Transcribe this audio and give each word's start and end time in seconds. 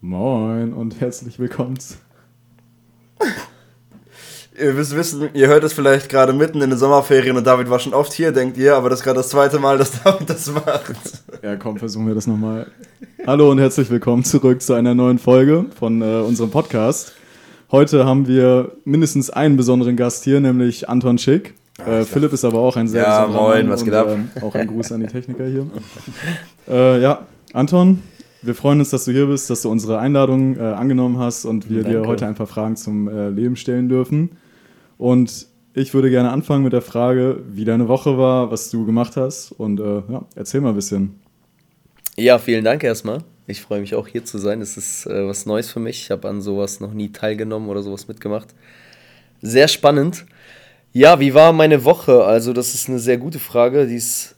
Moin 0.00 0.72
und 0.72 1.00
herzlich 1.00 1.38
willkommen. 1.38 1.76
Ihr 4.60 4.72
müsst 4.72 4.94
wissen, 4.96 5.28
ihr 5.34 5.46
hört 5.48 5.62
es 5.64 5.72
vielleicht 5.72 6.08
gerade 6.08 6.32
mitten 6.32 6.60
in 6.62 6.70
den 6.70 6.78
Sommerferien 6.78 7.36
und 7.36 7.46
David 7.46 7.70
war 7.70 7.78
schon 7.78 7.94
oft 7.94 8.12
hier, 8.12 8.32
denkt 8.32 8.56
ihr, 8.58 8.76
aber 8.76 8.90
das 8.90 9.00
ist 9.00 9.04
gerade 9.04 9.18
das 9.18 9.28
zweite 9.28 9.58
Mal, 9.58 9.78
dass 9.78 10.02
David 10.04 10.30
das 10.30 10.50
macht. 10.52 10.94
Ja, 11.42 11.56
komm, 11.56 11.78
versuchen 11.78 12.06
wir 12.08 12.14
das 12.14 12.26
nochmal. 12.26 12.66
Hallo 13.26 13.50
und 13.50 13.58
herzlich 13.58 13.90
willkommen 13.90 14.24
zurück 14.24 14.62
zu 14.62 14.74
einer 14.74 14.94
neuen 14.94 15.18
Folge 15.18 15.66
von 15.78 16.02
äh, 16.02 16.20
unserem 16.20 16.50
Podcast. 16.50 17.12
Heute 17.70 18.04
haben 18.04 18.26
wir 18.26 18.72
mindestens 18.84 19.30
einen 19.30 19.56
besonderen 19.56 19.96
Gast 19.96 20.24
hier, 20.24 20.40
nämlich 20.40 20.88
Anton 20.88 21.18
Schick. 21.18 21.54
Äh, 21.84 22.04
Philipp 22.04 22.32
ist 22.32 22.44
aber 22.44 22.58
auch 22.58 22.76
ein 22.76 22.88
sehr 22.88 23.02
Ja, 23.02 23.26
besonderer 23.26 23.42
moin, 23.48 23.62
Mann 23.66 23.72
was 23.72 23.80
und, 23.82 23.84
geht 23.86 23.94
ab? 23.94 24.08
ähm, 24.10 24.30
auch 24.42 24.54
ein 24.54 24.66
Gruß 24.66 24.92
an 24.92 25.00
die 25.00 25.06
Techniker 25.06 25.46
hier. 25.46 25.66
äh, 26.68 27.00
ja, 27.00 27.26
Anton, 27.52 28.02
wir 28.42 28.54
freuen 28.54 28.78
uns, 28.78 28.90
dass 28.90 29.04
du 29.04 29.12
hier 29.12 29.26
bist, 29.26 29.50
dass 29.50 29.62
du 29.62 29.70
unsere 29.70 29.98
Einladung 29.98 30.56
äh, 30.56 30.60
angenommen 30.60 31.18
hast 31.18 31.44
und 31.44 31.68
wir 31.70 31.82
dir 31.82 31.94
Danke. 31.94 32.08
heute 32.08 32.26
ein 32.26 32.34
paar 32.34 32.46
Fragen 32.46 32.76
zum 32.76 33.08
äh, 33.08 33.30
Leben 33.30 33.56
stellen 33.56 33.88
dürfen. 33.88 34.30
Und 34.96 35.46
ich 35.74 35.94
würde 35.94 36.10
gerne 36.10 36.30
anfangen 36.30 36.64
mit 36.64 36.72
der 36.72 36.82
Frage, 36.82 37.42
wie 37.48 37.64
deine 37.64 37.88
Woche 37.88 38.18
war, 38.18 38.50
was 38.50 38.70
du 38.70 38.84
gemacht 38.84 39.16
hast 39.16 39.52
und 39.52 39.80
äh, 39.80 40.02
ja, 40.08 40.24
erzähl 40.34 40.60
mal 40.60 40.70
ein 40.70 40.74
bisschen. 40.74 41.20
Ja, 42.16 42.38
vielen 42.38 42.64
Dank 42.64 42.82
erstmal. 42.82 43.22
Ich 43.46 43.62
freue 43.62 43.80
mich 43.80 43.94
auch 43.94 44.08
hier 44.08 44.24
zu 44.24 44.38
sein. 44.38 44.60
Es 44.60 44.76
ist 44.76 45.06
äh, 45.06 45.26
was 45.26 45.46
Neues 45.46 45.70
für 45.70 45.80
mich. 45.80 46.02
Ich 46.02 46.10
habe 46.10 46.28
an 46.28 46.42
sowas 46.42 46.80
noch 46.80 46.92
nie 46.92 47.10
teilgenommen 47.10 47.68
oder 47.68 47.82
sowas 47.82 48.08
mitgemacht. 48.08 48.48
Sehr 49.40 49.68
spannend. 49.68 50.26
Ja, 50.92 51.20
wie 51.20 51.32
war 51.32 51.52
meine 51.52 51.84
Woche? 51.84 52.24
Also, 52.24 52.52
das 52.52 52.74
ist 52.74 52.88
eine 52.88 52.98
sehr 52.98 53.18
gute 53.18 53.38
Frage. 53.38 53.86
Die 53.86 53.94
ist, 53.94 54.34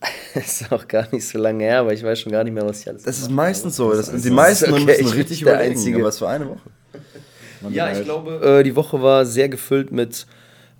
ist 0.34 0.70
auch 0.72 0.86
gar 0.86 1.08
nicht 1.12 1.26
so 1.26 1.38
lange 1.38 1.64
her, 1.64 1.80
aber 1.80 1.92
ich 1.92 2.02
weiß 2.02 2.20
schon 2.20 2.32
gar 2.32 2.44
nicht 2.44 2.52
mehr, 2.52 2.64
was 2.64 2.80
ich 2.80 2.88
alles 2.88 3.02
Das 3.02 3.18
ist 3.18 3.30
meistens 3.30 3.76
so. 3.76 3.92
Das, 3.92 4.08
ist 4.08 4.24
die 4.24 4.30
meisten 4.30 4.72
okay, 4.72 4.84
müssen 4.84 5.00
ich 5.00 5.10
bin 5.10 5.18
richtig 5.18 5.38
der 5.40 5.54
überlegen, 5.54 5.76
Einzige. 5.76 5.98
aber 5.98 6.08
es 6.08 6.20
war 6.20 6.30
eine 6.30 6.48
Woche. 6.48 6.70
Ja, 7.70 7.90
ich 7.90 8.04
glaube, 8.04 8.58
äh, 8.60 8.62
die 8.62 8.76
Woche 8.76 9.02
war 9.02 9.26
sehr 9.26 9.48
gefüllt 9.48 9.90
mit 9.90 10.26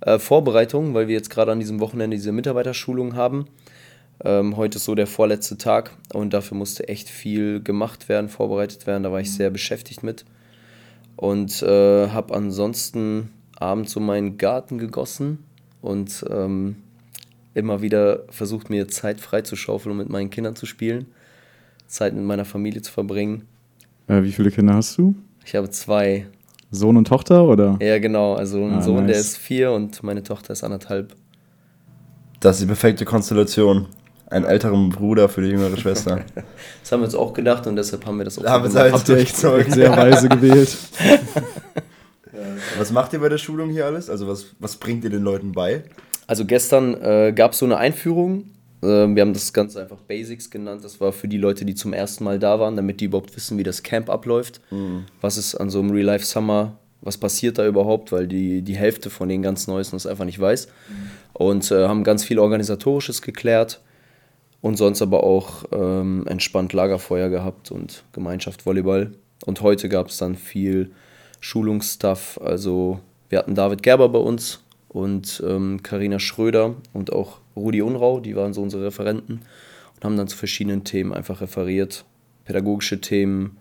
äh, 0.01 0.17
Vorbereitungen, 0.17 0.93
weil 0.93 1.07
wir 1.07 1.15
jetzt 1.15 1.29
gerade 1.29 1.51
an 1.51 1.59
diesem 1.59 1.79
Wochenende 1.81 2.15
diese 2.15 2.31
Mitarbeiterschulung 2.31 3.15
haben. 3.15 3.47
Ähm, 4.23 4.57
heute 4.57 4.77
ist 4.77 4.85
so 4.85 4.95
der 4.95 5.07
vorletzte 5.07 5.57
Tag 5.57 5.91
und 6.13 6.33
dafür 6.33 6.57
musste 6.57 6.87
echt 6.87 7.09
viel 7.09 7.61
gemacht 7.61 8.09
werden, 8.09 8.29
vorbereitet 8.29 8.87
werden. 8.87 9.03
Da 9.03 9.11
war 9.11 9.19
ich 9.19 9.33
sehr 9.33 9.49
beschäftigt 9.49 10.03
mit. 10.03 10.25
Und 11.15 11.61
äh, 11.63 12.09
habe 12.09 12.33
ansonsten 12.33 13.33
abends 13.57 13.91
so 13.91 13.99
meinen 13.99 14.37
Garten 14.37 14.77
gegossen 14.77 15.43
und 15.81 16.25
ähm, 16.29 16.77
immer 17.59 17.81
wieder 17.81 18.23
versucht, 18.29 18.69
mir 18.69 18.87
Zeit 18.87 19.19
freizuschaufeln, 19.21 19.91
um 19.91 19.97
mit 19.97 20.09
meinen 20.09 20.29
Kindern 20.29 20.55
zu 20.55 20.65
spielen, 20.65 21.05
Zeit 21.87 22.13
mit 22.13 22.23
meiner 22.23 22.45
Familie 22.45 22.81
zu 22.81 22.91
verbringen. 22.91 23.43
Äh, 24.07 24.23
wie 24.23 24.31
viele 24.31 24.49
Kinder 24.51 24.73
hast 24.73 24.97
du? 24.97 25.15
Ich 25.45 25.55
habe 25.55 25.69
zwei 25.69 26.27
Sohn 26.71 26.97
und 26.97 27.07
Tochter 27.07 27.43
oder? 27.45 27.77
Ja, 27.81 27.97
genau. 27.99 28.33
Also 28.35 28.63
ein 28.63 28.75
Ah, 28.75 28.81
Sohn, 28.81 29.07
der 29.07 29.15
nice. 29.15 29.27
ist 29.27 29.37
vier 29.37 29.71
und 29.71 30.01
meine 30.03 30.21
Tochter 30.23 30.53
ist 30.53 30.63
anderthalb. 30.63 31.15
Das 32.39 32.55
ist 32.57 32.61
die 32.63 32.67
perfekte 32.67 33.05
Konstellation. 33.05 33.87
Einen 34.31 34.45
älteren 34.45 34.89
Bruder 34.89 35.27
für 35.27 35.41
die 35.41 35.49
jüngere 35.49 35.75
Schwester. 35.77 36.21
Das 36.83 36.91
haben 36.91 37.01
wir 37.01 37.05
uns 37.05 37.15
auch 37.15 37.33
gedacht 37.33 37.65
und 37.67 37.75
deshalb 37.75 38.05
haben 38.05 38.17
wir 38.19 38.25
das 38.25 38.37
auch 38.39 38.43
Da 38.43 38.57
gemacht. 38.59 38.93
Habt 38.93 39.09
ihr 39.09 39.17
echt 39.17 39.35
sehr 39.35 39.95
weise 39.97 40.29
gewählt. 40.29 40.75
Was 42.77 42.91
macht 42.91 43.13
ihr 43.13 43.19
bei 43.19 43.29
der 43.29 43.37
Schulung 43.37 43.69
hier 43.69 43.85
alles? 43.85 44.09
Also 44.09 44.27
was, 44.27 44.47
was 44.59 44.75
bringt 44.77 45.03
ihr 45.03 45.09
den 45.09 45.23
Leuten 45.23 45.51
bei? 45.51 45.83
Also 46.29 46.45
gestern 46.45 46.93
äh, 47.01 47.33
gab 47.35 47.53
es 47.53 47.57
so 47.57 47.65
eine 47.65 47.77
Einführung. 47.77 48.51
Ähm, 48.83 49.15
wir 49.15 49.21
haben 49.21 49.33
das 49.33 49.51
Ganze 49.51 49.81
einfach 49.81 49.97
Basics 49.97 50.51
genannt. 50.51 50.83
Das 50.83 51.01
war 51.01 51.11
für 51.11 51.27
die 51.27 51.39
Leute, 51.39 51.65
die 51.65 51.73
zum 51.73 51.91
ersten 51.91 52.23
Mal 52.23 52.37
da 52.37 52.59
waren, 52.59 52.75
damit 52.75 53.01
die 53.01 53.05
überhaupt 53.05 53.35
wissen, 53.35 53.57
wie 53.57 53.63
das 53.63 53.81
Camp 53.81 54.11
abläuft. 54.11 54.61
Was 55.21 55.37
ist 55.37 55.55
an 55.55 55.71
so 55.71 55.79
einem 55.79 55.89
Real 55.89 56.05
Life 56.05 56.23
Summer, 56.23 56.77
was 57.01 57.17
passiert 57.17 57.57
da 57.57 57.65
überhaupt, 57.65 58.11
weil 58.11 58.27
die, 58.27 58.61
die 58.61 58.75
Hälfte 58.75 59.09
von 59.09 59.27
den 59.27 59.41
ganz 59.41 59.65
Neuesten 59.65 59.95
das 59.95 60.05
einfach 60.05 60.25
nicht 60.25 60.39
weiß. 60.39 60.67
Und 61.33 61.71
äh, 61.71 61.87
haben 61.87 62.03
ganz 62.03 62.23
viel 62.23 62.37
Organisatorisches 62.37 63.23
geklärt. 63.23 63.81
Und 64.61 64.77
sonst 64.77 65.01
aber 65.01 65.23
auch 65.23 65.63
ähm, 65.71 66.27
entspannt 66.27 66.73
Lagerfeuer 66.73 67.29
gehabt 67.29 67.71
und 67.71 68.03
Gemeinschaft 68.13 68.67
Volleyball. 68.67 69.13
Und 69.47 69.61
heute 69.61 69.89
gab 69.89 70.09
es 70.09 70.17
dann 70.17 70.35
viel 70.35 70.91
Schulungsstuff. 71.39 72.39
Also 72.43 72.99
wir 73.29 73.39
hatten 73.39 73.55
David 73.55 73.81
Gerber 73.81 74.09
bei 74.09 74.19
uns 74.19 74.59
und 74.89 75.41
ähm, 75.47 75.81
Karina 75.83 76.19
Schröder 76.19 76.75
und 76.93 77.13
auch 77.13 77.37
Rudi 77.55 77.81
Unrau, 77.81 78.19
die 78.19 78.35
waren 78.35 78.53
so 78.53 78.61
unsere 78.61 78.85
Referenten 78.85 79.41
und 79.95 80.03
haben 80.03 80.17
dann 80.17 80.27
zu 80.27 80.35
verschiedenen 80.37 80.83
Themen 80.83 81.13
einfach 81.13 81.41
referiert. 81.41 82.05
Pädagogische 82.45 82.99
Themen, 82.99 83.57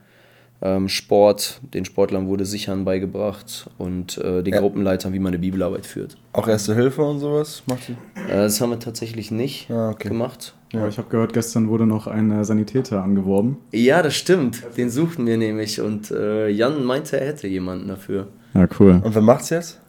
ähm, 0.63 0.89
Sport, 0.89 1.61
den 1.75 1.85
Sportlern 1.85 2.27
wurde 2.27 2.45
Sichern 2.47 2.85
beigebracht 2.85 3.69
und 3.79 4.19
äh, 4.19 4.43
den 4.43 4.55
Ja. 4.55 4.61
Gruppenleitern, 4.61 5.13
wie 5.13 5.19
man 5.19 5.29
eine 5.33 5.39
Bibelarbeit 5.39 5.85
führt. 5.87 6.17
Auch 6.33 6.49
Erste 6.49 6.75
Hilfe 6.75 7.03
und 7.03 7.21
sowas 7.21 7.63
macht 7.67 7.89
ihr? 7.91 7.97
Äh, 8.29 8.37
das 8.39 8.61
haben 8.61 8.71
wir 8.71 8.79
tatsächlich 8.81 9.31
nicht 9.31 9.71
Ah, 9.71 9.91
okay. 9.91 10.09
gemacht. 10.09 10.55
Aber 10.75 10.89
ich 10.89 10.99
habe 10.99 11.09
gehört, 11.09 11.33
gestern 11.33 11.69
wurde 11.69 11.87
noch 11.87 12.07
ein 12.07 12.31
äh, 12.31 12.45
Sanitäter 12.45 13.03
angeworben. 13.03 13.59
Ja, 13.73 14.03
das 14.03 14.17
stimmt. 14.17 14.63
Den 14.77 14.91
suchten 14.91 15.27
wir 15.27 15.37
nämlich 15.37 15.81
und 15.81 16.11
äh, 16.11 16.49
Jan 16.49 16.83
meinte, 16.85 17.21
er 17.21 17.27
hätte 17.29 17.47
jemanden 17.47 17.89
dafür. 17.89 18.29
Ja, 18.55 18.67
cool. 18.81 19.01
Und 19.05 19.15
wer 19.15 19.23
macht's 19.23 19.51
jetzt? 19.51 19.81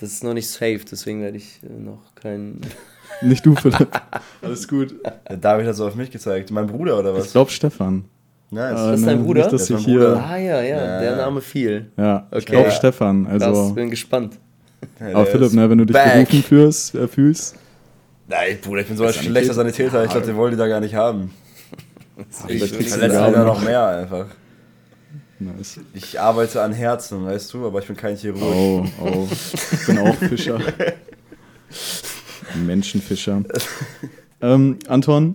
Das 0.00 0.10
ist 0.12 0.24
noch 0.24 0.34
nicht 0.34 0.48
safe, 0.48 0.80
deswegen 0.90 1.22
werde 1.22 1.36
ich 1.36 1.60
äh, 1.62 1.68
noch 1.80 2.14
keinen. 2.14 2.60
Nicht 3.22 3.46
du, 3.46 3.54
Philipp. 3.54 3.88
Alles 4.42 4.66
gut. 4.66 4.94
Der 5.28 5.36
David 5.36 5.66
hat 5.68 5.76
so 5.76 5.86
auf 5.86 5.94
mich 5.94 6.10
gezeigt. 6.10 6.50
Mein 6.50 6.66
Bruder 6.66 6.98
oder 6.98 7.12
Ich 7.12 7.20
was? 7.20 7.32
glaube 7.32 7.50
Stefan. 7.50 8.04
Nice. 8.50 8.78
Äh, 8.80 8.94
ist 8.94 9.06
dein 9.06 9.22
Bruder? 9.22 9.42
Nicht, 9.42 9.52
dass 9.52 9.60
Das 9.68 9.70
ich 9.70 9.76
ist 9.76 9.86
mein 9.86 9.94
Bruder. 9.96 10.14
hier. 10.16 10.24
Ah 10.26 10.36
ja, 10.36 10.60
ja, 10.62 10.76
Ja. 10.76 11.00
der 11.00 11.16
Name 11.16 11.40
fiel. 11.40 11.92
Ja, 11.96 12.26
ich 12.32 12.36
Okay. 12.38 12.52
glaube 12.52 12.64
Ja. 12.66 12.70
Stefan. 12.72 13.24
Krass, 13.26 13.42
Also, 13.42 13.72
bin 13.74 13.90
gespannt. 13.90 14.38
Ja, 15.00 15.14
aber 15.14 15.26
Philipp, 15.26 15.52
ne, 15.52 15.70
wenn 15.70 15.78
du 15.78 15.84
dich 15.86 15.94
back. 15.94 16.28
berufen 16.28 16.42
fühlst, 16.42 16.94
äh, 16.96 17.06
fühlst, 17.08 17.54
Nein, 18.26 18.58
Bruder, 18.62 18.80
ich 18.80 18.88
bin 18.88 18.96
so 18.96 19.04
ein 19.04 19.12
schlechter 19.12 19.54
Sanitäter. 19.54 20.02
Ich 20.04 20.10
glaube, 20.10 20.26
den 20.26 20.34
wollen 20.36 20.50
die 20.52 20.56
da 20.56 20.66
gar 20.66 20.80
nicht 20.80 20.94
haben. 20.94 21.30
vielleicht 22.46 22.74
kriegst 22.76 22.96
du 22.96 23.00
einer 23.02 23.44
noch 23.44 23.62
mehr 23.62 23.86
einfach. 23.86 24.26
Nice. 25.40 25.80
Ich 25.94 26.20
arbeite 26.20 26.62
an 26.62 26.72
Herzen, 26.72 27.24
weißt 27.24 27.52
du, 27.54 27.66
aber 27.66 27.80
ich 27.80 27.86
bin 27.86 27.96
kein 27.96 28.16
Chirurg. 28.16 28.42
Oh, 28.42 28.84
oh. 29.02 29.28
Ich 29.72 29.86
bin 29.86 29.98
auch 29.98 30.14
Fischer. 30.16 30.60
Menschenfischer. 32.64 33.42
Ähm, 34.40 34.78
Anton, 34.88 35.34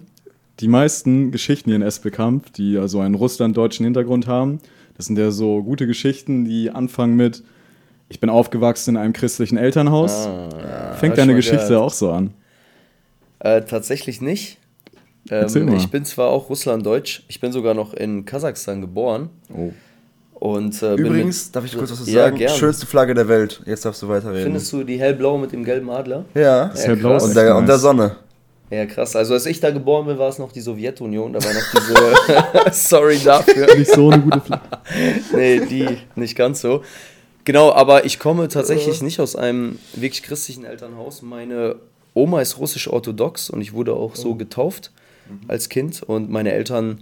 die 0.60 0.68
meisten 0.68 1.32
Geschichten 1.32 1.70
hier 1.70 1.76
in 1.76 1.82
Esbekamp, 1.82 2.54
die 2.54 2.78
also 2.78 3.00
einen 3.00 3.16
russlanddeutschen 3.16 3.84
Hintergrund 3.84 4.28
haben, 4.28 4.60
das 4.96 5.08
sind 5.08 5.18
ja 5.18 5.32
so 5.32 5.64
gute 5.64 5.88
Geschichten, 5.88 6.46
die 6.46 6.70
anfangen 6.72 7.16
mit 7.16 7.44
Ich 8.10 8.20
bin 8.20 8.30
aufgewachsen 8.30 8.92
in 8.96 8.98
einem 8.98 9.14
christlichen 9.14 9.58
Elternhaus. 9.58 10.28
Ah, 10.28 10.94
Fängt 10.96 11.18
deine 11.18 11.36
Geschichte 11.36 11.68
gehört. 11.68 11.82
auch 11.82 11.94
so 11.94 12.12
an? 12.12 12.34
Äh, 13.40 13.62
tatsächlich 13.64 14.22
nicht. 14.22 14.58
Ähm, 15.30 15.74
ich 15.76 15.90
bin 15.90 16.06
zwar 16.06 16.30
auch 16.30 16.50
Russlanddeutsch, 16.50 17.24
ich 17.28 17.40
bin 17.40 17.52
sogar 17.52 17.74
noch 17.74 17.94
in 17.94 18.26
Kasachstan 18.26 18.82
geboren. 18.82 19.30
Oh. 19.54 19.72
Und, 20.40 20.82
äh, 20.82 20.96
Übrigens, 20.96 21.52
darf 21.52 21.66
ich 21.66 21.78
kurz 21.78 21.92
was 21.92 22.08
Ja, 22.08 22.24
sagen? 22.24 22.38
gern. 22.38 22.56
Schönste 22.56 22.86
Flagge 22.86 23.14
der 23.14 23.28
Welt. 23.28 23.62
Jetzt 23.66 23.84
darfst 23.84 24.02
du 24.02 24.06
mit, 24.06 24.16
weiterreden. 24.16 24.44
findest 24.44 24.72
du 24.72 24.84
die 24.84 24.98
hellblaue 24.98 25.38
mit 25.40 25.52
dem 25.52 25.66
gelben 25.66 25.90
Adler? 25.90 26.24
ja. 26.34 26.68
Das 26.70 26.88
hellblau 26.88 27.10
krass. 27.12 27.24
ist 27.24 27.30
Und 27.30 27.36
der, 27.36 27.56
und 27.58 27.66
der. 27.68 27.78
Sonne. 27.78 28.16
Ja, 28.72 28.86
krass. 28.86 29.16
Also 29.16 29.34
als 29.34 29.46
ich 29.48 29.60
da 29.60 29.72
geboren 29.72 30.06
bin, 30.06 30.18
war 30.18 30.30
es 30.30 30.38
noch 30.38 30.52
die 30.52 30.62
Sowjetunion. 30.62 31.34
Da 31.34 31.44
war 31.44 31.52
noch 31.54 31.72
diese. 31.74 32.72
Sorry 32.72 33.20
dafür. 33.24 33.76
Nicht 33.78 33.92
so 33.92 34.10
eine 34.12 34.22
gute 34.22 34.40
Flagge. 34.42 34.64
nee, 35.36 35.60
die 35.66 35.98
nicht 36.16 36.36
ganz 36.38 36.62
so. 36.62 36.84
Genau, 37.46 37.74
aber 37.74 38.06
ich 38.06 38.20
komme 38.20 38.48
tatsächlich 38.48 39.02
nicht 39.02 39.20
aus 39.20 39.36
einem 39.36 39.80
wirklich 39.96 40.22
christlichen 40.22 40.66
Elternhaus. 40.66 41.22
Meine 41.24 41.78
Oma 42.14 42.42
ist 42.42 42.60
russisch-orthodox 42.60 43.50
und 43.50 43.62
ich 43.62 43.74
wurde 43.74 43.94
auch 43.94 44.16
so 44.16 44.36
getauft 44.36 44.92
als 45.48 45.68
Kind. 45.70 46.04
Und 46.04 46.30
meine 46.30 46.52
Eltern 46.54 47.02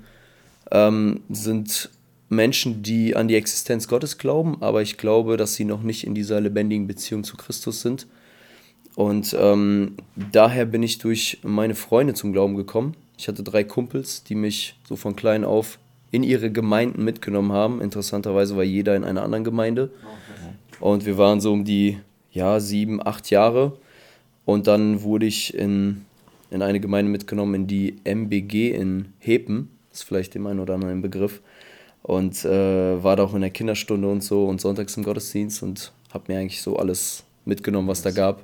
ähm, 0.72 1.20
sind 1.30 1.90
Menschen, 2.30 2.84
die 2.84 3.16
an 3.16 3.28
die 3.28 3.36
Existenz 3.36 3.88
Gottes 3.88 4.18
glauben, 4.18 4.58
aber 4.62 4.82
ich 4.82 4.98
glaube, 4.98 5.38
dass 5.38 5.56
sie 5.56 5.66
noch 5.66 5.82
nicht 5.82 6.06
in 6.06 6.14
dieser 6.14 6.42
lebendigen 6.42 6.88
Beziehung 6.88 7.24
zu 7.24 7.38
Christus 7.38 7.82
sind. 7.82 8.08
Und 8.96 9.36
ähm, 9.40 9.96
daher 10.32 10.66
bin 10.66 10.84
ich 10.84 10.98
durch 10.98 11.40
meine 11.44 11.76
Freunde 11.76 12.14
zum 12.14 12.34
Glauben 12.34 12.56
gekommen. 12.56 12.96
Ich 13.18 13.28
hatte 13.28 13.44
drei 13.44 13.64
Kumpels, 13.64 14.24
die 14.24 14.36
mich 14.36 14.76
so 14.88 14.96
von 14.96 15.16
klein 15.16 15.44
auf 15.44 15.80
in 16.12 16.24
ihre 16.24 16.52
Gemeinden 16.52 17.04
mitgenommen 17.04 17.52
haben. 17.52 17.82
Interessanterweise 17.82 18.56
war 18.56 18.64
jeder 18.64 18.96
in 18.96 19.04
einer 19.04 19.24
anderen 19.24 19.44
Gemeinde. 19.44 19.92
Und 20.80 21.06
wir 21.06 21.18
waren 21.18 21.42
so 21.42 21.54
um 21.54 21.64
die 21.64 22.00
ja, 22.32 22.60
sieben, 22.60 23.06
acht 23.06 23.30
Jahre. 23.30 23.78
Und 24.46 24.68
dann 24.68 25.02
wurde 25.02 25.26
ich 25.26 25.54
in, 25.54 26.06
in 26.52 26.62
eine 26.62 26.80
Gemeinde 26.80 27.12
mitgenommen, 27.12 27.54
in 27.56 27.68
die 27.68 27.98
MBG 28.04 28.72
in 28.72 29.14
Hepen. 29.20 29.70
Das 29.90 30.00
ist 30.00 30.08
vielleicht 30.08 30.36
dem 30.36 30.48
einen 30.48 30.60
oder 30.60 30.76
anderen 30.76 30.96
ein 30.96 31.02
Begriff. 31.02 31.42
Und 32.08 32.46
äh, 32.46 33.04
war 33.04 33.18
da 33.18 33.24
auch 33.24 33.34
in 33.34 33.42
der 33.42 33.50
Kinderstunde 33.50 34.08
und 34.08 34.24
so 34.24 34.46
und 34.46 34.62
sonntags 34.62 34.96
im 34.96 35.04
Gottesdienst 35.04 35.62
und 35.62 35.92
habe 36.14 36.32
mir 36.32 36.40
eigentlich 36.40 36.62
so 36.62 36.78
alles 36.78 37.24
mitgenommen, 37.44 37.90
was 37.90 38.02
da 38.02 38.12
gab. 38.12 38.44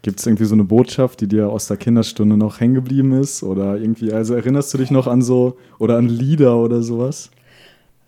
Gibt 0.00 0.18
es 0.18 0.26
irgendwie 0.26 0.46
so 0.46 0.54
eine 0.54 0.64
Botschaft, 0.64 1.20
die 1.20 1.28
dir 1.28 1.50
aus 1.50 1.66
der 1.66 1.76
Kinderstunde 1.76 2.38
noch 2.38 2.58
hängen 2.58 2.74
geblieben 2.74 3.12
ist? 3.12 3.42
Oder 3.42 3.76
irgendwie, 3.76 4.14
also 4.14 4.34
erinnerst 4.34 4.72
du 4.72 4.78
dich 4.78 4.90
noch 4.90 5.06
an 5.06 5.20
so, 5.20 5.58
oder 5.78 5.98
an 5.98 6.08
Lieder 6.08 6.56
oder 6.56 6.82
sowas? 6.82 7.30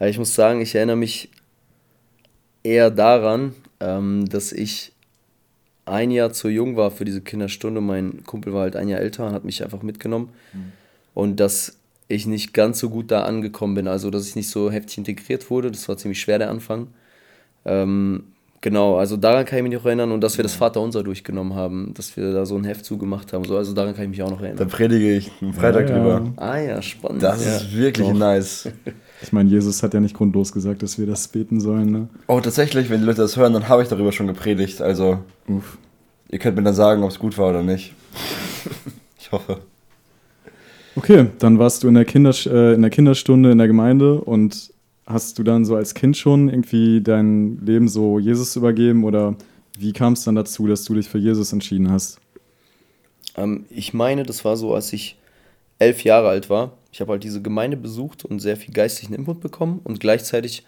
Ja, 0.00 0.06
ich 0.06 0.18
muss 0.18 0.34
sagen, 0.34 0.62
ich 0.62 0.74
erinnere 0.74 0.96
mich 0.96 1.28
eher 2.62 2.90
daran, 2.90 3.54
ähm, 3.80 4.26
dass 4.26 4.52
ich 4.52 4.92
ein 5.84 6.10
Jahr 6.10 6.32
zu 6.32 6.48
jung 6.48 6.78
war 6.78 6.90
für 6.90 7.04
diese 7.04 7.20
Kinderstunde. 7.20 7.82
Mein 7.82 8.24
Kumpel 8.24 8.54
war 8.54 8.62
halt 8.62 8.74
ein 8.74 8.88
Jahr 8.88 9.00
älter 9.00 9.26
und 9.26 9.34
hat 9.34 9.44
mich 9.44 9.62
einfach 9.62 9.82
mitgenommen. 9.82 10.30
Mhm. 10.54 10.72
Und 11.12 11.40
dass 11.40 11.76
ich 12.08 12.26
nicht 12.26 12.52
ganz 12.52 12.78
so 12.78 12.90
gut 12.90 13.10
da 13.10 13.22
angekommen 13.22 13.74
bin. 13.74 13.88
Also, 13.88 14.10
dass 14.10 14.28
ich 14.28 14.36
nicht 14.36 14.50
so 14.50 14.70
heftig 14.70 14.98
integriert 14.98 15.50
wurde. 15.50 15.70
Das 15.70 15.88
war 15.88 15.96
ziemlich 15.96 16.20
schwer, 16.20 16.38
der 16.38 16.50
Anfang. 16.50 16.88
Ähm, 17.64 18.24
genau, 18.60 18.96
also 18.96 19.16
daran 19.16 19.44
kann 19.44 19.58
ich 19.58 19.62
mich 19.62 19.72
noch 19.72 19.86
erinnern 19.86 20.12
und 20.12 20.20
dass 20.20 20.36
wir 20.36 20.42
das 20.42 20.54
Vaterunser 20.54 21.02
durchgenommen 21.02 21.54
haben, 21.54 21.94
dass 21.94 22.16
wir 22.16 22.32
da 22.32 22.44
so 22.44 22.56
ein 22.56 22.64
Heft 22.64 22.84
zugemacht 22.84 23.32
haben. 23.32 23.44
So, 23.44 23.56
also 23.56 23.72
daran 23.72 23.94
kann 23.94 24.04
ich 24.04 24.10
mich 24.10 24.22
auch 24.22 24.30
noch 24.30 24.40
erinnern. 24.40 24.58
Da 24.58 24.64
predige 24.66 25.16
ich 25.16 25.30
am 25.40 25.54
Freitag 25.54 25.88
ja, 25.88 25.96
drüber. 25.96 26.32
Ah 26.36 26.58
ja, 26.58 26.82
spannend. 26.82 27.22
Das 27.22 27.44
ja. 27.44 27.56
ist 27.56 27.74
wirklich 27.74 28.08
Doch. 28.08 28.14
nice. 28.14 28.68
Ich 29.22 29.32
meine, 29.32 29.48
Jesus 29.48 29.82
hat 29.82 29.94
ja 29.94 30.00
nicht 30.00 30.14
grundlos 30.14 30.52
gesagt, 30.52 30.82
dass 30.82 30.98
wir 30.98 31.06
das 31.06 31.28
beten 31.28 31.58
sollen. 31.58 31.90
Ne? 31.90 32.08
Oh, 32.26 32.40
tatsächlich, 32.40 32.90
wenn 32.90 33.00
die 33.00 33.06
Leute 33.06 33.22
das 33.22 33.38
hören, 33.38 33.54
dann 33.54 33.70
habe 33.70 33.82
ich 33.82 33.88
darüber 33.88 34.12
schon 34.12 34.26
gepredigt. 34.26 34.82
Also, 34.82 35.20
Uff. 35.48 35.78
ihr 36.28 36.38
könnt 36.38 36.56
mir 36.56 36.62
dann 36.62 36.74
sagen, 36.74 37.02
ob 37.02 37.10
es 37.10 37.18
gut 37.18 37.38
war 37.38 37.48
oder 37.48 37.62
nicht. 37.62 37.94
ich 39.18 39.32
hoffe. 39.32 39.60
Okay, 40.96 41.26
dann 41.38 41.58
warst 41.58 41.82
du 41.82 41.88
in 41.88 41.94
der, 41.94 42.04
Kinder, 42.04 42.32
äh, 42.46 42.74
in 42.74 42.82
der 42.82 42.90
Kinderstunde 42.90 43.50
in 43.50 43.58
der 43.58 43.66
Gemeinde 43.66 44.20
und 44.20 44.72
hast 45.06 45.38
du 45.38 45.42
dann 45.42 45.64
so 45.64 45.76
als 45.76 45.94
Kind 45.94 46.16
schon 46.16 46.48
irgendwie 46.48 47.00
dein 47.00 47.58
Leben 47.64 47.88
so 47.88 48.18
Jesus 48.18 48.56
übergeben 48.56 49.04
oder 49.04 49.34
wie 49.78 49.92
kam 49.92 50.12
es 50.12 50.24
dann 50.24 50.36
dazu, 50.36 50.66
dass 50.66 50.84
du 50.84 50.94
dich 50.94 51.08
für 51.08 51.18
Jesus 51.18 51.52
entschieden 51.52 51.90
hast? 51.90 52.18
Ähm, 53.36 53.66
ich 53.70 53.92
meine, 53.92 54.22
das 54.22 54.44
war 54.44 54.56
so, 54.56 54.74
als 54.74 54.92
ich 54.92 55.16
elf 55.78 56.04
Jahre 56.04 56.28
alt 56.28 56.48
war. 56.48 56.72
Ich 56.92 57.00
habe 57.00 57.12
halt 57.12 57.24
diese 57.24 57.42
Gemeinde 57.42 57.76
besucht 57.76 58.24
und 58.24 58.38
sehr 58.38 58.56
viel 58.56 58.72
geistlichen 58.72 59.14
Input 59.14 59.40
bekommen 59.40 59.80
und 59.82 59.98
gleichzeitig 59.98 60.64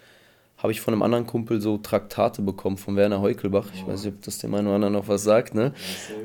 habe 0.57 0.71
ich 0.71 0.81
von 0.81 0.93
einem 0.93 1.03
anderen 1.03 1.27
Kumpel 1.27 1.61
so 1.61 1.77
Traktate 1.77 2.41
bekommen 2.41 2.77
von 2.77 2.95
Werner 2.95 3.21
Heukelbach. 3.21 3.67
Ich 3.75 3.87
weiß 3.87 4.03
nicht, 4.03 4.15
ob 4.15 4.21
das 4.23 4.39
dem 4.39 4.53
einen 4.55 4.67
oder 4.67 4.75
anderen 4.75 4.93
noch 4.93 5.07
was 5.07 5.23
sagt, 5.23 5.53
ne? 5.53 5.71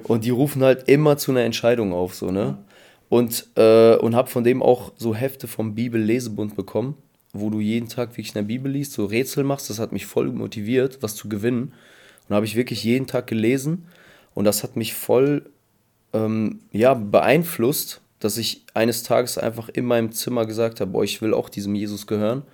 Und 0.04 0.24
die 0.24 0.30
rufen 0.30 0.62
halt 0.62 0.88
immer 0.88 1.18
zu 1.18 1.32
einer 1.32 1.42
Entscheidung 1.42 1.92
auf, 1.92 2.14
so, 2.14 2.30
ne? 2.30 2.56
Und, 3.12 3.46
äh, 3.56 3.96
und 3.96 4.16
habe 4.16 4.30
von 4.30 4.42
dem 4.42 4.62
auch 4.62 4.92
so 4.96 5.14
Hefte 5.14 5.46
vom 5.46 5.74
Bibel-Lesebund 5.74 6.56
bekommen, 6.56 6.96
wo 7.34 7.50
du 7.50 7.60
jeden 7.60 7.90
Tag 7.90 8.12
wirklich 8.12 8.28
in 8.28 8.36
der 8.36 8.42
Bibel 8.44 8.72
liest, 8.72 8.94
so 8.94 9.04
Rätsel 9.04 9.44
machst. 9.44 9.68
Das 9.68 9.78
hat 9.78 9.92
mich 9.92 10.06
voll 10.06 10.32
motiviert, 10.32 11.02
was 11.02 11.14
zu 11.14 11.28
gewinnen. 11.28 11.74
Und 12.26 12.34
habe 12.34 12.46
ich 12.46 12.56
wirklich 12.56 12.84
jeden 12.84 13.06
Tag 13.06 13.26
gelesen. 13.26 13.84
Und 14.32 14.46
das 14.46 14.62
hat 14.62 14.76
mich 14.76 14.94
voll 14.94 15.44
ähm, 16.14 16.60
ja, 16.72 16.94
beeinflusst, 16.94 18.00
dass 18.18 18.38
ich 18.38 18.64
eines 18.72 19.02
Tages 19.02 19.36
einfach 19.36 19.68
in 19.68 19.84
meinem 19.84 20.12
Zimmer 20.12 20.46
gesagt 20.46 20.80
habe, 20.80 20.92
boah, 20.92 21.04
ich 21.04 21.20
will 21.20 21.34
auch 21.34 21.50
diesem 21.50 21.74
Jesus 21.74 22.06
gehören. 22.06 22.44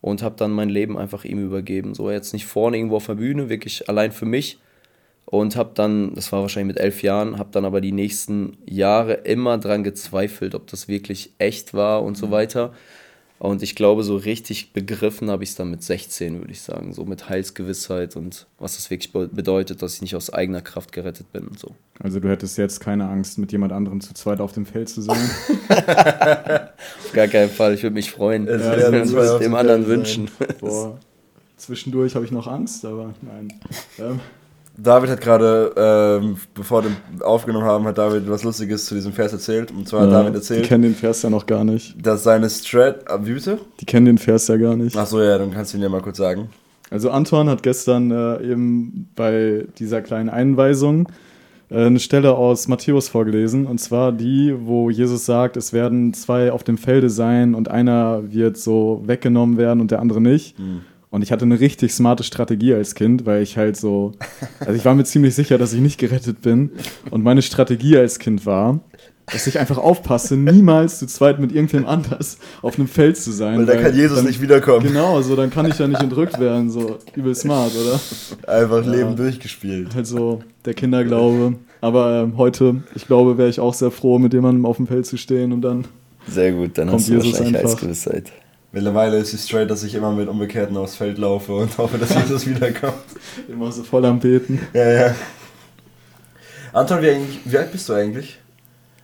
Und 0.00 0.20
habe 0.24 0.34
dann 0.36 0.50
mein 0.50 0.68
Leben 0.68 0.98
einfach 0.98 1.24
ihm 1.24 1.38
übergeben. 1.38 1.94
So 1.94 2.10
jetzt 2.10 2.32
nicht 2.32 2.46
vorne 2.46 2.76
irgendwo 2.76 2.96
auf 2.96 3.06
der 3.06 3.14
Bühne, 3.14 3.48
wirklich 3.48 3.88
allein 3.88 4.10
für 4.10 4.26
mich, 4.26 4.58
und 5.32 5.56
habe 5.56 5.70
dann, 5.74 6.14
das 6.14 6.30
war 6.30 6.42
wahrscheinlich 6.42 6.74
mit 6.74 6.84
elf 6.84 7.02
Jahren, 7.02 7.38
habe 7.38 7.48
dann 7.52 7.64
aber 7.64 7.80
die 7.80 7.90
nächsten 7.90 8.58
Jahre 8.66 9.14
immer 9.14 9.56
dran 9.56 9.82
gezweifelt, 9.82 10.54
ob 10.54 10.66
das 10.66 10.88
wirklich 10.88 11.32
echt 11.38 11.72
war 11.72 12.02
und 12.02 12.18
so 12.18 12.26
mhm. 12.26 12.32
weiter. 12.32 12.74
Und 13.38 13.62
ich 13.62 13.74
glaube, 13.74 14.02
so 14.04 14.16
richtig 14.16 14.74
begriffen 14.74 15.30
habe 15.30 15.42
ich 15.42 15.48
es 15.48 15.56
dann 15.56 15.70
mit 15.70 15.82
16, 15.82 16.40
würde 16.40 16.52
ich 16.52 16.60
sagen. 16.60 16.92
So 16.92 17.06
mit 17.06 17.30
Heilsgewissheit 17.30 18.14
und 18.14 18.46
was 18.58 18.76
das 18.76 18.90
wirklich 18.90 19.10
bedeutet, 19.10 19.80
dass 19.80 19.94
ich 19.94 20.02
nicht 20.02 20.14
aus 20.16 20.30
eigener 20.30 20.60
Kraft 20.60 20.92
gerettet 20.92 21.32
bin 21.32 21.48
und 21.48 21.58
so. 21.58 21.74
Also 21.98 22.20
du 22.20 22.28
hättest 22.28 22.58
jetzt 22.58 22.80
keine 22.80 23.08
Angst, 23.08 23.38
mit 23.38 23.52
jemand 23.52 23.72
anderem 23.72 24.02
zu 24.02 24.12
zweit 24.12 24.38
auf 24.38 24.52
dem 24.52 24.66
Feld 24.66 24.90
zu 24.90 25.00
sein? 25.00 25.16
auf 25.70 27.12
gar 27.14 27.28
keinen 27.28 27.48
Fall. 27.48 27.72
Ich 27.72 27.82
würde 27.82 27.94
mich 27.94 28.10
freuen. 28.10 28.44
Das 28.44 28.60
ja, 28.60 28.92
würde 28.92 28.98
es 28.98 29.38
dem 29.38 29.54
anderen 29.54 29.86
wünschen. 29.86 30.30
Boah. 30.60 30.98
Zwischendurch 31.56 32.14
habe 32.16 32.26
ich 32.26 32.32
noch 32.32 32.46
Angst, 32.46 32.84
aber 32.84 33.14
nein. 33.22 33.50
David 34.76 35.10
hat 35.10 35.20
gerade, 35.20 35.72
ähm, 35.76 36.36
bevor 36.54 36.82
wir 36.82 36.90
aufgenommen 37.26 37.66
haben, 37.66 37.84
hat 37.84 37.98
David 37.98 38.28
was 38.28 38.42
Lustiges 38.42 38.86
zu 38.86 38.94
diesem 38.94 39.12
Vers 39.12 39.32
erzählt. 39.32 39.70
Und 39.70 39.86
zwar 39.86 40.00
ja, 40.00 40.06
hat 40.06 40.12
David 40.12 40.34
erzählt. 40.36 40.64
Die 40.64 40.68
kennen 40.68 40.82
den 40.82 40.94
Vers 40.94 41.22
ja 41.22 41.30
noch 41.30 41.46
gar 41.46 41.64
nicht. 41.64 41.94
Dass 42.04 42.22
seine 42.22 42.48
Strat. 42.48 43.08
Ah, 43.08 43.18
wie 43.22 43.34
bitte? 43.34 43.58
Die 43.80 43.84
kennen 43.84 44.06
den 44.06 44.18
Vers 44.18 44.48
ja 44.48 44.56
gar 44.56 44.76
nicht. 44.76 44.96
Achso, 44.96 45.20
ja, 45.20 45.36
dann 45.36 45.52
kannst 45.52 45.72
du 45.72 45.78
ihn 45.78 45.82
ja 45.82 45.88
mal 45.88 46.00
kurz 46.00 46.16
sagen. 46.16 46.48
Also, 46.90 47.10
Anton 47.10 47.48
hat 47.48 47.62
gestern 47.62 48.10
äh, 48.10 48.52
eben 48.52 49.10
bei 49.14 49.66
dieser 49.78 50.00
kleinen 50.00 50.30
Einweisung 50.30 51.08
äh, 51.70 51.86
eine 51.86 52.00
Stelle 52.00 52.34
aus 52.34 52.66
Matthäus 52.66 53.08
vorgelesen. 53.08 53.66
Und 53.66 53.78
zwar 53.78 54.10
die, 54.10 54.54
wo 54.58 54.88
Jesus 54.88 55.26
sagt: 55.26 55.58
Es 55.58 55.74
werden 55.74 56.14
zwei 56.14 56.50
auf 56.50 56.64
dem 56.64 56.78
Felde 56.78 57.10
sein 57.10 57.54
und 57.54 57.70
einer 57.70 58.22
wird 58.32 58.56
so 58.56 59.02
weggenommen 59.04 59.58
werden 59.58 59.80
und 59.80 59.90
der 59.90 60.00
andere 60.00 60.20
nicht. 60.20 60.58
Mhm. 60.58 60.80
Und 61.12 61.20
ich 61.20 61.30
hatte 61.30 61.44
eine 61.44 61.60
richtig 61.60 61.92
smarte 61.92 62.24
Strategie 62.24 62.72
als 62.72 62.94
Kind, 62.94 63.26
weil 63.26 63.42
ich 63.42 63.58
halt 63.58 63.76
so, 63.76 64.12
also 64.60 64.72
ich 64.72 64.84
war 64.86 64.94
mir 64.94 65.04
ziemlich 65.04 65.34
sicher, 65.34 65.58
dass 65.58 65.74
ich 65.74 65.80
nicht 65.80 65.98
gerettet 65.98 66.40
bin. 66.40 66.70
Und 67.10 67.22
meine 67.22 67.42
Strategie 67.42 67.98
als 67.98 68.18
Kind 68.18 68.46
war, 68.46 68.80
dass 69.26 69.46
ich 69.46 69.58
einfach 69.58 69.76
aufpasse, 69.76 70.38
niemals 70.38 70.98
zu 70.98 71.06
zweit 71.06 71.38
mit 71.38 71.52
irgendwem 71.52 71.84
anders 71.84 72.38
auf 72.62 72.78
einem 72.78 72.88
Feld 72.88 73.18
zu 73.18 73.30
sein. 73.30 73.58
Weil, 73.58 73.66
da 73.66 73.76
kann 73.76 73.94
Jesus 73.94 74.16
dann, 74.16 74.26
nicht 74.26 74.40
wiederkommen. 74.40 74.86
Genau, 74.86 75.20
so 75.20 75.36
dann 75.36 75.50
kann 75.50 75.66
ich 75.66 75.78
ja 75.78 75.86
nicht 75.86 76.02
entrückt 76.02 76.40
werden, 76.40 76.70
so 76.70 76.98
übel 77.14 77.34
smart, 77.34 77.72
oder? 77.76 78.00
Einfach 78.50 78.82
Leben 78.82 79.10
ja, 79.10 79.16
durchgespielt. 79.16 79.94
Halt 79.94 80.06
so 80.06 80.42
der 80.64 80.72
Kinderglaube. 80.72 81.56
Aber 81.82 82.22
äh, 82.22 82.36
heute, 82.38 82.84
ich 82.94 83.06
glaube, 83.06 83.36
wäre 83.36 83.50
ich 83.50 83.60
auch 83.60 83.74
sehr 83.74 83.90
froh, 83.90 84.18
mit 84.18 84.32
jemandem 84.32 84.64
auf 84.64 84.78
dem 84.78 84.86
Feld 84.86 85.04
zu 85.04 85.18
stehen 85.18 85.52
und 85.52 85.60
dann. 85.60 85.84
Sehr 86.26 86.52
gut, 86.52 86.78
dann 86.78 86.90
hast 86.90 87.06
du 87.08 87.12
Jesus 87.12 87.38
wahrscheinlich 87.38 87.62
einfach. 87.62 88.41
Mittlerweile 88.72 89.18
ist 89.18 89.34
es 89.34 89.46
straight, 89.46 89.70
dass 89.70 89.82
ich 89.82 89.94
immer 89.94 90.12
mit 90.12 90.28
Umgekehrten 90.28 90.78
aufs 90.78 90.96
Feld 90.96 91.18
laufe 91.18 91.54
und 91.54 91.76
hoffe, 91.76 91.98
dass 91.98 92.14
Jesus 92.14 92.46
wiederkommt. 92.46 92.94
Immer 93.48 93.70
so 93.70 93.82
voll 93.82 94.04
am 94.06 94.18
Beten. 94.18 94.60
Ja, 94.72 94.90
ja. 94.90 95.14
Anton, 96.72 97.02
wie, 97.02 97.18
wie 97.44 97.58
alt 97.58 97.70
bist 97.70 97.86
du 97.90 97.92
eigentlich? 97.92 98.38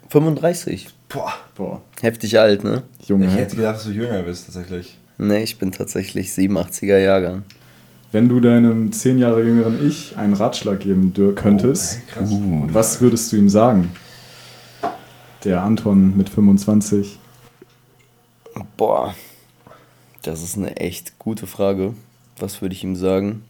35. 0.09 0.88
Boah. 1.11 1.35
Boah. 1.55 1.82
Heftig 2.00 2.38
alt, 2.38 2.65
ne? 2.65 2.82
Junge. 3.06 3.26
Ich 3.26 3.35
hätte 3.35 3.56
gedacht, 3.56 3.76
dass 3.76 3.85
du 3.85 3.91
jünger 3.91 4.23
bist, 4.23 4.47
tatsächlich. 4.47 4.97
Ne, 5.19 5.43
ich 5.43 5.59
bin 5.59 5.71
tatsächlich 5.71 6.31
87er 6.31 6.99
Jahrgang. 6.99 7.43
Wenn 8.11 8.31
du 8.31 8.41
deinem 8.41 8.91
10 8.91 9.19
Jahre 9.19 9.43
jüngeren 9.43 9.87
Ich 9.87 10.17
einen 10.17 10.32
Ratschlag 10.32 10.81
geben 10.81 11.12
könntest, 11.35 12.00
oh, 12.19 12.23
ey, 12.23 12.73
was 12.73 13.03
würdest 13.03 13.31
du 13.32 13.37
ihm 13.37 13.50
sagen? 13.50 13.91
Der 15.44 15.62
Anton 15.62 16.17
mit 16.17 16.31
25. 16.31 17.19
Boah, 18.79 19.14
das 20.29 20.43
ist 20.43 20.59
eine 20.59 20.77
echt 20.77 21.19
gute 21.19 21.47
Frage. 21.47 21.95
Was 22.37 22.61
würde 22.61 22.75
ich 22.75 22.85
ihm 22.85 22.97
sagen? 22.97 23.45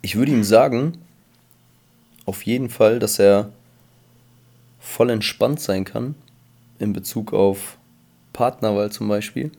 Ich 0.00 0.16
würde 0.16 0.32
ihm 0.32 0.42
sagen, 0.42 0.96
auf 2.24 2.46
jeden 2.46 2.70
Fall, 2.70 2.98
dass 2.98 3.18
er 3.18 3.52
voll 4.78 5.10
entspannt 5.10 5.60
sein 5.60 5.84
kann 5.84 6.14
in 6.78 6.94
Bezug 6.94 7.34
auf 7.34 7.76
Partnerwahl 8.32 8.90
zum 8.90 9.08
Beispiel 9.08 9.52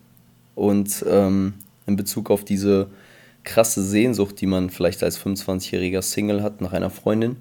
und 0.55 1.05
ähm, 1.07 1.53
in 1.85 1.97
Bezug 1.97 2.31
auf 2.31 2.43
diese 2.43 2.89
krasse 3.43 3.83
Sehnsucht, 3.83 4.41
die 4.41 4.47
man 4.47 4.71
vielleicht 4.71 5.03
als 5.03 5.19
25-jähriger 5.19 6.01
Single 6.01 6.41
hat 6.41 6.61
nach 6.61 6.73
einer 6.73 6.89
Freundin 6.89 7.37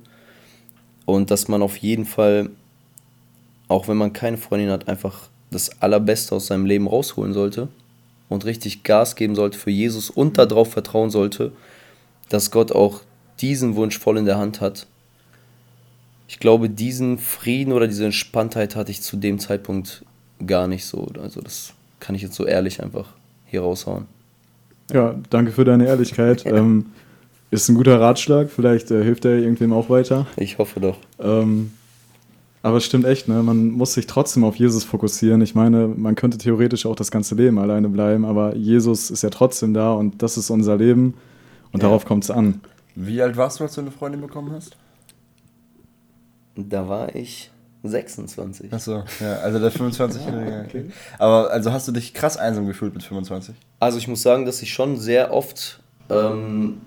und 1.07 1.31
dass 1.31 1.49
man 1.49 1.63
auf 1.63 1.79
jeden 1.79 2.05
Fall, 2.05 2.51
auch 3.69 3.89
wenn 3.89 3.97
man 3.97 4.13
keine 4.13 4.37
Freundin 4.37 4.69
hat, 4.69 4.87
einfach 4.87 5.31
das 5.51 5.81
Allerbeste 5.81 6.35
aus 6.35 6.49
seinem 6.49 6.67
Leben 6.67 6.87
rausholen 6.87 7.33
sollte 7.33 7.69
und 8.31 8.47
richtig 8.47 8.85
Gas 8.85 9.17
geben 9.17 9.35
sollte 9.35 9.59
für 9.59 9.71
Jesus 9.71 10.09
und 10.09 10.39
darauf 10.39 10.73
vertrauen 10.73 11.11
sollte, 11.11 11.53
dass 12.31 12.51
Gott 12.51 12.73
auch 12.73 13.03
diesen 13.41 13.77
Wunsch 13.77 13.99
voll 13.99 14.17
in 14.17 14.25
der 14.25 14.39
Hand 14.39 14.63
hat. 14.63 14.87
Ich 16.29 16.39
glaube, 16.39 16.71
diesen 16.71 17.19
Frieden 17.19 17.73
oder 17.73 17.89
diese 17.89 18.05
Entspanntheit 18.05 18.77
hatte 18.77 18.93
ich 18.93 19.03
zu 19.03 19.17
dem 19.17 19.39
Zeitpunkt 19.41 20.05
gar 20.47 20.69
nicht 20.69 20.87
so. 20.87 21.09
Also 21.21 21.41
das 21.41 21.75
kann 21.99 22.15
ich 22.15 22.23
jetzt 22.23 22.37
so 22.37 22.47
ehrlich 22.47 22.83
einfach 22.83 23.09
hier 23.47 23.63
raushauen. 23.63 24.07
Ja, 24.93 25.17
danke 25.29 25.51
für 25.51 25.65
deine 25.65 25.87
Ehrlichkeit. 25.87 26.47
ähm, 26.47 26.87
ist 27.51 27.69
ein 27.69 27.75
guter 27.75 28.01
Ratschlag. 28.01 28.49
Vielleicht 28.49 28.93
äh, 28.93 29.03
hilft 29.03 29.25
er 29.25 29.39
irgendwem 29.39 29.73
auch 29.73 29.91
weiter. 29.91 30.27
Ich 30.37 30.59
hoffe 30.59 30.79
doch. 30.79 30.99
Ähm, 31.19 31.73
aber 32.63 32.77
es 32.77 32.85
stimmt 32.85 33.07
echt, 33.07 33.29
ne? 33.29 33.43
Man 33.43 33.71
muss 33.71 33.95
sich 33.95 34.07
trotzdem 34.07 34.45
auf 34.45 34.57
Jesus 34.57 34.85
fokussieren. 34.85 35.41
Ich 35.41 35.55
meine, 35.55 35.89
man 35.89 36.15
könnte 36.15 36.37
theoretisch 36.37 36.85
auch 36.85 36.95
das 36.95 37.11
ganze 37.11 37.35
Leben 37.35 37.59
alleine 37.59 37.89
bleiben, 37.89 38.25
aber 38.25 38.55
Jesus 38.55 39.11
ist 39.11 39.23
ja 39.23 39.31
trotzdem 39.31 39.73
da 39.73 39.93
und 39.93 40.23
das 40.23 40.37
ist 40.37 40.51
unser 40.51 40.77
Leben 40.77 41.15
und 41.73 41.83
ja. 41.83 41.89
darauf 41.89 42.05
kommt 42.05 42.25
es 42.25 42.31
an. 42.31 42.61
Wie 42.95 43.23
alt 43.23 43.37
warst 43.37 43.61
du, 43.61 43.65
als 43.65 43.75
du 43.75 43.81
eine 43.81 43.91
Freundin 43.91 44.21
bekommen 44.21 44.53
hast? 44.53 44.77
Da 46.57 46.87
war 46.89 47.15
ich 47.15 47.51
26. 47.83 48.73
Achso, 48.73 49.05
ja, 49.21 49.37
also 49.37 49.59
der 49.59 49.73
25-Jährige. 49.73 50.53
ah, 50.61 50.65
okay. 50.67 50.85
Aber 51.19 51.51
also 51.51 51.73
hast 51.73 51.89
du 51.89 51.93
dich 51.93 52.13
krass 52.13 52.37
einsam 52.37 52.67
gefühlt 52.67 52.93
mit 52.93 53.03
25? 53.03 53.55
Also 53.79 53.97
ich 53.97 54.07
muss 54.09 54.21
sagen, 54.23 54.45
dass 54.45 54.61
ich 54.61 54.73
schon 54.73 54.99
sehr 54.99 55.33
oft 55.33 55.81
ähm, 56.11 56.83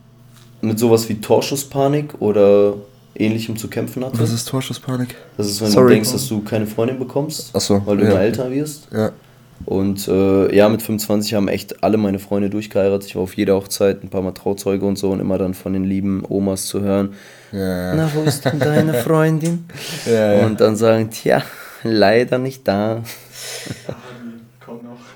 mit 0.61 0.77
sowas 0.77 1.09
wie 1.09 1.19
Torschusspanik 1.19 2.21
oder 2.21 2.75
Ähnlichem 3.15 3.57
zu 3.57 3.67
kämpfen 3.67 4.03
hatte. 4.03 4.19
Was 4.19 4.31
ist 4.31 4.47
Torschusspanik? 4.47 5.15
Das 5.37 5.47
ist, 5.47 5.61
wenn 5.61 5.69
Sorry. 5.69 5.87
du 5.87 5.93
denkst, 5.95 6.11
dass 6.11 6.27
du 6.27 6.41
keine 6.41 6.65
Freundin 6.65 6.99
bekommst, 6.99 7.51
so, 7.59 7.81
weil 7.85 7.97
du 7.97 8.03
ja. 8.03 8.11
immer 8.11 8.21
älter 8.21 8.51
wirst. 8.51 8.87
Ja. 8.91 9.11
Und 9.65 10.07
äh, 10.07 10.53
ja, 10.55 10.67
mit 10.67 10.81
25 10.81 11.35
haben 11.35 11.47
echt 11.47 11.83
alle 11.83 11.97
meine 11.97 12.19
Freunde 12.19 12.49
durchgeheiratet. 12.49 13.07
Ich 13.07 13.15
war 13.15 13.23
auf 13.23 13.35
jeder 13.35 13.55
Hochzeit, 13.55 14.03
ein 14.03 14.09
paar 14.09 14.21
Mal 14.21 14.33
Trauzeuge 14.33 14.85
und 14.85 14.97
so 14.97 15.11
und 15.11 15.19
immer 15.19 15.37
dann 15.37 15.53
von 15.53 15.73
den 15.73 15.85
lieben 15.85 16.23
Omas 16.27 16.65
zu 16.65 16.81
hören. 16.81 17.13
Ja. 17.51 17.95
Na, 17.95 18.11
wo 18.13 18.23
ist 18.23 18.43
denn 18.43 18.59
deine 18.59 18.93
Freundin? 18.93 19.65
Ja, 20.05 20.33
ja. 20.33 20.45
Und 20.45 20.59
dann 20.59 20.75
sagen, 20.75 21.11
tja, 21.11 21.43
leider 21.83 22.37
nicht 22.39 22.67
da. 22.67 23.03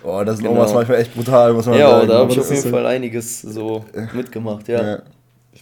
Oh, 0.03 0.23
das 0.23 0.37
sind 0.37 0.47
genau. 0.47 0.59
Omas 0.59 0.73
manchmal 0.73 0.99
echt 0.99 1.13
brutal, 1.13 1.51
muss 1.53 1.65
man 1.65 1.77
ja, 1.77 1.89
sagen. 1.89 2.07
Ja, 2.07 2.13
da 2.13 2.19
habe 2.19 2.31
ich 2.31 2.39
auf 2.39 2.49
jeden 2.49 2.71
Fall 2.71 2.85
einiges 2.85 3.41
so 3.41 3.83
mitgemacht, 4.13 4.67
ja. 4.69 4.99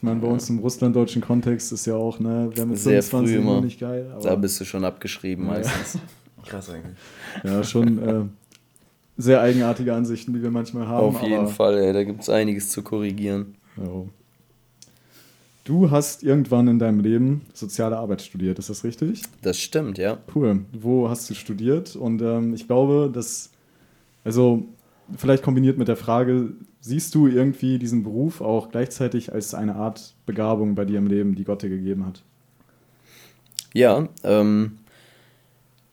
Meine, 0.05 0.19
bei 0.19 0.27
uns 0.27 0.49
im 0.49 0.59
russlanddeutschen 0.59 1.21
Kontext 1.21 1.71
ist 1.71 1.85
ja 1.85 1.95
auch, 1.95 2.19
ne, 2.19 2.49
wer 2.53 2.65
mit 2.65 2.77
Sehr 2.77 3.03
25 3.03 3.35
immer 3.35 3.61
nicht 3.61 3.79
geil. 3.79 4.15
da 4.21 4.35
bist 4.35 4.59
du 4.59 4.65
schon 4.65 4.85
abgeschrieben 4.85 5.45
meistens. 5.45 5.99
Krass 6.45 6.69
eigentlich. 6.69 6.95
Ja, 7.43 7.63
schon 7.63 7.99
äh, 7.99 8.21
sehr 9.17 9.41
eigenartige 9.41 9.93
Ansichten, 9.93 10.33
die 10.33 10.41
wir 10.43 10.51
manchmal 10.51 10.87
haben. 10.87 11.07
Auf 11.07 11.21
jeden 11.21 11.47
Fall, 11.47 11.77
ey, 11.79 11.93
da 11.93 12.03
gibt 12.03 12.21
es 12.21 12.29
einiges 12.29 12.69
zu 12.69 12.83
korrigieren. 12.83 13.55
Ja. 13.77 14.03
Du 15.63 15.89
hast 15.89 16.21
irgendwann 16.21 16.67
in 16.67 16.77
deinem 16.77 16.99
Leben 16.99 17.41
soziale 17.53 17.97
Arbeit 17.97 18.21
studiert, 18.21 18.59
ist 18.59 18.69
das 18.69 18.83
richtig? 18.83 19.23
Das 19.41 19.59
stimmt, 19.59 19.97
ja. 19.97 20.19
Cool. 20.35 20.65
Wo 20.71 21.09
hast 21.09 21.27
du 21.29 21.33
studiert? 21.33 21.95
Und 21.95 22.21
ähm, 22.21 22.53
ich 22.53 22.67
glaube, 22.67 23.09
dass, 23.11 23.49
also 24.23 24.65
vielleicht 25.17 25.43
kombiniert 25.43 25.77
mit 25.77 25.87
der 25.87 25.97
Frage, 25.97 26.53
siehst 26.81 27.15
du 27.15 27.27
irgendwie 27.27 27.79
diesen 27.79 28.03
Beruf 28.03 28.41
auch 28.41 28.69
gleichzeitig 28.69 29.33
als 29.33 29.53
eine 29.53 29.75
Art 29.75 30.13
Begabung 30.25 30.75
bei 30.75 30.85
dir 30.85 30.99
im 30.99 31.07
Leben, 31.07 31.35
die 31.35 31.43
Gott 31.43 31.63
dir 31.63 31.69
gegeben 31.69 32.05
hat? 32.05 32.21
Ja, 33.73 34.07
ähm, 34.23 34.77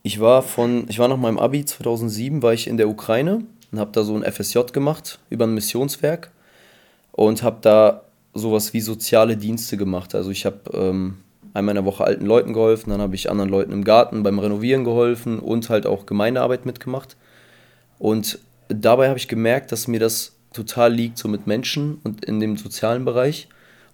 ich 0.03 0.21
war 0.21 0.43
von, 0.43 0.87
ich 0.89 0.99
war 0.99 1.09
nach 1.09 1.17
meinem 1.17 1.39
Abi 1.39 1.65
2007, 1.65 2.43
war 2.43 2.53
ich 2.53 2.67
in 2.67 2.77
der 2.77 2.89
Ukraine 2.89 3.45
und 3.71 3.79
habe 3.79 3.93
da 3.93 4.03
so 4.03 4.17
ein 4.17 4.31
FSJ 4.31 4.61
gemacht 4.73 5.19
über 5.31 5.47
ein 5.47 5.55
Missionswerk 5.55 6.31
und 7.13 7.43
habe 7.43 7.59
da 7.61 8.03
sowas 8.35 8.73
wie 8.73 8.81
soziale 8.81 9.37
Dienste 9.37 9.77
gemacht. 9.77 10.15
Also 10.15 10.31
ich 10.31 10.47
habe 10.47 10.61
ähm, 10.73 11.19
einmal 11.55 11.77
in 11.77 11.83
der 11.83 11.85
Woche 11.85 12.05
alten 12.05 12.27
Leuten 12.27 12.53
geholfen, 12.53 12.91
dann 12.91 13.01
habe 13.01 13.15
ich 13.15 13.31
anderen 13.31 13.51
Leuten 13.51 13.73
im 13.73 13.85
Garten 13.85 14.23
beim 14.23 14.39
Renovieren 14.39 14.85
geholfen 14.85 15.39
und 15.39 15.69
halt 15.71 15.87
auch 15.87 16.07
Gemeindearbeit 16.07 16.67
mitgemacht. 16.67 17.17
Und 17.99 18.39
dabei 18.75 19.09
habe 19.09 19.19
ich 19.19 19.29
gemerkt, 19.29 19.73
dass 19.73 19.89
mir 19.89 20.01
das 20.01 20.37
total 20.53 20.93
liegt, 20.93 21.19
so 21.19 21.29
mit 21.29 21.47
Menschen 21.47 21.99
und 22.05 22.25
in 22.25 22.41
dem 22.41 22.57
sozialen 22.57 23.05
Bereich. 23.05 23.49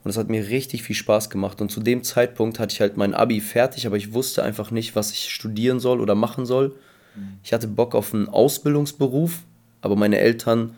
Und 0.05 0.09
das 0.09 0.17
hat 0.17 0.29
mir 0.29 0.49
richtig 0.49 0.83
viel 0.83 0.97
Spaß 0.97 1.31
gemacht. 1.31 1.61
Und 1.61 1.71
zu 1.71 1.81
dem 1.81 2.03
Zeitpunkt 2.03 2.59
hatte 2.59 2.73
ich 2.73 2.81
halt 2.81 2.97
mein 2.97 3.15
Abi 3.15 3.41
fertig, 3.41 3.87
aber 3.87 3.97
ich 3.97 4.13
wusste 4.13 4.43
einfach 4.43 4.71
nicht, 4.71 4.97
was 4.97 5.13
ich 5.13 5.31
studieren 5.31 5.81
soll 5.81 6.01
oder 6.01 6.15
machen 6.15 6.47
soll. 6.47 6.77
Ich 7.43 7.53
hatte 7.53 7.69
Bock 7.69 7.95
auf 7.95 8.15
einen 8.15 8.29
Ausbildungsberuf, 8.29 9.41
aber 9.81 9.97
meine 9.97 10.19
Eltern 10.19 10.75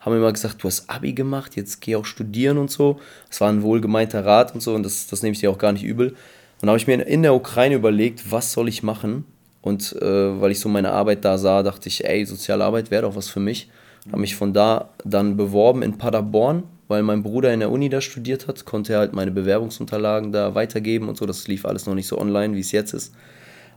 haben 0.00 0.16
immer 0.16 0.32
gesagt, 0.32 0.62
du 0.62 0.68
hast 0.68 0.88
Abi 0.90 1.14
gemacht, 1.14 1.56
jetzt 1.56 1.80
geh 1.80 1.96
auch 1.96 2.04
studieren 2.04 2.58
und 2.58 2.70
so. 2.70 3.00
Das 3.28 3.40
war 3.40 3.48
ein 3.48 3.62
wohlgemeinter 3.62 4.24
Rat 4.24 4.54
und 4.54 4.60
so 4.60 4.74
und 4.74 4.82
das, 4.82 5.06
das 5.06 5.22
nehme 5.22 5.32
ich 5.32 5.40
dir 5.40 5.50
auch 5.50 5.58
gar 5.58 5.72
nicht 5.72 5.84
übel. 5.84 6.10
Und 6.10 6.66
da 6.66 6.68
habe 6.68 6.78
ich 6.78 6.86
mir 6.86 7.02
in 7.02 7.22
der 7.22 7.34
Ukraine 7.34 7.74
überlegt, 7.74 8.30
was 8.30 8.52
soll 8.52 8.68
ich 8.68 8.82
machen? 8.82 9.24
Und 9.64 9.96
äh, 10.02 10.40
weil 10.42 10.50
ich 10.50 10.60
so 10.60 10.68
meine 10.68 10.92
Arbeit 10.92 11.24
da 11.24 11.38
sah, 11.38 11.62
dachte 11.62 11.88
ich, 11.88 12.04
ey, 12.04 12.26
soziale 12.26 12.66
Arbeit 12.66 12.90
wäre 12.90 13.00
doch 13.00 13.16
was 13.16 13.30
für 13.30 13.40
mich. 13.40 13.70
Habe 14.08 14.20
mich 14.20 14.36
von 14.36 14.52
da 14.52 14.90
dann 15.06 15.38
beworben 15.38 15.80
in 15.80 15.96
Paderborn, 15.96 16.64
weil 16.86 17.02
mein 17.02 17.22
Bruder 17.22 17.54
in 17.54 17.60
der 17.60 17.70
Uni 17.70 17.88
da 17.88 18.02
studiert 18.02 18.46
hat, 18.46 18.66
konnte 18.66 18.92
er 18.92 18.98
halt 18.98 19.14
meine 19.14 19.30
Bewerbungsunterlagen 19.30 20.32
da 20.32 20.54
weitergeben 20.54 21.08
und 21.08 21.16
so. 21.16 21.24
Das 21.24 21.48
lief 21.48 21.64
alles 21.64 21.86
noch 21.86 21.94
nicht 21.94 22.08
so 22.08 22.18
online, 22.18 22.54
wie 22.54 22.60
es 22.60 22.72
jetzt 22.72 22.92
ist. 22.92 23.14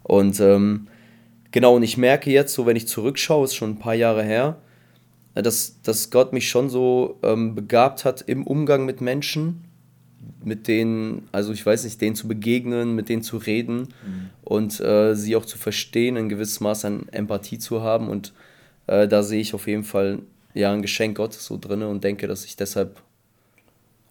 Und 0.03 0.41
ähm, 0.41 0.87
genau, 1.51 1.77
und 1.77 1.83
ich 1.83 1.95
merke 1.95 2.31
jetzt, 2.31 2.53
so 2.53 2.65
wenn 2.65 2.75
ich 2.75 2.89
zurückschaue, 2.89 3.45
ist 3.45 3.55
schon 3.55 3.69
ein 3.69 3.79
paar 3.79 3.95
Jahre 3.95 4.23
her, 4.23 4.57
dass, 5.35 5.81
dass 5.83 6.09
Gott 6.09 6.33
mich 6.33 6.49
schon 6.49 6.69
so 6.69 7.17
ähm, 7.23 7.55
begabt 7.55 8.03
hat 8.03 8.25
im 8.27 8.45
Umgang 8.45 8.85
mit 8.85 8.99
Menschen, 8.99 9.63
mit 10.43 10.67
denen, 10.67 11.27
also 11.31 11.51
ich 11.53 11.65
weiß 11.65 11.83
nicht, 11.83 11.99
denen 12.01 12.15
zu 12.15 12.27
begegnen, 12.27 12.95
mit 12.95 13.09
denen 13.09 13.21
zu 13.21 13.37
reden 13.37 13.79
mhm. 13.79 14.29
und 14.43 14.79
äh, 14.79 15.15
sie 15.15 15.35
auch 15.35 15.45
zu 15.45 15.57
verstehen, 15.57 16.17
ein 16.17 16.29
gewisses 16.29 16.59
Maß 16.59 16.85
an 16.85 17.07
Empathie 17.11 17.59
zu 17.59 17.81
haben. 17.81 18.09
Und 18.09 18.33
äh, 18.87 19.07
da 19.07 19.23
sehe 19.23 19.41
ich 19.41 19.53
auf 19.53 19.67
jeden 19.67 19.83
Fall 19.83 20.19
ja 20.53 20.71
ein 20.71 20.81
Geschenk 20.81 21.17
Gottes 21.17 21.45
so 21.45 21.57
drin 21.57 21.83
und 21.83 22.03
denke, 22.03 22.27
dass 22.27 22.45
ich 22.45 22.55
deshalb 22.55 23.01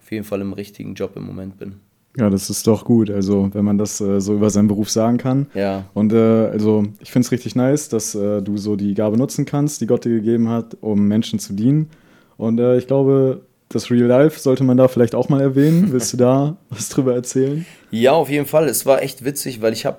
auf 0.01 0.13
jeden 0.13 0.25
Fall 0.25 0.41
im 0.41 0.53
richtigen 0.53 0.95
Job 0.95 1.17
im 1.17 1.25
Moment 1.25 1.59
bin. 1.59 1.77
Ja, 2.19 2.31
das 2.31 2.49
ist 2.49 2.67
doch 2.67 2.85
gut, 2.85 3.11
also 3.11 3.51
wenn 3.53 3.65
man 3.65 3.77
das 3.77 4.01
äh, 4.01 4.21
so 4.21 4.35
über 4.35 4.49
seinen 4.49 4.69
Beruf 4.69 4.89
sagen 4.89 5.19
kann. 5.19 5.47
Ja. 5.55 5.85
Und 5.93 6.15
äh, 6.15 6.17
also 6.17 6.85
ich 7.01 7.11
finde 7.11 7.27
es 7.27 7.33
richtig 7.33 7.55
nice, 7.57 7.91
dass 7.91 8.15
äh, 8.15 8.41
du 8.41 8.57
so 8.57 8.75
die 8.77 8.95
Gabe 8.95 9.19
nutzen 9.19 9.45
kannst, 9.45 9.83
die 9.83 9.87
Gott 9.87 10.05
dir 10.07 10.15
gegeben 10.15 10.49
hat, 10.49 10.79
um 10.81 11.09
Menschen 11.09 11.39
zu 11.39 11.53
dienen. 11.53 11.91
Und 12.39 12.59
äh, 12.59 12.79
ich 12.79 12.87
glaube, 12.87 13.43
das 13.69 13.91
Real 13.91 14.07
Life 14.07 14.39
sollte 14.39 14.65
man 14.65 14.77
da 14.77 14.89
vielleicht 14.89 15.15
auch 15.15 15.29
mal 15.29 15.41
erwähnen. 15.41 15.93
Willst 15.93 16.13
du 16.13 16.17
da 16.17 16.57
was 16.71 16.89
drüber 16.89 17.15
erzählen? 17.15 17.67
Ja, 17.91 18.13
auf 18.13 18.29
jeden 18.29 18.47
Fall. 18.47 18.69
Es 18.69 18.87
war 18.87 19.03
echt 19.03 19.25
witzig, 19.25 19.61
weil 19.61 19.73
ich 19.73 19.87
habe 19.87 19.99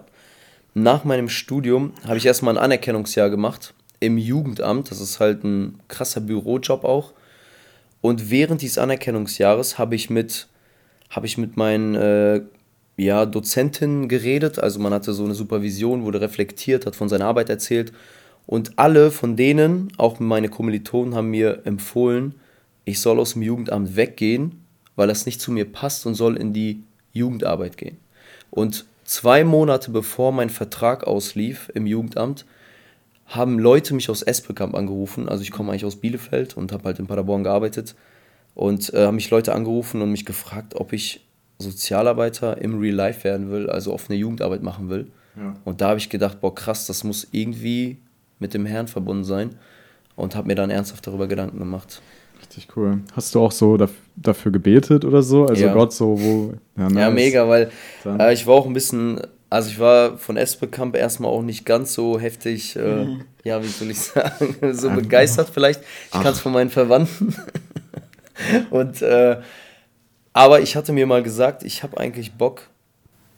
nach 0.73 1.03
meinem 1.03 1.29
Studium 1.29 1.93
habe 2.05 2.17
ich 2.17 2.25
erstmal 2.25 2.55
ein 2.55 2.63
Anerkennungsjahr 2.63 3.29
gemacht 3.29 3.73
im 3.99 4.17
Jugendamt. 4.17 4.91
Das 4.91 5.01
ist 5.01 5.19
halt 5.19 5.43
ein 5.43 5.79
krasser 5.87 6.21
Bürojob 6.21 6.83
auch. 6.83 7.13
Und 8.01 8.29
während 8.29 8.61
dieses 8.61 8.77
Anerkennungsjahres 8.77 9.77
habe 9.77 9.95
ich 9.95 10.09
mit 10.09 10.47
habe 11.09 11.25
ich 11.25 11.37
mit 11.37 11.55
meinen 11.55 11.95
äh, 11.95 12.41
ja, 12.97 13.25
Dozentinnen 13.25 14.09
geredet. 14.09 14.59
Also 14.59 14.79
man 14.79 14.93
hatte 14.93 15.13
so 15.13 15.23
eine 15.23 15.35
Supervision, 15.35 16.03
wurde 16.03 16.21
reflektiert, 16.21 16.85
hat 16.85 16.95
von 16.95 17.09
seiner 17.09 17.25
Arbeit 17.25 17.49
erzählt. 17.49 17.93
Und 18.45 18.77
alle 18.77 19.11
von 19.11 19.35
denen, 19.35 19.91
auch 19.97 20.19
meine 20.19 20.49
Kommilitonen, 20.49 21.15
haben 21.15 21.29
mir 21.29 21.61
empfohlen, 21.65 22.35
ich 22.87 23.01
soll 23.01 23.19
aus 23.19 23.33
dem 23.33 23.41
Jugendamt 23.41 23.97
weggehen, 23.97 24.63
weil 24.95 25.09
das 25.09 25.25
nicht 25.25 25.41
zu 25.41 25.51
mir 25.51 25.65
passt 25.65 26.05
und 26.05 26.15
soll 26.15 26.37
in 26.37 26.53
die 26.53 26.83
Jugendarbeit 27.11 27.77
gehen. 27.77 27.97
Und 28.49 28.85
zwei 29.03 29.43
Monate 29.43 29.91
bevor 29.91 30.31
mein 30.31 30.49
Vertrag 30.49 31.05
auslief 31.05 31.69
im 31.73 31.85
Jugendamt, 31.85 32.45
haben 33.25 33.59
Leute 33.59 33.93
mich 33.93 34.09
aus 34.09 34.21
Espelkamp 34.21 34.73
angerufen. 34.73 35.27
Also 35.27 35.43
ich 35.43 35.51
komme 35.51 35.71
eigentlich 35.71 35.83
aus 35.83 35.97
Bielefeld 35.97 36.55
und 36.55 36.71
habe 36.71 36.85
halt 36.85 36.99
in 36.99 37.07
Paderborn 37.07 37.43
gearbeitet 37.43 37.93
und 38.55 38.93
äh, 38.93 39.05
haben 39.05 39.15
mich 39.15 39.29
Leute 39.29 39.53
angerufen 39.53 40.01
und 40.01 40.11
mich 40.11 40.25
gefragt, 40.25 40.75
ob 40.75 40.93
ich 40.93 41.25
Sozialarbeiter 41.59 42.61
im 42.61 42.79
Real 42.79 42.95
Life 42.95 43.25
werden 43.25 43.51
will, 43.51 43.69
also 43.69 43.93
offene 43.93 44.17
Jugendarbeit 44.17 44.63
machen 44.63 44.89
will. 44.89 45.11
Ja. 45.35 45.57
Und 45.65 45.81
da 45.81 45.89
habe 45.89 45.99
ich 45.99 46.09
gedacht, 46.09 46.39
boah, 46.39 46.55
krass, 46.55 46.87
das 46.87 47.03
muss 47.03 47.27
irgendwie 47.31 47.97
mit 48.39 48.53
dem 48.53 48.65
Herrn 48.65 48.87
verbunden 48.87 49.25
sein. 49.25 49.55
Und 50.15 50.35
habe 50.35 50.47
mir 50.47 50.55
dann 50.55 50.69
ernsthaft 50.69 51.05
darüber 51.05 51.27
Gedanken 51.27 51.59
gemacht. 51.59 52.01
Richtig 52.57 52.75
cool. 52.75 53.01
Hast 53.13 53.35
du 53.35 53.41
auch 53.41 53.51
so 53.51 53.77
dafür 54.15 54.51
gebetet 54.51 55.05
oder 55.05 55.21
so? 55.21 55.45
Also 55.45 55.63
ja. 55.63 55.73
Gott 55.73 55.93
so, 55.93 56.19
wo. 56.19 56.53
Ja, 56.75 56.89
nice. 56.89 57.01
ja 57.01 57.09
mega, 57.11 57.47
weil 57.47 57.69
äh, 58.03 58.33
ich 58.33 58.47
war 58.47 58.55
auch 58.55 58.65
ein 58.65 58.73
bisschen, 58.73 59.21
also 59.47 59.69
ich 59.69 59.77
war 59.77 60.17
von 60.17 60.37
Espekamp 60.37 60.95
erstmal 60.95 61.29
auch 61.29 61.43
nicht 61.43 61.65
ganz 61.65 61.93
so 61.93 62.19
heftig, 62.19 62.75
äh, 62.75 63.05
mhm. 63.05 63.21
ja, 63.43 63.61
wie 63.61 63.67
soll 63.67 63.91
ich 63.91 63.99
sagen, 63.99 64.55
so 64.73 64.89
begeistert 64.89 65.51
vielleicht. 65.53 65.81
Ich 66.05 66.19
kann 66.19 66.33
es 66.33 66.39
von 66.39 66.51
meinen 66.51 66.71
Verwandten. 66.71 67.35
Und, 68.71 69.03
äh, 69.03 69.37
aber 70.33 70.59
ich 70.59 70.75
hatte 70.75 70.93
mir 70.93 71.05
mal 71.05 71.21
gesagt, 71.21 71.63
ich 71.63 71.83
habe 71.83 71.99
eigentlich 71.99 72.33
Bock, 72.33 72.69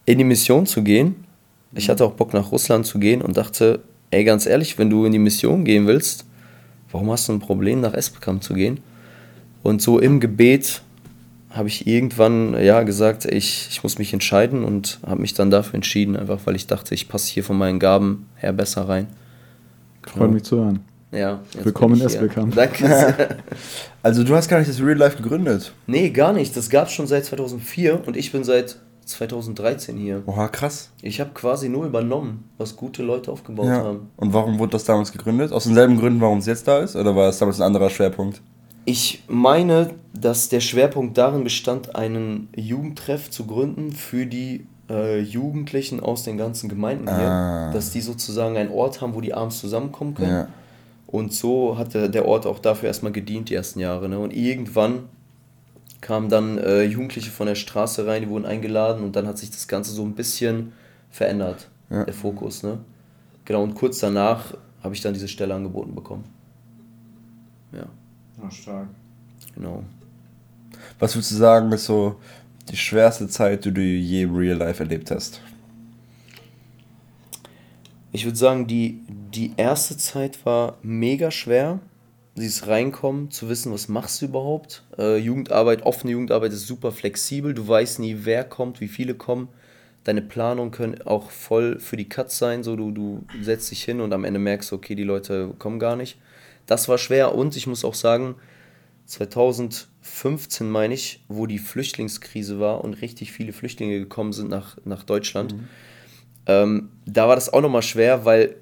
in 0.05 0.17
die 0.17 0.23
Mission 0.23 0.65
zu 0.65 0.81
gehen. 0.81 1.25
Ich 1.73 1.89
hatte 1.89 2.05
auch 2.05 2.13
Bock, 2.13 2.33
nach 2.33 2.53
Russland 2.53 2.85
zu 2.85 2.99
gehen 2.99 3.21
und 3.21 3.35
dachte, 3.35 3.81
ey, 4.11 4.23
ganz 4.23 4.45
ehrlich, 4.45 4.77
wenn 4.77 4.89
du 4.89 5.05
in 5.05 5.11
die 5.11 5.19
Mission 5.19 5.65
gehen 5.65 5.87
willst, 5.87 6.25
warum 6.91 7.11
hast 7.11 7.27
du 7.27 7.33
ein 7.33 7.39
Problem, 7.39 7.81
nach 7.81 7.93
Esbekamp 7.93 8.43
zu 8.43 8.53
gehen? 8.53 8.79
Und 9.63 9.81
so 9.81 9.99
im 9.99 10.19
Gebet 10.19 10.81
habe 11.49 11.67
ich 11.67 11.87
irgendwann 11.87 12.53
ja 12.61 12.83
gesagt, 12.83 13.25
ich, 13.25 13.67
ich 13.69 13.83
muss 13.83 13.97
mich 13.97 14.13
entscheiden 14.13 14.63
und 14.63 14.99
habe 15.05 15.21
mich 15.21 15.33
dann 15.33 15.49
dafür 15.49 15.75
entschieden, 15.75 16.15
einfach 16.15 16.39
weil 16.45 16.55
ich 16.55 16.67
dachte, 16.67 16.93
ich 16.93 17.07
passe 17.07 17.31
hier 17.31 17.43
von 17.43 17.57
meinen 17.57 17.79
Gaben 17.79 18.27
her 18.35 18.53
besser 18.53 18.87
rein. 18.87 19.07
Freut 20.03 20.31
mich 20.31 20.43
zu 20.43 20.57
hören. 20.57 20.79
Ja. 21.11 21.39
Willkommen 21.63 21.99
in 21.99 22.05
Esbekamp. 22.05 22.53
Danke. 22.55 23.37
also 24.03 24.23
du 24.23 24.35
hast 24.35 24.47
gar 24.47 24.59
nicht 24.59 24.69
das 24.69 24.79
Real 24.79 24.97
Life 24.97 25.17
gegründet? 25.17 25.73
Nee, 25.87 26.11
gar 26.11 26.33
nicht. 26.33 26.55
Das 26.55 26.69
gab 26.69 26.87
es 26.87 26.93
schon 26.93 27.07
seit 27.07 27.25
2004 27.25 28.07
und 28.07 28.15
ich 28.15 28.31
bin 28.31 28.43
seit 28.43 28.77
2013 29.05 29.97
hier. 29.97 30.21
Oha, 30.27 30.47
krass. 30.49 30.91
Ich 31.01 31.19
habe 31.19 31.31
quasi 31.33 31.67
nur 31.67 31.85
übernommen, 31.85 32.43
was 32.59 32.75
gute 32.75 33.01
Leute 33.01 33.31
aufgebaut 33.31 33.65
ja. 33.65 33.83
haben. 33.83 34.11
Und 34.17 34.33
warum 34.33 34.59
wurde 34.59 34.73
das 34.73 34.83
damals 34.83 35.11
gegründet? 35.11 35.51
Aus 35.51 35.63
denselben 35.63 35.99
Gründen, 35.99 36.21
warum 36.21 36.37
es 36.37 36.45
jetzt 36.45 36.67
da 36.67 36.79
ist? 36.79 36.95
Oder 36.95 37.15
war 37.15 37.27
es 37.29 37.39
damals 37.39 37.59
ein 37.59 37.65
anderer 37.65 37.89
Schwerpunkt? 37.89 38.41
Ich 38.85 39.23
meine, 39.27 39.93
dass 40.13 40.49
der 40.49 40.61
Schwerpunkt 40.61 41.17
darin 41.17 41.43
bestand, 41.43 41.95
einen 41.95 42.49
Jugendtreff 42.55 43.29
zu 43.29 43.45
gründen 43.45 43.91
für 43.91 44.25
die 44.25 44.65
äh, 44.89 45.19
Jugendlichen 45.19 45.99
aus 45.99 46.23
den 46.23 46.37
ganzen 46.37 46.69
Gemeinden 46.69 47.07
hier. 47.07 47.29
Ah. 47.29 47.71
Dass 47.71 47.91
die 47.91 48.01
sozusagen 48.01 48.57
einen 48.57 48.71
Ort 48.71 49.01
haben, 49.01 49.13
wo 49.13 49.21
die 49.21 49.33
abends 49.33 49.59
zusammenkommen 49.59 50.15
können. 50.15 50.31
Ja 50.31 50.47
und 51.11 51.33
so 51.33 51.75
hat 51.77 51.95
der 51.95 52.25
Ort 52.27 52.45
auch 52.45 52.59
dafür 52.59 52.87
erstmal 52.87 53.11
gedient, 53.11 53.49
die 53.49 53.55
ersten 53.55 53.79
Jahre. 53.79 54.07
Ne? 54.07 54.19
Und 54.19 54.31
irgendwann 54.31 55.09
kamen 56.01 56.29
dann 56.29 56.59
äh, 56.59 56.83
Jugendliche 56.83 57.31
von 57.31 57.47
der 57.47 57.55
Straße 57.55 58.05
rein, 58.05 58.21
die 58.21 58.29
wurden 58.29 58.45
eingeladen 58.45 59.03
und 59.03 59.15
dann 59.15 59.25
hat 59.25 59.39
sich 59.39 59.49
das 59.49 59.67
Ganze 59.67 59.91
so 59.91 60.03
ein 60.03 60.13
bisschen 60.13 60.71
verändert, 61.09 61.67
ja. 61.89 62.05
der 62.05 62.13
Fokus. 62.13 62.61
Ne? 62.61 62.77
Genau, 63.45 63.63
und 63.63 63.73
kurz 63.73 63.97
danach 63.99 64.53
habe 64.83 64.93
ich 64.93 65.01
dann 65.01 65.15
diese 65.15 65.27
Stelle 65.27 65.55
angeboten 65.55 65.95
bekommen. 65.95 66.25
Ja. 67.71 67.87
Ja, 68.41 68.51
stark. 68.51 68.87
Genau. 69.55 69.83
Was 70.99 71.15
würdest 71.15 71.31
du 71.31 71.35
sagen, 71.35 71.71
ist 71.71 71.85
so 71.85 72.19
die 72.69 72.77
schwerste 72.77 73.27
Zeit, 73.27 73.65
die 73.65 73.73
du 73.73 73.81
je 73.81 74.23
im 74.23 74.35
Real 74.35 74.57
Life 74.57 74.83
erlebt 74.83 75.11
hast? 75.11 75.41
Ich 78.11 78.25
würde 78.25 78.37
sagen, 78.37 78.67
die, 78.67 79.01
die 79.07 79.53
erste 79.55 79.97
Zeit 79.97 80.45
war 80.45 80.77
mega 80.81 81.31
schwer. 81.31 81.79
Dieses 82.35 82.67
Reinkommen, 82.67 83.31
zu 83.31 83.49
wissen, 83.49 83.71
was 83.71 83.87
machst 83.87 84.21
du 84.21 84.25
überhaupt. 84.25 84.83
Äh, 84.97 85.17
Jugendarbeit, 85.17 85.83
offene 85.83 86.13
Jugendarbeit 86.13 86.53
ist 86.53 86.67
super 86.67 86.91
flexibel. 86.91 87.53
Du 87.53 87.67
weißt 87.67 87.99
nie, 87.99 88.19
wer 88.23 88.43
kommt, 88.43 88.81
wie 88.81 88.87
viele 88.87 89.13
kommen. 89.13 89.49
Deine 90.05 90.21
Planungen 90.21 90.71
können 90.71 91.01
auch 91.03 91.29
voll 91.29 91.79
für 91.79 91.97
die 91.97 92.07
Cuts 92.09 92.37
sein. 92.37 92.63
So, 92.63 92.75
du, 92.75 92.91
du 92.91 93.25
setzt 93.41 93.69
dich 93.69 93.83
hin 93.83 93.99
und 93.99 94.13
am 94.13 94.23
Ende 94.23 94.39
merkst 94.39 94.71
du, 94.71 94.77
okay, 94.77 94.95
die 94.95 95.03
Leute 95.03 95.53
kommen 95.59 95.79
gar 95.79 95.95
nicht. 95.95 96.17
Das 96.69 96.87
war 96.87 96.99
schwer 96.99 97.33
und 97.33 97.55
ich 97.55 97.65
muss 97.65 97.83
auch 97.83 97.95
sagen, 97.95 98.35
2015 99.07 100.69
meine 100.69 100.93
ich, 100.93 101.23
wo 101.27 101.47
die 101.47 101.57
Flüchtlingskrise 101.57 102.59
war 102.59 102.83
und 102.83 103.01
richtig 103.01 103.31
viele 103.31 103.53
Flüchtlinge 103.53 103.97
gekommen 103.97 104.33
sind 104.33 104.51
nach, 104.51 104.77
nach 104.85 105.01
Deutschland. 105.01 105.53
Mhm. 105.53 105.67
Ähm, 106.45 106.89
da 107.07 107.27
war 107.27 107.33
das 107.33 107.51
auch 107.51 107.61
nochmal 107.61 107.81
schwer, 107.81 108.23
weil, 108.23 108.55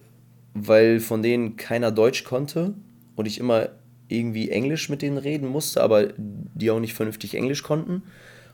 weil 0.54 1.02
von 1.02 1.22
denen 1.22 1.58
keiner 1.58 1.92
Deutsch 1.92 2.24
konnte 2.24 2.76
und 3.18 3.26
ich 3.26 3.42
immer 3.42 3.72
irgendwie 4.08 4.52
Englisch 4.52 4.88
mit 4.88 5.02
denen 5.02 5.18
reden 5.18 5.50
musste, 5.50 5.84
aber 5.84 6.08
die 6.16 6.72
auch 6.72 6.80
nicht 6.80 6.94
vernünftig 6.94 7.36
Englisch 7.36 7.62
konnten 7.62 8.04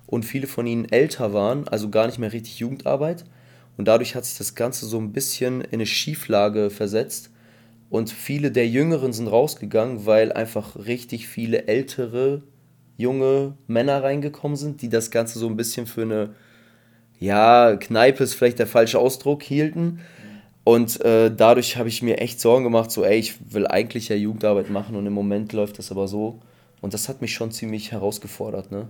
und 0.08 0.26
viele 0.26 0.48
von 0.48 0.66
ihnen 0.66 0.92
älter 0.92 1.32
waren, 1.32 1.68
also 1.68 1.92
gar 1.92 2.08
nicht 2.08 2.18
mehr 2.18 2.34
richtig 2.34 2.58
Jugendarbeit 2.58 3.24
und 3.78 3.88
dadurch 3.88 4.16
hat 4.16 4.26
sich 4.26 4.40
das 4.40 4.56
Ganze 4.56 4.88
so 4.88 4.98
ein 4.98 5.14
bisschen 5.14 5.62
in 5.62 5.74
eine 5.74 5.86
Schieflage 5.86 6.72
versetzt 6.72 7.30
und 7.94 8.10
viele 8.10 8.50
der 8.50 8.68
Jüngeren 8.68 9.14
sind 9.14 9.28
rausgegangen, 9.28 10.08
weil 10.08 10.32
einfach 10.32 10.76
richtig 10.88 11.28
viele 11.28 11.68
ältere 11.68 12.42
junge 12.98 13.54
Männer 13.68 14.02
reingekommen 14.02 14.58
sind, 14.58 14.82
die 14.82 14.90
das 14.90 15.12
Ganze 15.12 15.38
so 15.38 15.46
ein 15.46 15.56
bisschen 15.56 15.86
für 15.86 16.02
eine 16.02 16.30
ja, 17.20 17.76
Kneipe 17.76 18.24
ist 18.24 18.34
vielleicht 18.34 18.58
der 18.58 18.66
falsche 18.66 18.98
Ausdruck, 18.98 19.44
hielten 19.44 20.00
und 20.64 21.02
äh, 21.06 21.30
dadurch 21.30 21.78
habe 21.78 21.88
ich 21.88 22.02
mir 22.02 22.18
echt 22.18 22.42
Sorgen 22.42 22.64
gemacht, 22.64 22.90
so, 22.90 23.04
ey, 23.04 23.20
ich 23.20 23.54
will 23.54 23.68
eigentlich 23.68 24.10
ja 24.10 24.16
Jugendarbeit 24.16 24.72
machen 24.72 24.96
und 24.96 25.06
im 25.06 25.14
Moment 25.14 25.54
läuft 25.54 25.78
das 25.78 25.92
aber 25.92 26.08
so. 26.08 26.40
Und 26.82 26.96
das 26.96 27.10
hat 27.10 27.22
mich 27.22 27.36
schon 27.36 27.52
ziemlich 27.52 27.92
herausgefordert, 27.92 28.72
ne? 28.72 28.88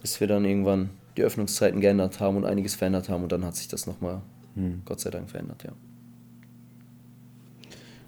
Bis 0.00 0.20
wir 0.20 0.28
dann 0.28 0.44
irgendwann 0.44 0.90
die 1.16 1.24
Öffnungszeiten 1.24 1.80
geändert 1.80 2.20
haben 2.20 2.36
und 2.36 2.44
einiges 2.44 2.76
verändert 2.76 3.08
haben 3.08 3.24
und 3.24 3.32
dann 3.32 3.44
hat 3.44 3.56
sich 3.56 3.66
das 3.66 3.88
nochmal, 3.88 4.22
hm. 4.54 4.82
Gott 4.84 5.00
sei 5.00 5.10
Dank, 5.10 5.28
verändert, 5.28 5.64
ja. 5.64 5.72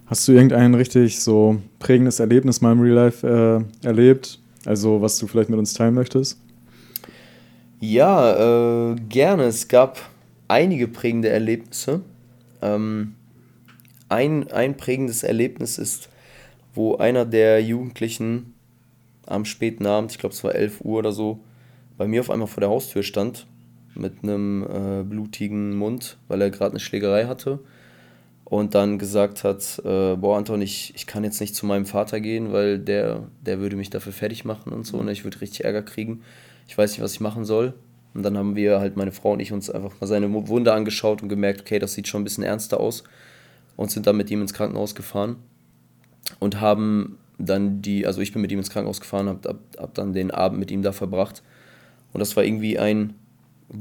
Hast 0.07 0.27
du 0.27 0.33
irgendein 0.33 0.75
richtig 0.75 1.19
so 1.19 1.59
prägendes 1.79 2.19
Erlebnis 2.19 2.61
mal 2.61 2.73
im 2.73 2.79
Real 2.79 2.93
Life 2.93 3.27
äh, 3.83 3.87
erlebt? 3.87 4.39
Also, 4.63 5.01
was 5.01 5.17
du 5.17 5.25
vielleicht 5.25 5.49
mit 5.49 5.57
uns 5.57 5.73
teilen 5.73 5.95
möchtest? 5.95 6.39
Ja, 7.79 8.91
äh, 8.91 8.95
gerne. 9.09 9.45
Es 9.45 9.67
gab 9.67 9.99
einige 10.47 10.87
prägende 10.87 11.29
Erlebnisse. 11.29 12.01
Ähm, 12.61 13.15
ein, 14.07 14.51
ein 14.51 14.77
prägendes 14.77 15.23
Erlebnis 15.23 15.79
ist, 15.79 16.09
wo 16.75 16.97
einer 16.97 17.25
der 17.25 17.63
Jugendlichen 17.63 18.53
am 19.25 19.43
späten 19.43 19.87
Abend, 19.87 20.11
ich 20.11 20.19
glaube 20.19 20.35
es 20.35 20.43
war 20.43 20.53
11 20.53 20.81
Uhr 20.81 20.99
oder 20.99 21.13
so, 21.13 21.39
bei 21.97 22.07
mir 22.07 22.21
auf 22.21 22.29
einmal 22.29 22.47
vor 22.47 22.61
der 22.61 22.69
Haustür 22.69 23.01
stand 23.01 23.47
mit 23.95 24.21
einem 24.21 24.63
äh, 24.63 25.03
blutigen 25.03 25.75
Mund, 25.75 26.17
weil 26.27 26.41
er 26.43 26.51
gerade 26.51 26.71
eine 26.71 26.79
Schlägerei 26.79 27.25
hatte 27.25 27.59
und 28.45 28.75
dann 28.75 28.99
gesagt 28.99 29.43
hat, 29.43 29.81
äh, 29.83 30.15
boah 30.15 30.37
Anton, 30.37 30.61
ich, 30.61 30.93
ich 30.95 31.07
kann 31.07 31.23
jetzt 31.23 31.41
nicht 31.41 31.55
zu 31.55 31.65
meinem 31.65 31.85
Vater 31.85 32.19
gehen, 32.19 32.53
weil 32.53 32.79
der, 32.79 33.23
der 33.41 33.59
würde 33.59 33.75
mich 33.75 33.89
dafür 33.89 34.13
fertig 34.13 34.45
machen 34.45 34.71
und 34.71 34.85
so 34.85 34.97
und 34.97 35.09
ich 35.09 35.23
würde 35.23 35.41
richtig 35.41 35.65
Ärger 35.65 35.81
kriegen. 35.81 36.21
Ich 36.67 36.77
weiß 36.77 36.91
nicht, 36.91 37.01
was 37.01 37.13
ich 37.13 37.19
machen 37.19 37.43
soll. 37.43 37.73
Und 38.13 38.23
dann 38.23 38.37
haben 38.37 38.55
wir 38.55 38.79
halt, 38.79 38.95
meine 38.95 39.11
Frau 39.11 39.33
und 39.33 39.41
ich, 39.41 39.51
uns 39.51 39.69
einfach 39.69 39.99
mal 39.99 40.07
seine 40.07 40.31
Wunde 40.47 40.71
angeschaut 40.71 41.21
und 41.21 41.27
gemerkt, 41.27 41.61
okay, 41.61 41.79
das 41.79 41.93
sieht 41.93 42.07
schon 42.07 42.21
ein 42.21 42.23
bisschen 42.23 42.45
ernster 42.45 42.79
aus. 42.79 43.03
Und 43.75 43.91
sind 43.91 44.07
dann 44.07 44.15
mit 44.15 44.31
ihm 44.31 44.41
ins 44.41 44.53
Krankenhaus 44.53 44.95
gefahren 44.95 45.35
und 46.39 46.61
haben 46.61 47.17
dann 47.37 47.81
die, 47.81 48.07
also 48.07 48.21
ich 48.21 48.31
bin 48.31 48.41
mit 48.41 48.51
ihm 48.51 48.59
ins 48.59 48.69
Krankenhaus 48.69 49.01
gefahren, 49.01 49.27
hab, 49.27 49.45
hab, 49.45 49.59
hab 49.77 49.93
dann 49.95 50.13
den 50.13 50.31
Abend 50.31 50.59
mit 50.59 50.71
ihm 50.71 50.81
da 50.81 50.93
verbracht. 50.93 51.43
Und 52.13 52.19
das 52.19 52.37
war 52.37 52.45
irgendwie 52.45 52.79
ein 52.79 53.15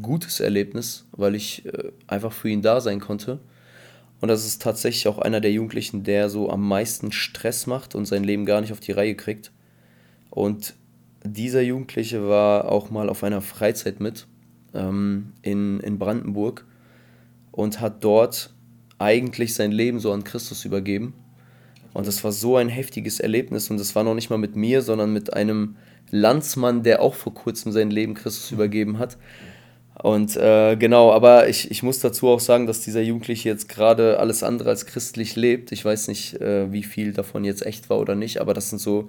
gutes 0.03 0.40
Erlebnis, 0.40 1.07
weil 1.12 1.37
ich 1.37 1.64
äh, 1.66 1.92
einfach 2.09 2.33
für 2.33 2.48
ihn 2.48 2.62
da 2.62 2.81
sein 2.81 2.98
konnte. 2.98 3.38
Und 4.25 4.29
das 4.29 4.47
ist 4.47 4.63
tatsächlich 4.63 5.07
auch 5.07 5.19
einer 5.19 5.43
der 5.43 5.53
Jugendlichen, 5.53 6.03
der 6.03 6.31
so 6.31 6.49
am 6.49 6.67
meisten 6.67 7.13
Stress 7.13 7.67
macht 7.67 7.95
und 7.95 8.07
sein 8.07 8.25
Leben 8.25 8.47
gar 8.47 8.63
nicht 8.63 8.73
auf 8.73 8.81
die 8.81 8.93
Reihe 8.93 9.15
kriegt. 9.17 9.53
Und 10.31 10.73
dieser 11.23 11.61
Jugendliche 11.61 12.27
war 12.27 12.73
auch 12.73 12.89
mal 12.89 13.11
auf 13.11 13.23
einer 13.23 13.43
Freizeit 13.43 14.01
mit 14.01 14.27
ähm, 14.73 15.35
in, 15.43 15.79
in 15.81 15.99
Brandenburg 15.99 16.65
und 17.53 17.83
hat 17.83 18.03
dort 18.03 18.55
eigentlich 18.97 19.53
sein 19.53 19.73
Leben 19.73 20.01
so 20.01 20.11
an 20.11 20.25
Christus 20.25 20.65
übergeben. 20.65 21.13
Und 21.93 22.07
das 22.07 22.25
war 22.25 22.33
so 22.33 22.57
ein 22.57 22.71
heftiges 22.71 23.21
Erlebnis 23.21 23.69
und 23.69 23.77
das 23.77 23.95
war 23.95 24.05
noch 24.05 24.15
nicht 24.15 24.31
mal 24.31 24.39
mit 24.39 24.57
mir, 24.57 24.81
sondern 24.81 25.13
mit 25.13 25.35
einem 25.35 25.77
Landsmann, 26.11 26.83
der 26.83 27.03
auch 27.03 27.15
vor 27.15 27.35
kurzem 27.35 27.73
sein 27.73 27.91
Leben 27.91 28.15
Christus 28.15 28.51
übergeben 28.53 28.99
hat. 28.99 29.19
Und 30.02 30.37
äh, 30.37 30.76
genau, 30.76 31.12
aber 31.12 31.48
ich, 31.48 31.70
ich 31.70 31.83
muss 31.83 32.00
dazu 32.00 32.28
auch 32.28 32.40
sagen, 32.40 32.66
dass 32.66 32.80
dieser 32.80 33.00
Jugendliche 33.00 33.48
jetzt 33.48 33.68
gerade 33.68 34.18
alles 34.18 34.42
andere 34.42 34.70
als 34.70 34.87
christlich 34.87 35.37
lebt. 35.37 35.70
Ich 35.70 35.85
weiß 35.85 36.09
nicht, 36.09 36.40
äh, 36.40 36.72
wie 36.72 36.83
viel 36.83 37.12
davon 37.12 37.44
jetzt 37.44 37.64
echt 37.64 37.88
war 37.90 37.98
oder 37.98 38.14
nicht, 38.14 38.40
aber 38.40 38.54
das 38.54 38.70
sind 38.70 38.80
so 38.80 39.09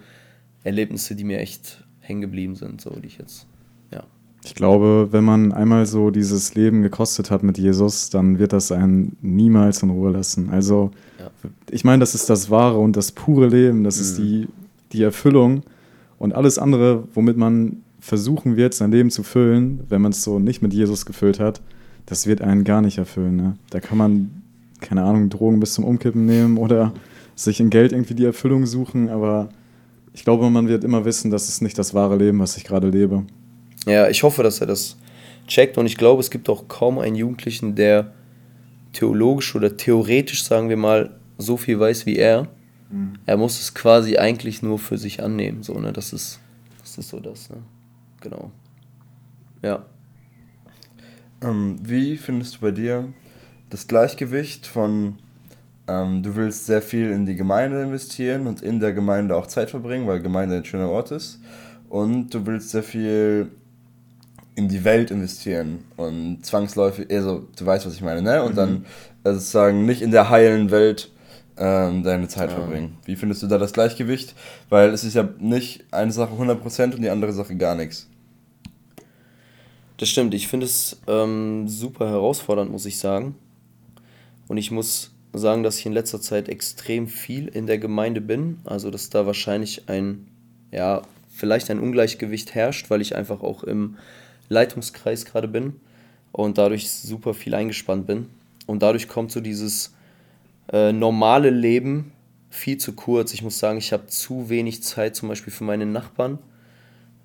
Erlebnisse, 0.63 1.15
die 1.15 1.23
mir 1.23 1.39
echt 1.39 1.83
hängen 2.01 2.21
geblieben 2.21 2.55
sind, 2.55 2.81
so 2.81 2.91
die 2.91 3.07
ich 3.07 3.17
jetzt, 3.17 3.47
ja. 3.91 4.03
Ich 4.43 4.53
glaube, 4.53 5.07
wenn 5.09 5.23
man 5.23 5.51
einmal 5.53 5.87
so 5.87 6.11
dieses 6.11 6.53
Leben 6.53 6.83
gekostet 6.83 7.31
hat 7.31 7.41
mit 7.41 7.57
Jesus, 7.57 8.11
dann 8.11 8.37
wird 8.37 8.53
das 8.53 8.71
einen 8.71 9.17
niemals 9.21 9.81
in 9.81 9.89
Ruhe 9.89 10.11
lassen. 10.11 10.51
Also, 10.51 10.91
ja. 11.19 11.31
ich 11.71 11.83
meine, 11.83 12.01
das 12.01 12.13
ist 12.13 12.29
das 12.29 12.51
wahre 12.51 12.77
und 12.77 12.95
das 12.95 13.11
pure 13.11 13.47
Leben, 13.47 13.83
das 13.83 13.97
mhm. 13.97 14.01
ist 14.01 14.17
die, 14.17 14.47
die 14.91 15.01
Erfüllung 15.01 15.63
und 16.19 16.33
alles 16.33 16.59
andere, 16.59 17.07
womit 17.15 17.37
man 17.37 17.81
versuchen 17.99 18.55
wird, 18.55 18.73
sein 18.73 18.91
Leben 18.91 19.09
zu 19.09 19.23
füllen, 19.23 19.83
wenn 19.89 20.01
man 20.01 20.11
es 20.11 20.23
so 20.23 20.39
nicht 20.39 20.61
mit 20.61 20.73
Jesus 20.73 21.05
gefüllt 21.05 21.39
hat, 21.39 21.61
das 22.05 22.27
wird 22.27 22.41
einen 22.41 22.63
gar 22.63 22.81
nicht 22.81 22.97
erfüllen. 22.97 23.35
Ne? 23.35 23.57
Da 23.69 23.79
kann 23.79 23.97
man, 23.97 24.43
keine 24.81 25.03
Ahnung, 25.03 25.29
Drogen 25.29 25.59
bis 25.59 25.73
zum 25.73 25.83
Umkippen 25.83 26.25
nehmen 26.25 26.57
oder 26.57 26.93
sich 27.35 27.59
in 27.59 27.69
Geld 27.69 27.91
irgendwie 27.91 28.13
die 28.13 28.25
Erfüllung 28.25 28.65
suchen, 28.65 29.09
aber 29.09 29.49
ich 30.13 30.23
glaube, 30.23 30.49
man 30.49 30.67
wird 30.67 30.83
immer 30.83 31.03
wissen, 31.03 31.31
das 31.31 31.49
ist 31.49 31.61
nicht 31.61 31.77
das 31.77 31.93
wahre 31.93 32.15
Leben, 32.15 32.39
was 32.39 32.55
ich 32.57 32.63
gerade 32.63 32.89
lebe. 32.89 33.25
Ja, 33.85 34.07
ich 34.07 34.23
hoffe, 34.23 34.43
dass 34.43 34.61
er 34.61 34.67
das 34.67 34.97
checkt 35.47 35.77
und 35.77 35.85
ich 35.85 35.97
glaube, 35.97 36.21
es 36.21 36.31
gibt 36.31 36.49
auch 36.49 36.67
kaum 36.67 36.99
einen 36.99 37.15
Jugendlichen, 37.15 37.75
der 37.75 38.13
theologisch 38.93 39.55
oder 39.55 39.75
theoretisch, 39.75 40.43
sagen 40.43 40.69
wir 40.69 40.77
mal, 40.77 41.11
so 41.37 41.57
viel 41.57 41.79
weiß 41.79 42.05
wie 42.05 42.15
er. 42.15 42.47
Mhm. 42.89 43.13
Er 43.25 43.37
muss 43.37 43.59
es 43.59 43.73
quasi 43.73 44.17
eigentlich 44.17 44.61
nur 44.61 44.79
für 44.79 44.97
sich 44.97 45.21
annehmen. 45.21 45.63
So, 45.63 45.77
ne? 45.79 45.91
Das 45.91 46.13
ist, 46.13 46.39
das 46.81 46.97
ist 46.97 47.09
so 47.09 47.19
das, 47.19 47.49
ne? 47.49 47.57
Genau. 48.25 48.51
Ja. 49.61 49.85
Ähm, 51.41 51.77
wie 51.81 52.17
findest 52.17 52.55
du 52.55 52.59
bei 52.61 52.71
dir 52.71 53.13
das 53.69 53.87
Gleichgewicht 53.87 54.65
von 54.65 55.19
ähm, 55.87 56.23
du 56.23 56.35
willst 56.35 56.65
sehr 56.65 56.81
viel 56.81 57.11
in 57.11 57.25
die 57.25 57.35
Gemeinde 57.35 57.83
investieren 57.83 58.47
und 58.47 58.61
in 58.61 58.79
der 58.79 58.93
Gemeinde 58.93 59.35
auch 59.35 59.45
Zeit 59.45 59.69
verbringen, 59.69 60.07
weil 60.07 60.21
Gemeinde 60.21 60.55
ein 60.55 60.65
schöner 60.65 60.89
Ort 60.89 61.11
ist. 61.11 61.39
Und 61.89 62.33
du 62.33 62.45
willst 62.47 62.71
sehr 62.71 62.81
viel 62.81 63.51
in 64.55 64.69
die 64.69 64.83
Welt 64.83 65.11
investieren 65.11 65.83
und 65.97 66.43
zwangsläufig, 66.43 67.11
also 67.11 67.47
du 67.55 67.65
weißt, 67.65 67.85
was 67.85 67.93
ich 67.93 68.01
meine, 68.01 68.21
ne? 68.21 68.41
Und 68.41 68.53
mhm. 68.53 68.55
dann 68.55 68.85
also 69.23 69.39
sozusagen 69.39 69.85
nicht 69.85 70.01
in 70.01 70.11
der 70.11 70.29
heilen 70.29 70.71
Welt 70.71 71.11
ähm, 71.57 72.03
deine 72.03 72.27
Zeit 72.27 72.49
ja. 72.49 72.55
verbringen. 72.55 72.97
Wie 73.05 73.15
findest 73.15 73.43
du 73.43 73.47
da 73.47 73.57
das 73.57 73.73
Gleichgewicht? 73.73 74.33
Weil 74.69 74.89
es 74.89 75.03
ist 75.03 75.13
ja 75.13 75.27
nicht 75.39 75.85
eine 75.91 76.11
Sache 76.11 76.33
100% 76.33 76.95
und 76.95 77.01
die 77.01 77.09
andere 77.09 77.33
Sache 77.33 77.55
gar 77.55 77.75
nichts. 77.75 78.07
Das 79.97 80.09
stimmt, 80.09 80.33
ich 80.33 80.47
finde 80.47 80.65
es 80.65 80.99
ähm, 81.07 81.67
super 81.67 82.09
herausfordernd, 82.09 82.71
muss 82.71 82.85
ich 82.85 82.99
sagen. 82.99 83.35
Und 84.47 84.57
ich 84.57 84.69
muss 84.71 85.11
sagen, 85.33 85.63
dass 85.63 85.79
ich 85.79 85.85
in 85.85 85.93
letzter 85.93 86.21
Zeit 86.21 86.49
extrem 86.49 87.07
viel 87.07 87.47
in 87.47 87.65
der 87.65 87.77
Gemeinde 87.77 88.21
bin. 88.21 88.59
Also, 88.65 88.91
dass 88.91 89.09
da 89.09 89.25
wahrscheinlich 89.25 89.87
ein, 89.87 90.27
ja, 90.71 91.01
vielleicht 91.29 91.69
ein 91.71 91.79
Ungleichgewicht 91.79 92.53
herrscht, 92.55 92.89
weil 92.89 93.01
ich 93.01 93.15
einfach 93.15 93.41
auch 93.41 93.63
im 93.63 93.97
Leitungskreis 94.49 95.25
gerade 95.25 95.47
bin 95.47 95.79
und 96.31 96.57
dadurch 96.57 96.89
super 96.89 97.33
viel 97.33 97.55
eingespannt 97.55 98.05
bin. 98.05 98.27
Und 98.65 98.81
dadurch 98.81 99.07
kommt 99.07 99.31
so 99.31 99.39
dieses 99.39 99.93
äh, 100.71 100.91
normale 100.91 101.49
Leben 101.49 102.11
viel 102.49 102.77
zu 102.77 102.93
kurz. 102.93 103.33
Ich 103.33 103.41
muss 103.41 103.59
sagen, 103.59 103.77
ich 103.77 103.93
habe 103.93 104.07
zu 104.07 104.49
wenig 104.49 104.83
Zeit 104.83 105.15
zum 105.15 105.29
Beispiel 105.29 105.53
für 105.53 105.63
meine 105.63 105.85
Nachbarn. 105.85 106.39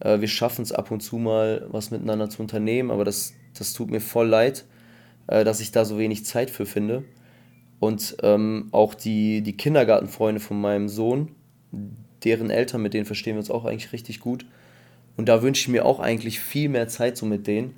Äh, 0.00 0.20
wir 0.20 0.28
schaffen 0.28 0.62
es 0.62 0.72
ab 0.72 0.90
und 0.90 1.00
zu 1.00 1.16
mal, 1.16 1.66
was 1.70 1.90
miteinander 1.90 2.28
zu 2.28 2.42
unternehmen, 2.42 2.90
aber 2.90 3.04
das, 3.04 3.34
das 3.56 3.72
tut 3.72 3.90
mir 3.90 4.00
voll 4.00 4.28
leid, 4.28 4.64
äh, 5.26 5.44
dass 5.44 5.60
ich 5.60 5.72
da 5.72 5.84
so 5.84 5.98
wenig 5.98 6.24
Zeit 6.24 6.50
für 6.50 6.66
finde. 6.66 7.04
Und 7.78 8.16
ähm, 8.22 8.68
auch 8.72 8.94
die, 8.94 9.40
die 9.42 9.56
Kindergartenfreunde 9.56 10.40
von 10.40 10.60
meinem 10.60 10.88
Sohn, 10.88 11.34
deren 12.24 12.50
Eltern, 12.50 12.82
mit 12.82 12.92
denen 12.92 13.06
verstehen 13.06 13.34
wir 13.34 13.40
uns 13.40 13.50
auch 13.50 13.64
eigentlich 13.64 13.92
richtig 13.92 14.20
gut. 14.20 14.44
Und 15.16 15.28
da 15.28 15.42
wünsche 15.42 15.62
ich 15.62 15.68
mir 15.68 15.86
auch 15.86 16.00
eigentlich 16.00 16.40
viel 16.40 16.68
mehr 16.68 16.88
Zeit 16.88 17.16
so 17.16 17.24
mit 17.26 17.46
denen. 17.46 17.74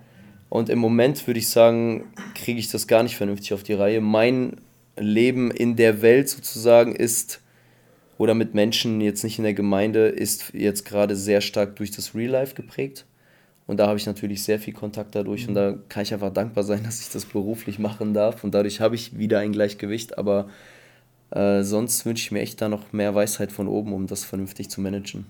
Und 0.48 0.68
im 0.68 0.78
Moment 0.78 1.26
würde 1.26 1.38
ich 1.38 1.48
sagen, 1.48 2.12
kriege 2.34 2.58
ich 2.58 2.70
das 2.70 2.86
gar 2.86 3.02
nicht 3.02 3.16
vernünftig 3.16 3.54
auf 3.54 3.62
die 3.62 3.72
Reihe. 3.72 4.00
Mein 4.00 4.56
Leben 4.96 5.50
in 5.50 5.76
der 5.76 6.02
Welt 6.02 6.28
sozusagen 6.28 6.94
ist, 6.94 7.41
oder 8.22 8.34
mit 8.34 8.54
Menschen 8.54 9.00
jetzt 9.00 9.24
nicht 9.24 9.38
in 9.38 9.42
der 9.42 9.52
Gemeinde, 9.52 10.06
ist 10.06 10.54
jetzt 10.54 10.84
gerade 10.84 11.16
sehr 11.16 11.40
stark 11.40 11.74
durch 11.74 11.90
das 11.90 12.14
Real 12.14 12.30
Life 12.30 12.54
geprägt. 12.54 13.04
Und 13.66 13.80
da 13.80 13.88
habe 13.88 13.98
ich 13.98 14.06
natürlich 14.06 14.44
sehr 14.44 14.60
viel 14.60 14.72
Kontakt 14.72 15.16
dadurch 15.16 15.48
und 15.48 15.54
da 15.54 15.74
kann 15.88 16.04
ich 16.04 16.14
einfach 16.14 16.32
dankbar 16.32 16.62
sein, 16.62 16.82
dass 16.84 17.00
ich 17.00 17.10
das 17.10 17.24
beruflich 17.24 17.80
machen 17.80 18.14
darf. 18.14 18.44
Und 18.44 18.54
dadurch 18.54 18.80
habe 18.80 18.94
ich 18.94 19.18
wieder 19.18 19.40
ein 19.40 19.50
Gleichgewicht, 19.50 20.18
aber 20.18 20.46
äh, 21.30 21.64
sonst 21.64 22.06
wünsche 22.06 22.22
ich 22.22 22.30
mir 22.30 22.42
echt 22.42 22.60
da 22.60 22.68
noch 22.68 22.92
mehr 22.92 23.12
Weisheit 23.12 23.50
von 23.50 23.66
oben, 23.66 23.92
um 23.92 24.06
das 24.06 24.22
vernünftig 24.22 24.70
zu 24.70 24.80
managen. 24.80 25.26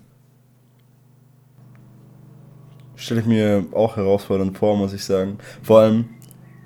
Stelle 2.95 3.21
ich 3.21 3.25
mir 3.25 3.65
auch 3.71 3.97
herausfordernd 3.97 4.55
vor, 4.55 4.77
muss 4.77 4.93
ich 4.93 5.03
sagen. 5.03 5.39
Vor 5.63 5.79
allem, 5.79 6.09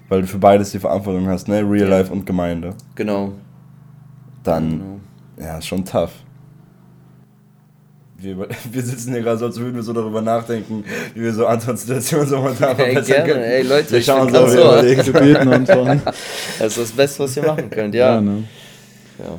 weil 0.10 0.24
du 0.24 0.28
für 0.28 0.40
beides 0.40 0.72
die 0.72 0.80
Verantwortung 0.80 1.26
hast, 1.28 1.48
ne? 1.48 1.62
Real 1.62 1.88
Life 1.88 2.12
und 2.12 2.26
Gemeinde. 2.26 2.76
Genau. 2.96 3.32
Dann, 4.44 4.72
genau. 4.72 4.97
Ja, 5.40 5.58
ist 5.58 5.68
schon 5.68 5.86
tough. 5.86 6.12
Wir, 8.20 8.38
wir 8.72 8.82
sitzen 8.82 9.14
hier 9.14 9.22
gerade 9.22 9.38
so, 9.38 9.46
als 9.46 9.60
würden 9.60 9.76
wir 9.76 9.84
so 9.84 9.94
darüber 9.94 10.22
nachdenken, 10.22 10.84
wie 11.14 11.22
wir 11.22 11.34
so 11.34 11.46
Antons 11.46 11.82
Situation 11.82 12.26
so 12.26 12.38
momentan 12.38 12.76
verbessern 12.76 13.06
gerne. 13.06 13.34
können. 13.34 13.44
Ey, 13.44 13.62
Leute, 13.64 13.92
wir 13.92 14.02
schauen 14.02 14.36
uns 14.36 14.52
so, 14.52 14.58
wir 14.58 15.14
beten, 15.14 15.48
Anton. 15.54 16.02
Das 16.60 16.78
ist 16.78 16.78
das 16.78 16.92
Beste, 16.92 17.24
was 17.24 17.38
ihr 17.38 17.44
machen 17.44 17.70
könnt, 17.70 17.94
ja. 17.94 18.16
ja, 18.16 18.22
ne? 18.22 18.44
ja. 19.20 19.38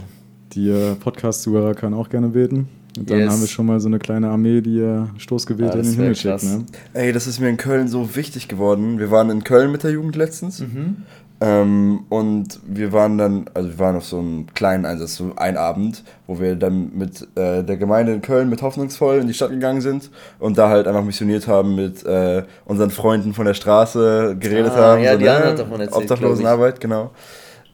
Die 0.52 0.70
äh, 0.70 0.94
Podcast-Zuhörer 0.94 1.74
können 1.74 1.94
auch 1.94 2.08
gerne 2.08 2.28
beten. 2.28 2.68
Und 2.96 3.10
dann 3.10 3.18
yes. 3.18 3.32
haben 3.32 3.40
wir 3.40 3.48
schon 3.48 3.66
mal 3.66 3.78
so 3.80 3.88
eine 3.88 3.98
kleine 3.98 4.28
Armee, 4.28 4.60
die 4.60 4.80
äh, 4.80 5.04
Stoßgebete 5.18 5.68
ja, 5.68 5.74
in 5.74 5.82
den 5.82 5.94
Himmel 5.94 6.16
schickt. 6.16 6.42
Ne? 6.42 6.64
Ey, 6.94 7.12
das 7.12 7.26
ist 7.26 7.38
mir 7.38 7.48
in 7.48 7.56
Köln 7.56 7.86
so 7.86 8.16
wichtig 8.16 8.48
geworden. 8.48 8.98
Wir 8.98 9.10
waren 9.10 9.30
in 9.30 9.44
Köln 9.44 9.70
mit 9.70 9.84
der 9.84 9.92
Jugend 9.92 10.16
letztens. 10.16 10.60
Mhm. 10.60 11.04
Ähm, 11.40 12.04
und 12.08 12.58
wir 12.66 12.92
waren 12.92 13.16
dann, 13.16 13.44
also 13.54 13.68
wir 13.68 13.78
waren 13.78 13.94
auf 13.96 14.04
so 14.04 14.18
einem 14.18 14.46
kleinen 14.54 14.84
Einsatz, 14.84 15.16
so 15.16 15.32
ein 15.36 15.56
Abend, 15.56 16.02
wo 16.26 16.40
wir 16.40 16.56
dann 16.56 16.90
mit 16.96 17.22
äh, 17.36 17.62
der 17.62 17.76
Gemeinde 17.76 18.12
in 18.12 18.22
Köln 18.22 18.48
mit 18.50 18.60
Hoffnungsvoll 18.60 19.18
in 19.18 19.28
die 19.28 19.34
Stadt 19.34 19.50
gegangen 19.50 19.80
sind 19.80 20.10
und 20.40 20.58
da 20.58 20.68
halt 20.68 20.88
einfach 20.88 21.04
missioniert 21.04 21.46
haben, 21.46 21.76
mit 21.76 22.04
äh, 22.04 22.42
unseren 22.64 22.90
Freunden 22.90 23.34
von 23.34 23.46
der 23.46 23.54
Straße 23.54 24.36
geredet 24.40 24.72
ah, 24.74 24.78
haben. 24.78 25.02
Ja, 25.02 25.12
so, 25.12 25.18
die 25.18 25.24
ne? 25.24 25.54
davon 25.56 25.80
erzählt, 25.80 26.10
Obdachlosenarbeit, 26.10 26.80
genau. 26.80 27.12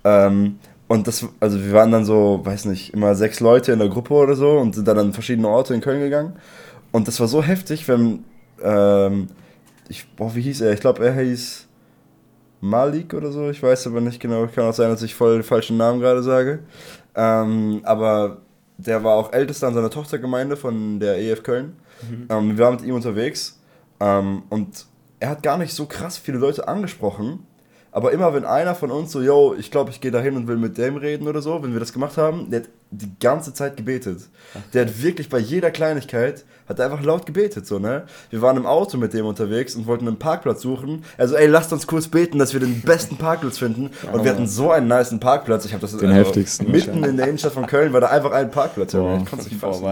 Ähm, 0.04 0.58
und 0.86 1.06
das, 1.06 1.26
also 1.40 1.58
wir 1.58 1.72
waren 1.72 1.90
dann 1.90 2.04
so, 2.04 2.40
weiß 2.44 2.66
nicht, 2.66 2.92
immer 2.92 3.14
sechs 3.14 3.40
Leute 3.40 3.72
in 3.72 3.78
der 3.78 3.88
Gruppe 3.88 4.12
oder 4.12 4.34
so 4.34 4.58
und 4.58 4.74
sind 4.74 4.86
dann 4.86 4.98
an 4.98 5.12
verschiedene 5.14 5.48
Orte 5.48 5.72
in 5.72 5.80
Köln 5.80 6.00
gegangen. 6.00 6.34
Und 6.92 7.08
das 7.08 7.18
war 7.18 7.28
so 7.28 7.42
heftig, 7.42 7.88
wenn, 7.88 8.24
ähm, 8.62 9.28
ich, 9.88 10.06
boah, 10.16 10.34
wie 10.34 10.42
hieß 10.42 10.60
er? 10.60 10.72
Ich 10.72 10.80
glaube, 10.80 11.04
er 11.04 11.14
hieß 11.14 11.66
Malik 12.64 13.14
oder 13.14 13.30
so, 13.30 13.50
ich 13.50 13.62
weiß 13.62 13.86
aber 13.86 14.00
nicht 14.00 14.20
genau. 14.20 14.46
Kann 14.46 14.64
auch 14.64 14.74
sein, 14.74 14.90
dass 14.90 15.02
ich 15.02 15.14
voll 15.14 15.34
den 15.34 15.42
falschen 15.42 15.76
Namen 15.76 16.00
gerade 16.00 16.22
sage. 16.22 16.60
Ähm, 17.14 17.80
aber 17.84 18.38
der 18.78 19.04
war 19.04 19.14
auch 19.14 19.32
ältester 19.32 19.68
an 19.68 19.74
seiner 19.74 19.90
Tochtergemeinde 19.90 20.56
von 20.56 20.98
der 20.98 21.18
EF 21.18 21.42
Köln. 21.42 21.76
Mhm. 22.08 22.26
Ähm, 22.28 22.56
wir 22.56 22.64
waren 22.64 22.76
mit 22.76 22.84
ihm 22.84 22.94
unterwegs 22.94 23.60
ähm, 24.00 24.42
und 24.48 24.86
er 25.20 25.30
hat 25.30 25.42
gar 25.42 25.58
nicht 25.58 25.74
so 25.74 25.86
krass 25.86 26.18
viele 26.18 26.38
Leute 26.38 26.66
angesprochen 26.66 27.46
aber 27.94 28.10
immer 28.10 28.34
wenn 28.34 28.44
einer 28.44 28.74
von 28.74 28.90
uns 28.90 29.12
so, 29.12 29.22
yo, 29.22 29.54
ich 29.56 29.70
glaube, 29.70 29.92
ich 29.92 30.00
gehe 30.00 30.10
da 30.10 30.20
hin 30.20 30.34
und 30.34 30.48
will 30.48 30.56
mit 30.56 30.76
dem 30.78 30.96
reden 30.96 31.28
oder 31.28 31.40
so, 31.40 31.62
wenn 31.62 31.72
wir 31.72 31.78
das 31.78 31.92
gemacht 31.92 32.16
haben, 32.16 32.50
der 32.50 32.62
hat 32.62 32.68
die 32.90 33.12
ganze 33.20 33.54
Zeit 33.54 33.76
gebetet. 33.76 34.22
Der 34.72 34.86
hat 34.86 35.00
wirklich 35.00 35.28
bei 35.28 35.38
jeder 35.38 35.70
Kleinigkeit, 35.70 36.44
hat 36.68 36.78
er 36.78 36.86
einfach 36.86 37.02
laut 37.04 37.26
gebetet, 37.26 37.66
so, 37.66 37.78
ne? 37.78 38.04
Wir 38.30 38.40
waren 38.40 38.56
im 38.56 38.64
Auto 38.64 38.96
mit 38.96 39.12
dem 39.12 39.26
unterwegs 39.26 39.76
und 39.76 39.86
wollten 39.86 40.08
einen 40.08 40.18
Parkplatz 40.18 40.62
suchen. 40.62 41.04
Also, 41.18 41.34
ey, 41.34 41.46
lasst 41.46 41.72
uns 41.72 41.86
kurz 41.86 42.08
beten, 42.08 42.38
dass 42.38 42.54
wir 42.54 42.60
den 42.60 42.80
besten 42.80 43.16
Parkplatz 43.16 43.58
finden. 43.58 43.90
Und 44.12 44.24
wir 44.24 44.30
hatten 44.30 44.46
so 44.46 44.70
einen 44.70 44.88
niceen 44.88 45.20
Parkplatz. 45.20 45.66
Ich 45.66 45.72
habe 45.72 45.82
das 45.82 45.96
den 45.96 46.08
also, 46.08 46.20
heftigsten. 46.20 46.70
Mitten 46.70 47.04
in 47.04 47.16
der 47.16 47.26
Innenstadt 47.26 47.52
von 47.52 47.66
Köln 47.66 47.92
war 47.92 48.00
da 48.00 48.08
einfach 48.08 48.32
ein 48.32 48.50
Parkplatz. 48.50 48.92
Boah, 48.92 49.18
ich 49.22 49.28
konnte 49.28 49.44
nicht 49.44 49.60
fassen. 49.60 49.84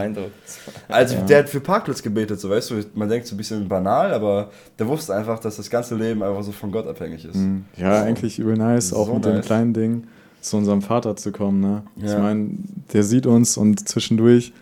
Also, 0.88 1.14
ja. 1.14 1.20
der 1.22 1.38
hat 1.40 1.48
für 1.48 1.60
Parkplatz 1.60 2.02
gebetet, 2.02 2.40
so, 2.40 2.48
weißt 2.48 2.70
du, 2.70 2.74
man 2.94 3.08
denkt 3.08 3.26
so 3.26 3.34
ein 3.34 3.38
bisschen 3.38 3.68
banal, 3.68 4.14
aber 4.14 4.50
der 4.78 4.88
wusste 4.88 5.14
einfach, 5.14 5.38
dass 5.40 5.56
das 5.56 5.68
ganze 5.68 5.94
Leben 5.94 6.22
einfach 6.22 6.42
so 6.42 6.52
von 6.52 6.72
Gott 6.72 6.86
abhängig 6.86 7.24
ist. 7.24 7.36
Mhm. 7.36 7.64
Ja, 7.76 7.98
so. 7.98 8.06
eigentlich 8.06 8.38
übel 8.38 8.56
nice, 8.56 8.92
auch 8.92 9.06
so 9.06 9.14
mit 9.14 9.24
nice. 9.24 9.34
dem 9.34 9.42
kleinen 9.42 9.74
Ding 9.74 10.04
zu 10.40 10.56
unserem 10.56 10.82
Vater 10.82 11.16
zu 11.16 11.32
kommen. 11.32 11.60
Ne? 11.60 11.82
Ja. 11.96 12.12
Ich 12.12 12.18
meine, 12.18 12.50
der 12.92 13.02
sieht 13.02 13.26
uns 13.26 13.56
und 13.56 13.88
zwischendurch 13.88 14.52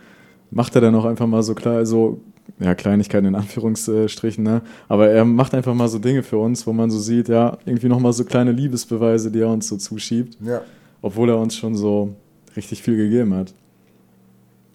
macht 0.51 0.75
er 0.75 0.81
dann 0.81 0.95
auch 0.95 1.05
einfach 1.05 1.27
mal 1.27 1.43
so 1.43 1.55
klar, 1.55 1.85
so 1.87 2.21
ja, 2.59 2.75
Kleinigkeiten 2.75 3.27
in 3.27 3.35
Anführungsstrichen, 3.35 4.43
ne? 4.45 4.63
Aber 4.89 5.09
er 5.09 5.25
macht 5.25 5.55
einfach 5.55 5.75
mal 5.75 5.89
so 5.89 5.99
Dinge 5.99 6.23
für 6.23 6.39
uns, 6.39 6.67
wo 6.67 6.73
man 6.73 6.91
so 6.91 6.99
sieht, 6.99 7.29
ja, 7.29 7.59
irgendwie 7.65 7.89
nochmal 7.89 8.13
so 8.13 8.25
kleine 8.25 8.53
Liebesbeweise, 8.53 9.31
die 9.31 9.41
er 9.41 9.49
uns 9.49 9.69
so 9.69 9.77
zuschiebt. 9.77 10.37
Ja. 10.41 10.63
Obwohl 11.03 11.31
er 11.31 11.39
uns 11.39 11.57
schon 11.57 11.77
so 11.77 12.15
richtig 12.57 12.83
viel 12.83 12.97
gegeben 12.97 13.35
hat. 13.35 13.55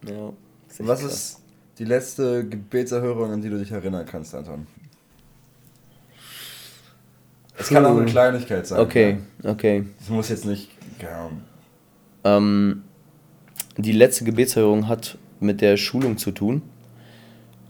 Ja. 0.08 0.32
Ist 0.70 0.88
Was 0.88 1.02
krass. 1.02 1.14
ist 1.14 1.42
die 1.78 1.86
letzte 1.86 2.48
Gebetserhörung, 2.48 3.32
an 3.32 3.42
die 3.42 3.50
du 3.50 3.58
dich 3.58 3.72
erinnern 3.72 4.06
kannst, 4.06 4.34
Anton? 4.34 4.68
Es 7.58 7.70
kann 7.70 7.86
auch 7.86 7.96
eine 7.96 8.06
Kleinigkeit 8.06 8.68
sein. 8.68 8.80
Okay, 8.80 9.18
ja. 9.44 9.52
okay. 9.52 9.86
Es 10.02 10.10
muss 10.10 10.30
jetzt 10.30 10.46
nicht. 10.46 10.70
Ja. 11.02 11.30
Ähm, 12.24 12.84
die 13.78 13.92
letzte 13.92 14.26
Gebetserhörung 14.26 14.88
hat 14.88 15.18
mit 15.39 15.62
der 15.62 15.78
Schulung 15.78 16.17
zu 16.17 16.32
tun. 16.32 16.62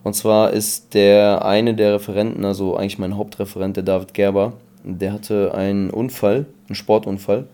Und 0.04 0.14
zwar 0.16 0.52
ist 0.52 0.94
der 0.94 1.44
eine 1.46 1.74
der 1.74 1.96
Referenten, 1.96 2.46
also 2.46 2.78
eigentlich 2.78 3.00
mein 3.00 3.18
Hauptreferent, 3.18 3.76
der 3.76 3.84
David 3.84 4.14
Gerber, 4.14 4.54
der 4.84 5.14
hatte 5.14 5.54
einen 5.56 5.90
Unfall, 5.90 6.46
einen 6.68 6.76
Sportunfall, 6.76 7.48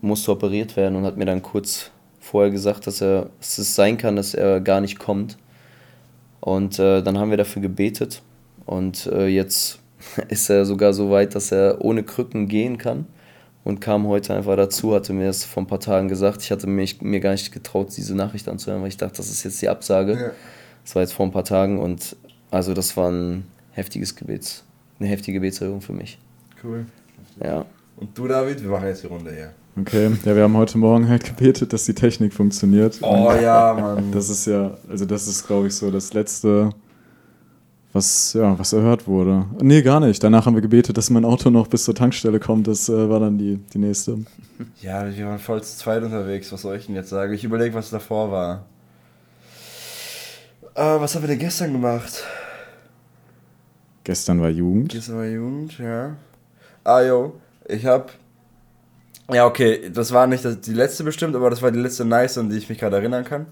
musste 0.00 0.32
operiert 0.32 0.76
werden 0.76 0.96
und 0.96 1.04
hat 1.04 1.18
mir 1.18 1.26
dann 1.26 1.42
kurz 1.42 1.90
vorher 2.18 2.50
gesagt, 2.50 2.86
dass, 2.86 3.02
er, 3.02 3.28
dass 3.38 3.58
es 3.58 3.74
sein 3.74 3.98
kann, 3.98 4.16
dass 4.16 4.32
er 4.34 4.60
gar 4.60 4.80
nicht 4.80 4.98
kommt. 4.98 5.36
Und 6.40 6.78
äh, 6.78 7.02
dann 7.02 7.18
haben 7.18 7.30
wir 7.30 7.36
dafür 7.36 7.60
gebetet 7.60 8.22
und 8.64 9.06
äh, 9.06 9.26
jetzt 9.26 9.80
ist 10.28 10.48
er 10.48 10.64
sogar 10.64 10.94
so 10.94 11.10
weit, 11.10 11.34
dass 11.34 11.52
er 11.52 11.84
ohne 11.84 12.02
Krücken 12.02 12.48
gehen 12.48 12.78
kann 12.78 13.06
und 13.64 13.80
kam 13.80 14.06
heute 14.06 14.34
einfach 14.34 14.56
dazu, 14.56 14.94
hatte 14.94 15.12
mir 15.12 15.26
das 15.26 15.44
vor 15.44 15.62
ein 15.62 15.66
paar 15.66 15.80
Tagen 15.80 16.08
gesagt. 16.08 16.42
Ich 16.42 16.50
hatte 16.50 16.66
mich, 16.66 17.00
mir 17.02 17.20
gar 17.20 17.32
nicht 17.32 17.52
getraut, 17.52 17.94
diese 17.96 18.14
Nachricht 18.14 18.48
anzuhören, 18.48 18.82
weil 18.82 18.88
ich 18.88 18.96
dachte, 18.96 19.18
das 19.18 19.30
ist 19.30 19.42
jetzt 19.44 19.60
die 19.60 19.68
Absage. 19.68 20.12
Ja. 20.12 20.30
Das 20.84 20.94
war 20.94 21.02
jetzt 21.02 21.12
vor 21.12 21.26
ein 21.26 21.32
paar 21.32 21.44
Tagen 21.44 21.78
und 21.78 22.16
also 22.50 22.74
das 22.74 22.96
war 22.96 23.10
ein 23.10 23.44
heftiges 23.72 24.16
Gebets, 24.16 24.64
eine 24.98 25.08
heftige 25.08 25.38
Gebetserhörung 25.38 25.80
für 25.80 25.92
mich. 25.92 26.18
Cool. 26.62 26.86
Ja. 27.42 27.64
Und 27.96 28.16
du, 28.16 28.26
David, 28.26 28.62
wir 28.62 28.70
machen 28.70 28.88
jetzt 28.88 29.02
die 29.02 29.08
Runde 29.08 29.30
hier. 29.30 29.52
Okay, 29.78 30.10
ja, 30.24 30.34
wir 30.34 30.42
haben 30.42 30.56
heute 30.56 30.78
Morgen 30.78 31.08
halt 31.08 31.24
gebetet, 31.24 31.72
dass 31.72 31.84
die 31.84 31.94
Technik 31.94 32.34
funktioniert. 32.34 32.98
Oh 33.02 33.32
ja, 33.40 33.76
Mann. 33.78 34.10
Das 34.10 34.28
ist 34.28 34.46
ja, 34.46 34.76
also 34.88 35.04
das 35.04 35.28
ist, 35.28 35.46
glaube 35.46 35.68
ich, 35.68 35.74
so 35.74 35.90
das 35.90 36.12
letzte, 36.12 36.70
was, 37.92 38.34
ja, 38.34 38.58
was 38.58 38.72
erhört 38.72 39.06
wurde. 39.08 39.46
Nee, 39.60 39.82
gar 39.82 40.00
nicht. 40.00 40.22
Danach 40.22 40.46
haben 40.46 40.54
wir 40.54 40.62
gebetet, 40.62 40.96
dass 40.96 41.10
mein 41.10 41.24
Auto 41.24 41.50
noch 41.50 41.66
bis 41.66 41.84
zur 41.84 41.94
Tankstelle 41.94 42.38
kommt. 42.38 42.68
Das 42.68 42.88
äh, 42.88 43.08
war 43.08 43.20
dann 43.20 43.36
die, 43.36 43.56
die 43.56 43.78
nächste. 43.78 44.18
Ja, 44.80 45.14
wir 45.14 45.26
waren 45.26 45.38
voll 45.38 45.62
zu 45.62 45.76
zweit 45.76 46.02
unterwegs. 46.02 46.52
Was 46.52 46.62
soll 46.62 46.76
ich 46.76 46.86
denn 46.86 46.94
jetzt 46.94 47.08
sagen? 47.08 47.32
Ich 47.32 47.42
überlege, 47.42 47.74
was 47.74 47.90
davor 47.90 48.30
war. 48.30 48.64
Uh, 50.76 51.00
was 51.00 51.14
haben 51.14 51.22
wir 51.22 51.28
denn 51.28 51.38
gestern 51.40 51.72
gemacht? 51.72 52.22
Gestern 54.04 54.40
war 54.40 54.50
Jugend. 54.50 54.92
Gestern 54.92 55.16
war 55.16 55.26
Jugend, 55.26 55.78
ja. 55.78 56.16
Ah, 56.84 57.02
jo. 57.02 57.40
Ich 57.66 57.84
hab. 57.86 58.12
Ja, 59.32 59.46
okay, 59.46 59.90
das 59.92 60.12
war 60.12 60.26
nicht 60.26 60.44
die 60.66 60.72
letzte 60.72 61.04
bestimmt, 61.04 61.36
aber 61.36 61.50
das 61.50 61.60
war 61.60 61.70
die 61.70 61.78
letzte 61.78 62.04
nice, 62.04 62.38
an 62.38 62.50
die 62.50 62.56
ich 62.56 62.68
mich 62.68 62.78
gerade 62.78 62.96
erinnern 62.96 63.24
kann. 63.24 63.46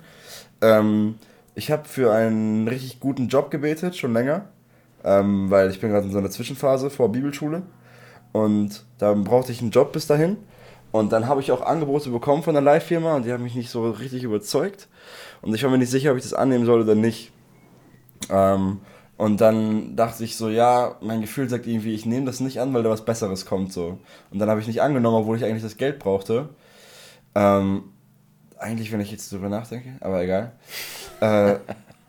Ähm, 0.60 1.16
ich 1.58 1.72
habe 1.72 1.88
für 1.88 2.12
einen 2.12 2.68
richtig 2.68 3.00
guten 3.00 3.26
Job 3.26 3.50
gebetet, 3.50 3.96
schon 3.96 4.12
länger. 4.12 4.44
Ähm, 5.02 5.50
weil 5.50 5.70
ich 5.70 5.80
bin 5.80 5.90
gerade 5.90 6.06
in 6.06 6.12
so 6.12 6.18
einer 6.18 6.30
Zwischenphase 6.30 6.88
vor 6.88 7.10
Bibelschule. 7.10 7.62
Und 8.30 8.84
da 8.98 9.12
brauchte 9.12 9.50
ich 9.50 9.60
einen 9.60 9.72
Job 9.72 9.92
bis 9.92 10.06
dahin. 10.06 10.36
Und 10.92 11.10
dann 11.12 11.26
habe 11.26 11.40
ich 11.40 11.50
auch 11.50 11.60
Angebote 11.62 12.10
bekommen 12.10 12.44
von 12.44 12.54
der 12.54 12.62
Live-Firma 12.62 13.16
und 13.16 13.26
die 13.26 13.32
haben 13.32 13.42
mich 13.42 13.56
nicht 13.56 13.70
so 13.70 13.90
richtig 13.90 14.22
überzeugt. 14.22 14.88
Und 15.42 15.52
ich 15.52 15.64
war 15.64 15.70
mir 15.70 15.78
nicht 15.78 15.90
sicher, 15.90 16.12
ob 16.12 16.16
ich 16.16 16.22
das 16.22 16.32
annehmen 16.32 16.64
soll 16.64 16.82
oder 16.82 16.94
nicht. 16.94 17.32
Ähm, 18.30 18.78
und 19.16 19.40
dann 19.40 19.96
dachte 19.96 20.22
ich 20.22 20.36
so, 20.36 20.48
ja, 20.48 20.94
mein 21.00 21.20
Gefühl 21.20 21.48
sagt 21.48 21.66
irgendwie, 21.66 21.92
ich 21.92 22.06
nehme 22.06 22.26
das 22.26 22.38
nicht 22.38 22.60
an, 22.60 22.72
weil 22.72 22.84
da 22.84 22.90
was 22.90 23.04
Besseres 23.04 23.46
kommt 23.46 23.72
so. 23.72 23.98
Und 24.30 24.38
dann 24.38 24.48
habe 24.48 24.60
ich 24.60 24.68
nicht 24.68 24.80
angenommen, 24.80 25.16
obwohl 25.16 25.36
ich 25.36 25.44
eigentlich 25.44 25.64
das 25.64 25.76
Geld 25.76 25.98
brauchte. 25.98 26.50
Ähm, 27.34 27.82
eigentlich, 28.58 28.92
wenn 28.92 29.00
ich 29.00 29.10
jetzt 29.10 29.32
darüber 29.32 29.48
nachdenke, 29.48 29.96
aber 30.00 30.22
egal. 30.22 30.52
Äh, 31.20 31.56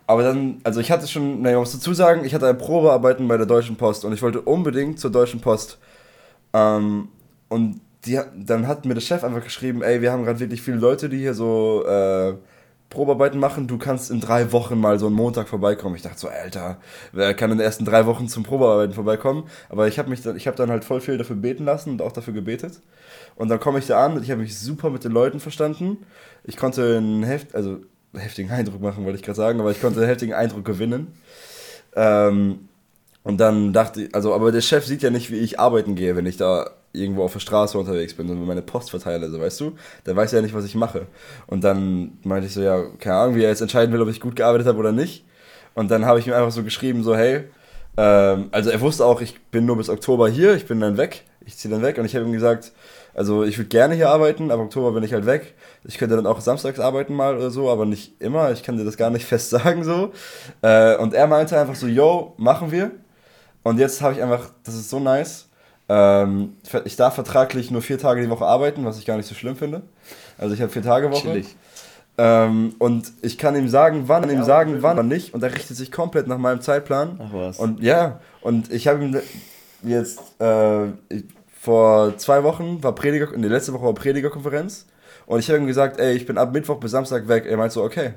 aber 0.08 0.24
dann, 0.24 0.60
also 0.64 0.80
ich 0.80 0.92
hatte 0.92 1.08
schon, 1.08 1.42
naja, 1.42 1.60
muss 1.60 1.72
dazu 1.72 1.94
sagen, 1.94 2.26
ich 2.26 2.34
hatte 2.34 2.48
ein 2.48 2.58
Probearbeiten 2.58 3.28
bei 3.28 3.38
der 3.38 3.46
Deutschen 3.46 3.76
Post 3.76 4.06
und 4.06 4.14
ich 4.14 4.22
wollte 4.22 4.42
unbedingt 4.42 5.00
zur 5.00 5.12
Deutschen 5.12 5.40
Post. 5.40 5.78
Ähm, 6.54 7.10
und 7.48 7.82
die, 8.06 8.20
dann 8.36 8.68
hat 8.68 8.86
mir 8.86 8.96
der 8.96 9.02
Chef 9.02 9.24
einfach 9.24 9.44
geschrieben, 9.44 9.84
ey, 9.84 10.02
wir 10.02 10.12
haben 10.12 10.24
gerade 10.24 10.40
wirklich 10.40 10.62
viele 10.62 10.78
Leute, 10.78 11.10
die 11.10 11.18
hier 11.20 11.34
so 11.34 11.86
äh, 11.86 12.34
Probearbeiten 12.90 13.40
machen, 13.40 13.68
du 13.68 13.78
kannst 13.78 14.10
in 14.10 14.20
drei 14.20 14.52
Wochen 14.52 14.80
mal 14.80 14.98
so 14.98 15.06
einen 15.06 15.16
Montag 15.16 15.48
vorbeikommen. 15.48 15.96
Ich 15.96 16.02
dachte 16.02 16.18
so, 16.18 16.28
Alter, 16.28 16.78
wer 17.12 17.34
kann 17.36 17.52
in 17.52 17.60
den 17.60 17.66
ersten 17.66 17.86
drei 17.86 18.08
Wochen 18.08 18.28
zum 18.28 18.44
Probearbeiten 18.44 18.96
vorbeikommen? 18.96 19.44
Aber 19.70 19.88
ich 19.88 20.00
habe 20.00 20.16
dann, 20.16 20.36
ich 20.36 20.44
dann 20.44 20.72
halt 20.72 20.86
voll 20.86 21.02
viel 21.02 21.18
dafür 21.20 21.36
beten 21.36 21.66
lassen 21.66 21.92
und 21.92 22.02
auch 22.02 22.12
dafür 22.12 22.34
gebetet. 22.34 22.82
Und 23.36 23.50
dann 23.50 23.60
komme 23.60 23.78
ich 23.78 23.86
da 23.86 24.04
an 24.04 24.14
und 24.14 24.24
ich 24.24 24.32
habe 24.32 24.42
mich 24.42 24.58
super 24.58 24.90
mit 24.90 25.04
den 25.04 25.12
Leuten 25.12 25.40
verstanden. 25.40 25.98
Ich 26.44 26.58
konnte 26.58 26.98
einen 26.98 27.24
Heft, 27.24 27.54
also 27.54 27.78
heftigen 28.14 28.52
Eindruck 28.52 28.82
machen, 28.82 29.06
wollte 29.06 29.18
ich 29.18 29.24
gerade 29.24 29.38
sagen, 29.38 29.60
aber 29.60 29.72
ich 29.72 29.82
konnte 29.82 30.00
einen 30.00 30.10
heftigen 30.10 30.34
Eindruck 30.34 30.66
gewinnen. 30.66 31.14
Ähm, 31.96 32.70
und 33.24 33.38
dann 33.38 33.74
dachte 33.74 34.04
ich, 34.04 34.16
also, 34.16 34.34
aber 34.34 34.52
der 34.52 34.62
Chef 34.62 34.86
sieht 34.86 35.04
ja 35.04 35.10
nicht, 35.10 35.32
wie 35.32 35.38
ich 35.38 35.60
arbeiten 35.60 35.96
gehe, 35.96 36.16
wenn 36.16 36.26
ich 36.26 36.38
da 36.38 36.72
irgendwo 36.94 37.24
auf 37.24 37.34
der 37.34 37.40
Straße 37.40 37.78
unterwegs 37.78 38.16
bin 38.16 38.30
und 38.30 38.46
meine 38.46 38.62
Post 38.62 38.90
verteile, 38.90 39.30
so 39.30 39.40
weißt 39.40 39.60
du, 39.60 39.74
der 40.06 40.16
weiß 40.16 40.32
ja 40.32 40.42
nicht, 40.42 40.56
was 40.56 40.66
ich 40.66 40.76
mache. 40.76 41.06
Und 41.46 41.64
dann 41.64 42.18
meinte 42.24 42.48
ich 42.48 42.54
so, 42.54 42.62
ja, 42.62 42.84
keine 43.00 43.16
Ahnung, 43.16 43.36
wie 43.36 43.44
er 43.44 43.50
jetzt 43.50 43.62
entscheiden 43.62 43.94
will, 43.94 44.02
ob 44.02 44.10
ich 44.10 44.20
gut 44.20 44.36
gearbeitet 44.36 44.68
habe 44.68 44.80
oder 44.80 44.92
nicht. 44.92 45.26
Und 45.76 45.92
dann 45.92 46.06
habe 46.06 46.20
ich 46.20 46.28
ihm 46.28 46.34
einfach 46.34 46.52
so 46.52 46.64
geschrieben, 46.64 47.04
so, 47.04 47.16
hey, 47.16 47.44
ähm, 47.98 48.50
also 48.52 48.70
er 48.70 48.82
wusste 48.82 49.06
auch, 49.06 49.22
ich 49.22 49.40
bin 49.52 49.66
nur 49.66 49.78
bis 49.78 49.90
Oktober 49.90 50.30
hier, 50.30 50.56
ich 50.56 50.66
bin 50.66 50.80
dann 50.80 50.98
weg, 50.98 51.26
ich 51.46 51.58
ziehe 51.58 51.72
dann 51.72 51.84
weg 51.84 51.98
und 51.98 52.06
ich 52.06 52.16
habe 52.16 52.26
ihm 52.26 52.32
gesagt, 52.32 52.72
also 53.14 53.44
ich 53.44 53.58
würde 53.58 53.70
gerne 53.70 53.96
hier 53.96 54.10
arbeiten, 54.10 54.50
aber 54.52 54.64
Oktober 54.64 54.92
bin 54.92 55.04
ich 55.04 55.14
halt 55.14 55.26
weg. 55.26 55.54
Ich 55.86 55.98
könnte 55.98 56.16
dann 56.16 56.28
auch 56.28 56.42
samstags 56.42 56.80
arbeiten 56.80 57.14
mal 57.14 57.38
oder 57.38 57.52
so, 57.52 57.70
aber 57.70 57.86
nicht 57.86 58.22
immer. 58.22 58.52
Ich 58.52 58.64
kann 58.64 58.78
dir 58.78 58.86
das 58.86 58.98
gar 58.98 59.10
nicht 59.10 59.26
fest 59.28 59.50
sagen 59.50 59.84
so. 59.84 60.12
Äh, 60.62 60.96
und 60.98 61.14
er 61.14 61.28
meinte 61.28 61.60
einfach 61.60 61.76
so, 61.76 61.88
yo, 61.88 62.34
machen 62.38 62.72
wir. 62.72 62.92
Und 63.64 63.80
jetzt 63.80 64.02
habe 64.02 64.14
ich 64.14 64.22
einfach, 64.24 64.50
das 64.64 64.76
ist 64.76 64.90
so 64.90 65.00
nice. 65.00 65.48
Ähm, 65.88 66.54
ich 66.86 66.96
darf 66.96 67.16
vertraglich 67.16 67.72
nur 67.72 67.82
vier 67.82 67.98
Tage 67.98 68.22
die 68.22 68.30
Woche 68.30 68.46
arbeiten, 68.46 68.86
was 68.86 69.00
ich 69.00 69.06
gar 69.06 69.18
nicht 69.18 69.28
so 69.28 69.36
schlimm 69.36 69.56
finde. 69.56 69.82
Also 70.38 70.54
ich 70.54 70.62
habe 70.62 70.72
vier 70.72 70.84
Tage 70.84 71.12
Woche. 71.12 71.22
Chillig. 71.22 71.56
Ähm, 72.18 72.76
und 72.80 73.12
ich 73.22 73.38
kann 73.38 73.56
ihm 73.56 73.70
sagen, 73.70 74.04
wann, 74.08 74.30
ihm 74.30 74.44
sagen, 74.44 74.82
wann, 74.82 74.98
wann 74.98 75.08
nicht. 75.08 75.34
Und 75.34 75.42
er 75.42 75.54
richtet 75.54 75.78
sich 75.78 75.92
komplett 75.92 76.28
nach 76.28 76.38
meinem 76.38 76.62
Zeitplan. 76.62 77.20
Ach 77.24 77.34
was. 77.34 77.60
Und 77.60 77.82
ja, 77.82 78.20
und 78.42 78.72
ich 78.72 78.88
habe 78.88 79.04
ihm 79.04 79.20
jetzt 79.84 80.20
äh, 80.40 80.88
vor 81.60 82.18
zwei 82.18 82.44
Wochen 82.44 82.84
war 82.84 82.94
Prediger, 82.94 83.34
in 83.34 83.42
der 83.42 83.52
letzten 83.52 83.74
Woche 83.74 83.86
war 83.86 83.94
Predigerkonferenz. 83.94 84.86
Und 85.30 85.38
ich 85.38 85.48
habe 85.48 85.60
ihm 85.60 85.68
gesagt, 85.68 86.00
ey, 86.00 86.16
ich 86.16 86.26
bin 86.26 86.40
ab 86.40 86.52
Mittwoch 86.54 86.80
bis 86.80 86.90
Samstag 86.90 87.28
weg. 87.28 87.46
Er 87.48 87.56
meint 87.56 87.72
so, 87.72 87.84
okay. 87.84 88.14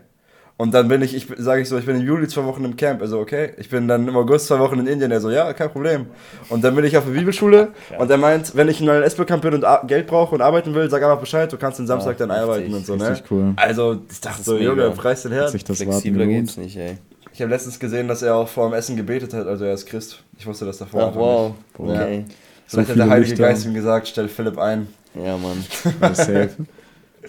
Und 0.56 0.72
dann 0.72 0.88
bin 0.88 1.02
ich, 1.02 1.14
ich 1.14 1.28
sage 1.36 1.60
ich 1.60 1.68
so, 1.68 1.76
ich 1.76 1.84
bin 1.84 1.96
im 1.96 2.06
Juli 2.06 2.26
zwei 2.26 2.44
Wochen 2.44 2.64
im 2.64 2.74
Camp. 2.74 3.02
Also, 3.02 3.20
okay. 3.20 3.52
Ich 3.58 3.68
bin 3.68 3.86
dann 3.86 4.08
im 4.08 4.16
August 4.16 4.46
zwei 4.46 4.58
Wochen 4.58 4.78
in 4.78 4.86
Indien. 4.86 5.10
Er 5.10 5.20
so, 5.20 5.30
ja, 5.30 5.52
kein 5.52 5.70
Problem. 5.70 6.06
Und 6.48 6.64
dann 6.64 6.74
bin 6.74 6.86
ich 6.86 6.96
auf 6.96 7.04
der 7.04 7.12
Bibelschule. 7.12 7.72
und 7.98 8.10
er 8.10 8.16
meint, 8.16 8.56
wenn 8.56 8.66
ich 8.70 8.80
in 8.80 8.88
einem 8.88 9.02
SB-Camp 9.02 9.42
bin 9.42 9.52
und 9.52 9.66
Geld 9.88 10.06
brauche 10.06 10.34
und 10.34 10.40
arbeiten 10.40 10.74
will, 10.74 10.88
sag 10.88 11.02
einfach 11.02 11.20
Bescheid, 11.20 11.52
du 11.52 11.58
kannst 11.58 11.80
den 11.80 11.86
Samstag 11.86 12.18
ja, 12.18 12.26
dann 12.26 12.30
richtig, 12.30 12.48
arbeiten 12.50 12.74
und 12.74 12.86
so, 12.86 12.96
ne? 12.96 13.22
Cool. 13.30 13.52
Also, 13.56 14.00
ich 14.10 14.20
dachte 14.22 14.42
so, 14.42 14.56
Junge, 14.56 14.90
preis 14.92 15.22
den 15.22 15.32
Herrn. 15.32 15.50
Flexibler 15.50 16.24
geht's 16.24 16.56
nicht, 16.56 16.78
ey. 16.78 16.96
Ich 17.34 17.42
habe 17.42 17.50
letztens 17.50 17.78
gesehen, 17.78 18.08
dass 18.08 18.22
er 18.22 18.36
auch 18.36 18.48
vor 18.48 18.70
dem 18.70 18.74
Essen 18.74 18.96
gebetet 18.96 19.34
hat, 19.34 19.46
also 19.46 19.66
er 19.66 19.74
ist 19.74 19.84
Christ. 19.84 20.22
Ich 20.38 20.46
wusste 20.46 20.64
das 20.64 20.78
davor. 20.78 21.10
Ach, 21.12 21.14
wow. 21.14 21.54
Okay. 21.76 21.92
Ja. 21.92 22.24
Vielleicht 22.66 22.88
so 22.88 22.92
hat 22.94 22.96
der 22.96 23.10
Heilige 23.10 23.30
Lichter. 23.32 23.48
Geist 23.48 23.66
ihm 23.66 23.74
gesagt, 23.74 24.08
stell 24.08 24.28
Philipp 24.28 24.56
ein. 24.56 24.86
Ja, 25.14 25.36
Mann. 25.36 25.62
safe. 26.14 26.50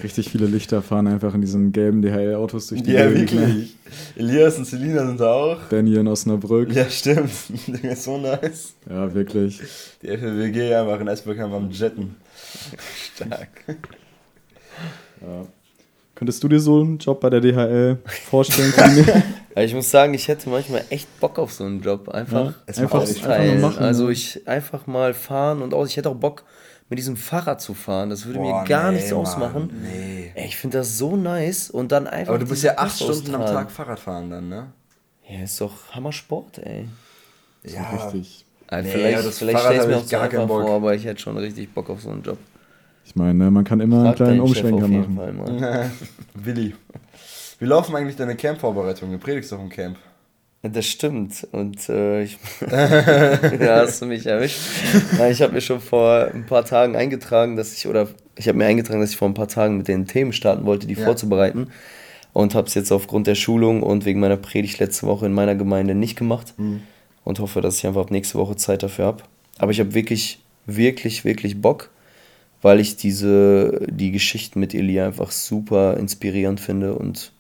Richtig 0.02 0.30
viele 0.32 0.48
Lichter 0.48 0.82
fahren 0.82 1.06
einfach 1.08 1.36
in 1.36 1.42
diesen 1.42 1.72
gelben 1.72 2.02
DHL-Autos 2.02 2.68
durch 2.68 2.82
die 2.82 2.94
Ja, 2.94 3.08
Gegend, 3.08 3.34
ne? 3.34 3.42
wirklich. 3.48 3.76
Elias 4.16 4.58
und 4.58 4.66
Selina 4.66 5.06
sind 5.06 5.20
da 5.20 5.32
auch. 5.34 5.58
Danny 5.70 5.96
in 5.96 6.08
Osnabrück. 6.08 6.74
Ja, 6.74 6.90
stimmt. 6.90 7.30
Der 7.68 7.92
ist 7.92 8.04
so 8.04 8.18
nice. 8.18 8.74
Ja, 8.90 9.14
wirklich. 9.14 9.62
Die 10.02 10.08
FWG 10.08 10.74
einfach 10.74 11.00
in 11.00 11.08
Esbekamp 11.08 11.54
am 11.54 11.70
Jetten. 11.70 12.16
Stark. 13.16 13.50
Ja. 15.22 15.46
Könntest 16.16 16.44
du 16.44 16.48
dir 16.48 16.60
so 16.60 16.80
einen 16.80 16.98
Job 17.00 17.20
bei 17.20 17.30
der 17.30 17.42
DHL 17.42 17.98
vorstellen? 18.30 18.74
ich 19.56 19.74
muss 19.74 19.92
sagen, 19.92 20.14
ich 20.14 20.28
hätte 20.28 20.50
manchmal 20.50 20.84
echt 20.90 21.08
Bock 21.20 21.38
auf 21.38 21.52
so 21.52 21.64
einen 21.66 21.82
Job. 21.82 22.10
Einfach, 22.10 22.54
ja, 22.68 22.84
einfach 22.84 23.02
austeilen. 23.02 23.56
Einfach 23.56 23.72
machen, 23.74 23.84
also 23.84 24.10
ich 24.10 24.48
einfach 24.48 24.88
mal 24.88 25.14
fahren 25.14 25.62
und 25.62 25.74
auch, 25.74 25.86
ich 25.86 25.98
hätte 25.98 26.10
auch 26.10 26.16
Bock, 26.16 26.44
mit 26.90 27.00
diesem 27.00 27.18
Fahrrad 27.18 27.62
zu 27.62 27.74
fahren. 27.74 28.10
Das 28.10 28.26
würde 28.26 28.40
Boah, 28.40 28.62
mir 28.62 28.68
gar 28.68 28.92
nee, 28.92 28.98
nichts 28.98 29.12
Mann, 29.12 29.22
ausmachen. 29.22 29.70
Nee. 29.82 30.32
Ey, 30.36 30.46
ich 30.46 30.58
finde 30.58 30.80
das 30.80 30.98
so 30.98 31.16
nice 31.16 31.70
und 31.70 31.92
dann 31.92 32.08
einfach. 32.08 32.34
Aber 32.34 32.40
du 32.40 32.48
bist 32.48 32.64
ja 32.64 32.78
acht 32.78 32.96
Stunden 32.96 33.34
am 33.36 33.42
Tag 33.42 33.72
Fahrrad 33.72 34.00
fahren 34.00 34.30
dann, 34.30 34.50
ne? 34.50 34.68
Ja, 35.28 35.44
ist 35.44 35.60
doch 35.62 35.92
Hammersport, 35.92 36.60
ey. 36.60 36.88
Ja, 37.64 37.90
richtig. 37.90 38.46
Also 38.68 38.88
nee, 38.88 38.94
vielleicht 38.94 39.24
ja, 39.24 39.32
vielleicht 39.32 39.60
stelle 39.60 39.76
ich 39.76 39.82
es 39.82 39.88
mir 39.88 39.98
auch 39.98 40.06
zu 40.06 40.20
einfach 40.20 40.48
vor, 40.48 40.70
aber 40.70 40.96
ich 40.96 41.06
hätte 41.06 41.22
schon 41.22 41.38
richtig 41.38 41.74
Bock 41.74 41.90
auf 41.90 42.02
so 42.02 42.10
einen 42.10 42.24
Job. 42.24 42.38
Ich 43.06 43.16
meine, 43.16 43.34
ne, 43.34 43.52
man 43.52 43.64
kann 43.64 43.80
immer 43.80 44.02
Frag 44.02 44.06
einen 44.06 44.16
kleinen 44.16 44.40
Umschwenker 44.42 44.88
machen. 44.88 45.60
Fall, 45.60 45.92
Willi, 46.34 46.76
wie 47.60 47.66
laufen 47.66 47.96
eigentlich 47.96 48.16
deine 48.16 48.36
Camp-Vorbereitungen? 48.36 49.18
Du 49.18 49.24
predigst 49.24 49.52
doch 49.52 49.60
im 49.60 49.70
Camp. 49.70 49.98
Das 50.64 50.86
stimmt. 50.86 51.46
Und 51.52 51.90
äh, 51.90 52.24
ich, 52.24 52.38
ja, 52.72 53.82
hast 53.82 54.02
du 54.02 54.06
mich 54.06 54.26
erwischt. 54.26 54.60
Ich 55.30 55.42
habe 55.42 55.54
mir 55.54 55.62
schon 55.62 55.82
vor 55.82 56.30
ein 56.34 56.46
paar 56.46 56.64
Tagen 56.64 56.96
eingetragen, 56.96 57.58
dass 57.58 57.74
ich, 57.74 57.86
oder 57.86 58.08
ich 58.38 58.48
habe 58.48 58.58
mir 58.58 58.66
eingetragen, 58.66 59.02
dass 59.02 59.12
ich 59.12 59.18
vor 59.18 59.28
ein 59.28 59.34
paar 59.34 59.50
Tagen 59.50 59.78
mit 59.78 59.90
den 59.90 60.08
Themen 60.08 60.32
starten 60.32 60.66
wollte, 60.66 60.88
die 60.88 60.94
ja. 60.94 61.04
vorzubereiten. 61.04 61.68
Und 62.32 62.56
habe 62.56 62.68
es 62.68 62.74
jetzt 62.76 62.92
aufgrund 62.92 63.28
der 63.28 63.36
Schulung 63.36 63.84
und 63.84 64.06
wegen 64.06 64.22
meiner 64.22 64.38
Predigt 64.38 64.80
letzte 64.80 65.06
Woche 65.06 65.26
in 65.26 65.34
meiner 65.34 65.54
Gemeinde 65.54 65.96
nicht 65.96 66.18
gemacht. 66.18 66.54
Mhm. 66.58 66.82
Und 67.26 67.40
hoffe, 67.40 67.62
dass 67.62 67.78
ich 67.78 67.86
einfach 67.86 68.02
ab 68.02 68.12
nächste 68.12 68.38
Woche 68.38 68.56
Zeit 68.56 68.84
dafür 68.84 69.06
habe. 69.06 69.24
Aber 69.58 69.72
ich 69.72 69.80
habe 69.82 69.94
wirklich, 69.94 70.40
wirklich, 70.66 71.26
wirklich 71.26 71.62
Bock, 71.62 71.90
weil 72.62 72.80
ich 72.80 72.96
diese, 72.96 73.86
die 73.90 74.12
Geschichten 74.12 74.62
mit 74.62 74.74
Elia 74.74 75.06
einfach 75.06 75.32
super 75.32 75.98
inspirierend 75.98 76.60
finde 76.60 76.96
und 76.96 77.34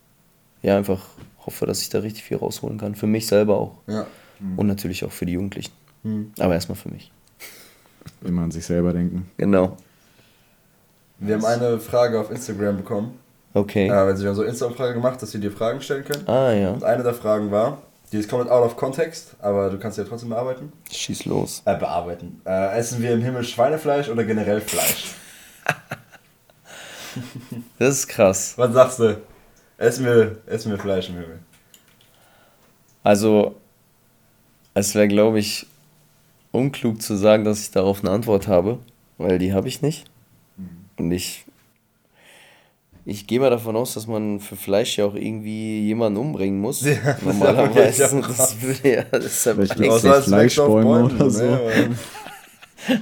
ja, 0.61 0.77
einfach 0.77 1.05
hoffe, 1.45 1.65
dass 1.65 1.81
ich 1.81 1.89
da 1.89 1.99
richtig 1.99 2.23
viel 2.23 2.37
rausholen 2.37 2.77
kann. 2.77 2.95
Für 2.95 3.07
mich 3.07 3.27
selber 3.27 3.57
auch. 3.57 3.77
Ja. 3.87 4.05
Mhm. 4.39 4.59
Und 4.59 4.67
natürlich 4.67 5.05
auch 5.05 5.11
für 5.11 5.25
die 5.25 5.33
Jugendlichen. 5.33 5.71
Mhm. 6.03 6.33
Aber 6.39 6.53
erstmal 6.53 6.75
für 6.75 6.89
mich. 6.89 7.11
Immer 8.23 8.43
an 8.43 8.51
sich 8.51 8.65
selber 8.65 8.93
denken. 8.93 9.29
Genau. 9.37 9.77
Wir 11.19 11.35
haben 11.35 11.45
eine 11.45 11.79
Frage 11.79 12.19
auf 12.19 12.31
Instagram 12.31 12.77
bekommen. 12.77 13.17
Okay. 13.53 13.87
Äh, 13.87 13.91
also 13.91 14.23
wir 14.23 14.29
haben 14.29 14.35
so 14.35 14.43
Instagram-Frage 14.43 14.93
gemacht, 14.93 15.21
dass 15.21 15.33
wir 15.33 15.39
dir 15.39 15.51
Fragen 15.51 15.81
stellen 15.81 16.03
können. 16.03 16.27
Ah, 16.27 16.51
ja. 16.51 16.71
Und 16.71 16.83
eine 16.83 17.03
der 17.03 17.13
Fragen 17.13 17.51
war, 17.51 17.81
die 18.11 18.17
ist 18.17 18.29
komplett 18.29 18.51
out 18.51 18.65
of 18.65 18.75
context, 18.75 19.35
aber 19.39 19.69
du 19.69 19.79
kannst 19.79 19.97
ja 19.97 20.03
trotzdem 20.03 20.29
bearbeiten. 20.29 20.73
Schieß 20.91 21.25
los. 21.25 21.61
Äh, 21.65 21.77
bearbeiten. 21.77 22.41
Äh, 22.45 22.77
essen 22.77 23.01
wir 23.01 23.11
im 23.11 23.21
Himmel 23.21 23.43
Schweinefleisch 23.43 24.09
oder 24.09 24.23
generell 24.23 24.61
Fleisch? 24.61 25.13
das 27.79 27.99
ist 27.99 28.07
krass. 28.07 28.53
Was 28.57 28.73
sagst 28.73 28.99
du? 28.99 29.17
Essen 29.83 30.05
wir, 30.05 30.37
essen 30.45 30.71
wir 30.71 30.79
Fleisch 30.79 31.09
im 31.09 31.15
Himmel. 31.15 31.39
Also, 33.03 33.55
es 34.73 34.95
wäre, 34.95 35.09
glaube 35.09 35.39
ich, 35.39 35.67
unklug 36.51 37.01
zu 37.01 37.17
sagen, 37.17 37.43
dass 37.43 37.59
ich 37.59 37.71
darauf 37.71 37.99
eine 37.99 38.11
Antwort 38.11 38.47
habe, 38.47 38.79
weil 39.17 39.39
die 39.39 39.53
habe 39.53 39.67
ich 39.67 39.81
nicht. 39.81 40.05
Mhm. 40.55 40.69
Und 40.97 41.11
ich, 41.11 41.45
ich 43.03 43.27
gehe 43.27 43.41
mal 43.41 43.49
davon 43.49 43.75
aus, 43.75 43.95
dass 43.95 44.07
man 44.07 44.39
für 44.39 44.55
Fleisch 44.55 44.97
ja 44.97 45.05
auch 45.05 45.15
irgendwie 45.15 45.81
jemanden 45.81 46.17
umbringen 46.17 46.61
muss. 46.61 46.85
Ja, 46.85 47.17
Normalerweise. 47.21 48.03
Das, 48.21 48.37
das 48.37 48.61
würde 48.61 48.89
ja, 48.89 49.03
das 49.11 49.25
ist 49.25 49.45
ja 49.45 50.21
Fleischbäume 50.21 51.03
oder 51.03 51.29
so. 51.29 51.43
Ne? 51.43 51.97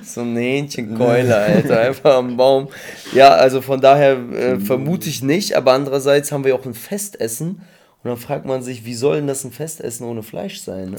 So 0.04 0.22
ein 0.22 0.36
Hähnchenkeule, 0.36 1.36
Alter, 1.36 1.80
einfach 1.80 2.16
am 2.18 2.38
Baum. 2.38 2.70
Ja, 3.14 3.30
also 3.30 3.62
von 3.62 3.82
daher 3.82 4.18
äh, 4.32 4.60
vermute 4.60 5.10
ich 5.10 5.24
nicht, 5.24 5.56
aber 5.56 5.74
andererseits 5.74 6.32
haben 6.32 6.44
wir 6.44 6.56
auch 6.56 6.66
ein 6.66 6.74
Festessen. 6.74 7.62
Und 8.04 8.10
dann 8.10 8.18
fragt 8.18 8.48
man 8.48 8.64
sich, 8.64 8.84
wie 8.84 8.96
soll 8.96 9.18
denn 9.18 9.28
das 9.28 9.44
ein 9.46 9.52
Festessen 9.52 10.08
ohne 10.08 10.24
Fleisch 10.24 10.60
sein? 10.62 10.92
Ne? 10.92 10.98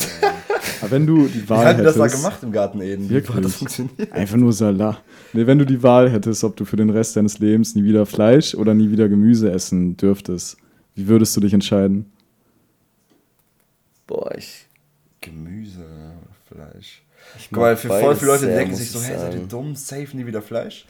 aber 0.81 0.90
wenn 0.92 1.05
du 1.05 1.27
die 1.27 1.49
Wahl 1.49 1.66
hättest... 1.66 1.97
Wie 1.97 2.01
das 2.01 2.12
da 2.12 2.16
gemacht 2.16 2.42
im 2.45 2.53
Garten 2.53 2.81
Eden? 2.81 3.11
Wirklich? 3.11 3.38
Wie 3.38 3.40
das 3.40 3.57
funktioniert? 3.57 4.12
Einfach 4.12 4.37
nur 4.37 4.53
Salat. 4.53 5.03
Nee, 5.33 5.45
wenn 5.47 5.59
du 5.59 5.66
die 5.66 5.83
Wahl 5.83 6.11
hättest, 6.11 6.45
ob 6.45 6.55
du 6.55 6.64
für 6.64 6.77
den 6.77 6.90
Rest 6.90 7.16
deines 7.16 7.40
Lebens 7.40 7.75
nie 7.75 7.83
wieder 7.83 8.07
Fleisch 8.07 8.55
oder 8.55 8.73
nie 8.73 8.92
wieder 8.92 9.09
Gemüse 9.09 9.51
essen 9.51 9.97
dürftest, 9.97 10.59
wie 10.95 11.09
würdest 11.09 11.37
du 11.37 11.40
dich 11.40 11.53
entscheiden? 11.53 12.07
Boah, 14.07 14.33
ich... 14.37 14.68
Gemüse 15.21 15.81
oder 15.81 16.71
Fleisch? 16.71 17.03
Guck 17.51 17.59
mal, 17.59 17.77
für 17.77 17.88
voll 17.88 18.16
viele 18.16 18.33
Leute 18.33 18.47
denken 18.47 18.75
sich 18.75 18.90
so, 18.90 19.03
hey, 19.03 19.18
seid 19.18 19.35
ihr 19.35 19.40
dumm, 19.40 19.75
safe 19.75 20.09
nie 20.16 20.27
wieder 20.27 20.42
Fleisch. 20.42 20.87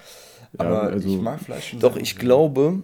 Ja, 0.58 0.66
Aber 0.66 0.82
also 0.84 1.08
ich 1.08 1.20
mag 1.20 1.40
Fleisch 1.40 1.70
schon 1.70 1.80
Doch, 1.80 1.96
ich 1.96 2.16
glaube, 2.16 2.82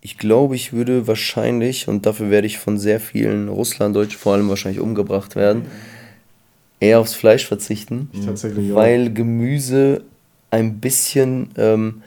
ich 0.00 0.18
glaube, 0.18 0.54
ich 0.54 0.72
würde 0.72 1.06
wahrscheinlich, 1.06 1.88
und 1.88 2.06
dafür 2.06 2.30
werde 2.30 2.46
ich 2.46 2.58
von 2.58 2.78
sehr 2.78 3.00
vielen 3.00 3.48
Russlanddeutschen 3.48 4.18
vor 4.18 4.34
allem 4.34 4.48
wahrscheinlich 4.48 4.80
umgebracht 4.80 5.36
werden, 5.36 5.66
eher 6.80 7.00
aufs 7.00 7.14
Fleisch 7.14 7.46
verzichten. 7.46 8.10
Tatsächlich 8.24 8.74
weil 8.74 9.12
Gemüse 9.12 10.02
ein 10.50 10.78
bisschen 10.80 11.50
ähm, 11.56 12.02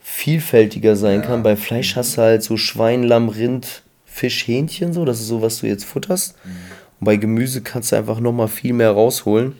vielfältiger 0.00 0.96
sein 0.96 1.20
ja. 1.20 1.26
kann. 1.26 1.42
Bei 1.42 1.56
Fleisch 1.56 1.96
hast 1.96 2.16
du 2.16 2.22
halt 2.22 2.42
so 2.42 2.56
Schwein, 2.56 3.04
Lamm, 3.04 3.28
Rind, 3.28 3.82
Fisch, 4.04 4.48
Hähnchen, 4.48 4.92
so, 4.92 5.04
das 5.04 5.20
ist 5.20 5.28
so, 5.28 5.42
was 5.42 5.60
du 5.60 5.66
jetzt 5.66 5.84
futterst. 5.84 6.34
Mhm. 6.44 6.50
Und 7.00 7.04
bei 7.04 7.16
Gemüse 7.16 7.60
kannst 7.60 7.92
du 7.92 7.96
einfach 7.96 8.18
nochmal 8.18 8.48
viel 8.48 8.72
mehr 8.72 8.90
rausholen. 8.90 9.54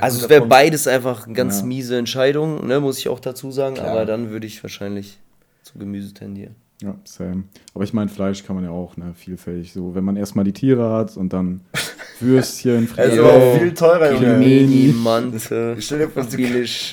Also 0.00 0.22
es 0.24 0.28
wäre 0.28 0.46
beides 0.46 0.86
einfach 0.86 1.26
eine 1.26 1.34
ganz 1.34 1.60
Ja. 1.60 1.66
miese 1.66 1.96
Entscheidung, 1.98 2.66
ne, 2.66 2.80
muss 2.80 2.98
ich 2.98 3.08
auch 3.08 3.20
dazu 3.20 3.50
sagen, 3.50 3.74
Klar. 3.76 3.88
aber 3.88 4.04
dann 4.06 4.30
würde 4.30 4.46
ich 4.46 4.62
wahrscheinlich 4.62 5.18
zu 5.62 5.78
Gemüse 5.78 6.12
tendieren. 6.14 6.56
Ja, 6.82 6.96
same. 7.04 7.44
Aber 7.74 7.84
ich 7.84 7.92
meine, 7.92 8.08
Fleisch 8.10 8.44
kann 8.44 8.56
man 8.56 8.64
ja 8.64 8.70
auch, 8.70 8.96
ne, 8.96 9.12
vielfältig. 9.14 9.72
So, 9.72 9.94
wenn 9.94 10.04
man 10.04 10.16
erstmal 10.16 10.44
die 10.44 10.52
Tiere 10.52 10.90
hat 10.92 11.16
und 11.16 11.32
dann 11.32 11.60
Würstchen, 12.20 12.84
ist 12.96 13.16
Yo. 13.16 13.24
aber 13.24 13.32
auch 13.34 13.58
viel 13.58 13.74
teurer. 13.74 14.08
Pilmeni, 14.18 14.92
Mante, 14.96 15.76
Stell 15.80 15.98
dir 16.00 16.08
vor, 16.08 16.24
du, 16.24 16.36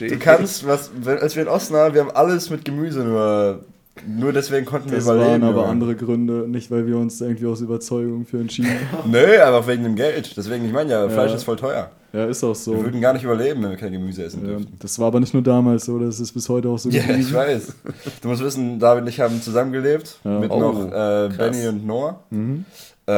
du 0.07 0.17
kannst, 0.19 0.65
was, 0.67 0.91
wenn- 1.01 1.17
als 1.19 1.35
wir 1.35 1.43
in 1.43 1.49
Osnabrück, 1.49 1.93
wir 1.95 2.01
haben 2.01 2.11
alles 2.11 2.49
mit 2.49 2.63
Gemüse, 2.65 3.03
nur, 3.03 3.65
nur 4.07 4.31
deswegen 4.33 4.65
konnten 4.65 4.89
wir 4.89 4.97
Das 4.97 5.05
überleben. 5.05 5.29
waren 5.31 5.43
aber 5.43 5.57
Junge. 5.61 5.71
andere 5.71 5.95
Gründe, 5.95 6.45
nicht 6.47 6.71
weil 6.71 6.85
wir 6.87 6.97
uns 6.97 7.19
irgendwie 7.19 7.47
aus 7.47 7.61
Überzeugung 7.61 8.25
für 8.25 8.39
entschieden 8.39 8.71
haben. 8.91 9.11
Nö, 9.11 9.39
aber 9.41 9.67
wegen 9.67 9.83
dem 9.83 9.95
Geld. 9.95 10.35
Deswegen, 10.37 10.65
ich 10.65 10.71
meine 10.71 10.91
ja, 10.91 11.09
Fleisch 11.09 11.31
Ja. 11.31 11.37
ist 11.37 11.43
voll 11.43 11.57
teuer. 11.57 11.91
Ja, 12.13 12.25
ist 12.25 12.43
auch 12.43 12.49
Wir 12.49 12.55
so. 12.55 12.83
würden 12.83 12.99
gar 12.99 13.13
nicht 13.13 13.23
überleben, 13.23 13.63
wenn 13.63 13.69
wir 13.71 13.77
kein 13.77 13.91
Gemüse 13.93 14.23
essen 14.25 14.41
Ja, 14.41 14.47
dürften. 14.57 14.73
das 14.79 14.99
war 14.99 15.07
aber 15.07 15.19
nicht 15.21 15.33
nur 15.33 15.43
damals 15.43 15.85
so, 15.85 15.97
das 15.97 16.19
ist 16.19 16.33
bis 16.33 16.49
heute 16.49 16.67
auch 16.69 16.77
so 16.77 16.89
Ja, 16.89 16.99
ich 17.01 17.07
geblieben. 17.07 17.33
weiß. 17.33 17.73
Du 18.21 18.27
musst 18.27 18.43
wissen, 18.43 18.79
David 18.79 19.03
und 19.03 19.07
ich 19.09 19.19
haben 19.19 19.41
zusammengelebt 19.41 20.19
Ja. 20.25 20.39
mit 20.39 20.51
Oh, 20.51 20.59
noch 20.59 20.87
äh. 20.91 21.29
Benny 21.37 21.67
und 21.67 21.85
Noah. 21.87 22.19
Mhm. 22.29 22.65
Äh, 23.07 23.13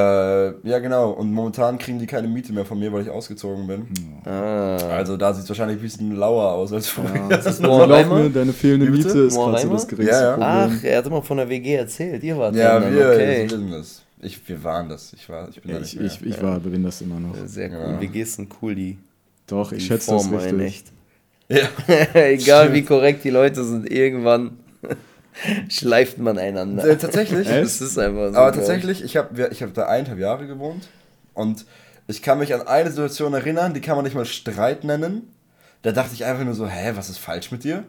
ja, 0.67 0.79
genau. 0.79 1.11
Und 1.11 1.33
momentan 1.33 1.77
kriegen 1.77 1.99
die 1.99 2.07
keine 2.07 2.27
Miete 2.27 2.53
mehr 2.53 2.65
von 2.65 2.79
mir, 2.79 2.91
weil 2.93 3.01
ich 3.03 3.09
ausgezogen 3.09 3.67
bin. 3.67 3.85
Ah. 4.25 4.77
Also 4.89 5.17
da 5.17 5.33
sieht 5.33 5.43
es 5.43 5.49
wahrscheinlich 5.49 5.77
ein 5.77 5.81
bisschen 5.81 6.15
lauer 6.15 6.53
aus 6.53 6.71
als 6.71 6.87
vorher. 6.87 7.27
Ja. 7.29 7.35
Ist 7.37 7.61
Reimer? 7.63 8.29
deine 8.29 8.53
fehlende? 8.53 8.89
Miete 8.89 9.09
ist 9.09 9.35
gerade 9.35 9.57
so 9.61 9.69
das 9.69 9.87
geringste 9.87 10.15
Ja, 10.15 10.21
ja. 10.21 10.31
Problem. 10.31 10.77
Ach, 10.79 10.83
er 10.83 10.97
hat 10.99 11.05
immer 11.07 11.21
von 11.21 11.37
der 11.37 11.49
WG 11.49 11.75
erzählt, 11.75 12.23
ihr 12.23 12.37
wart 12.37 12.55
Ja, 12.55 12.79
wir 12.81 13.07
okay. 13.09 13.45
wissen 13.45 13.71
das. 13.71 14.02
Ich, 14.23 14.47
wir 14.47 14.63
waren 14.63 14.89
das. 14.89 15.13
Ich, 15.13 15.27
war, 15.29 15.49
ich 15.49 15.61
bin 15.61 15.71
da 15.71 15.79
Ich, 15.81 15.95
mehr. 15.95 16.05
ich, 16.05 16.21
ich 16.21 16.41
war, 16.41 16.59
bin 16.59 16.83
das 16.83 17.01
immer 17.01 17.19
noch. 17.19 17.35
Sehr 17.45 17.69
cool, 17.71 17.93
Ja. 17.93 18.01
WGs 18.01 18.35
sind 18.35 18.53
cool, 18.61 18.75
die, 18.75 18.97
Doch, 19.47 19.71
ich 19.71 19.79
die 19.79 19.85
schätze 19.87 20.11
das 20.11 20.23
formen 20.23 20.39
einen 20.39 20.59
richtig. 20.61 20.91
echt. 21.49 21.67
Ja. 21.87 22.13
Egal 22.21 22.63
Stimmt. 22.63 22.75
wie 22.75 22.81
korrekt 22.83 23.23
die 23.23 23.29
Leute 23.29 23.63
sind, 23.63 23.89
irgendwann 23.91 24.57
schleift 25.69 26.17
man 26.17 26.37
einander. 26.37 26.85
Äh, 26.85 26.97
tatsächlich. 26.97 27.47
Das 27.49 27.81
ist 27.81 27.97
einfach 27.97 28.31
so. 28.31 28.37
Aber 28.37 28.49
ich. 28.51 28.55
tatsächlich, 28.57 29.03
ich 29.03 29.17
habe 29.17 29.49
ich 29.51 29.61
hab 29.63 29.73
da 29.73 29.87
eineinhalb 29.87 30.19
Jahre 30.19 30.47
gewohnt 30.47 30.87
und 31.33 31.65
ich 32.07 32.21
kann 32.21 32.39
mich 32.39 32.53
an 32.53 32.61
eine 32.67 32.89
Situation 32.89 33.33
erinnern, 33.33 33.73
die 33.73 33.81
kann 33.81 33.95
man 33.95 34.03
nicht 34.05 34.15
mal 34.15 34.25
Streit 34.25 34.83
nennen. 34.83 35.29
Da 35.81 35.91
dachte 35.91 36.13
ich 36.13 36.25
einfach 36.25 36.43
nur 36.45 36.53
so, 36.53 36.67
hä, 36.67 36.91
was 36.95 37.09
ist 37.09 37.17
falsch 37.17 37.51
mit 37.51 37.63
dir? 37.63 37.83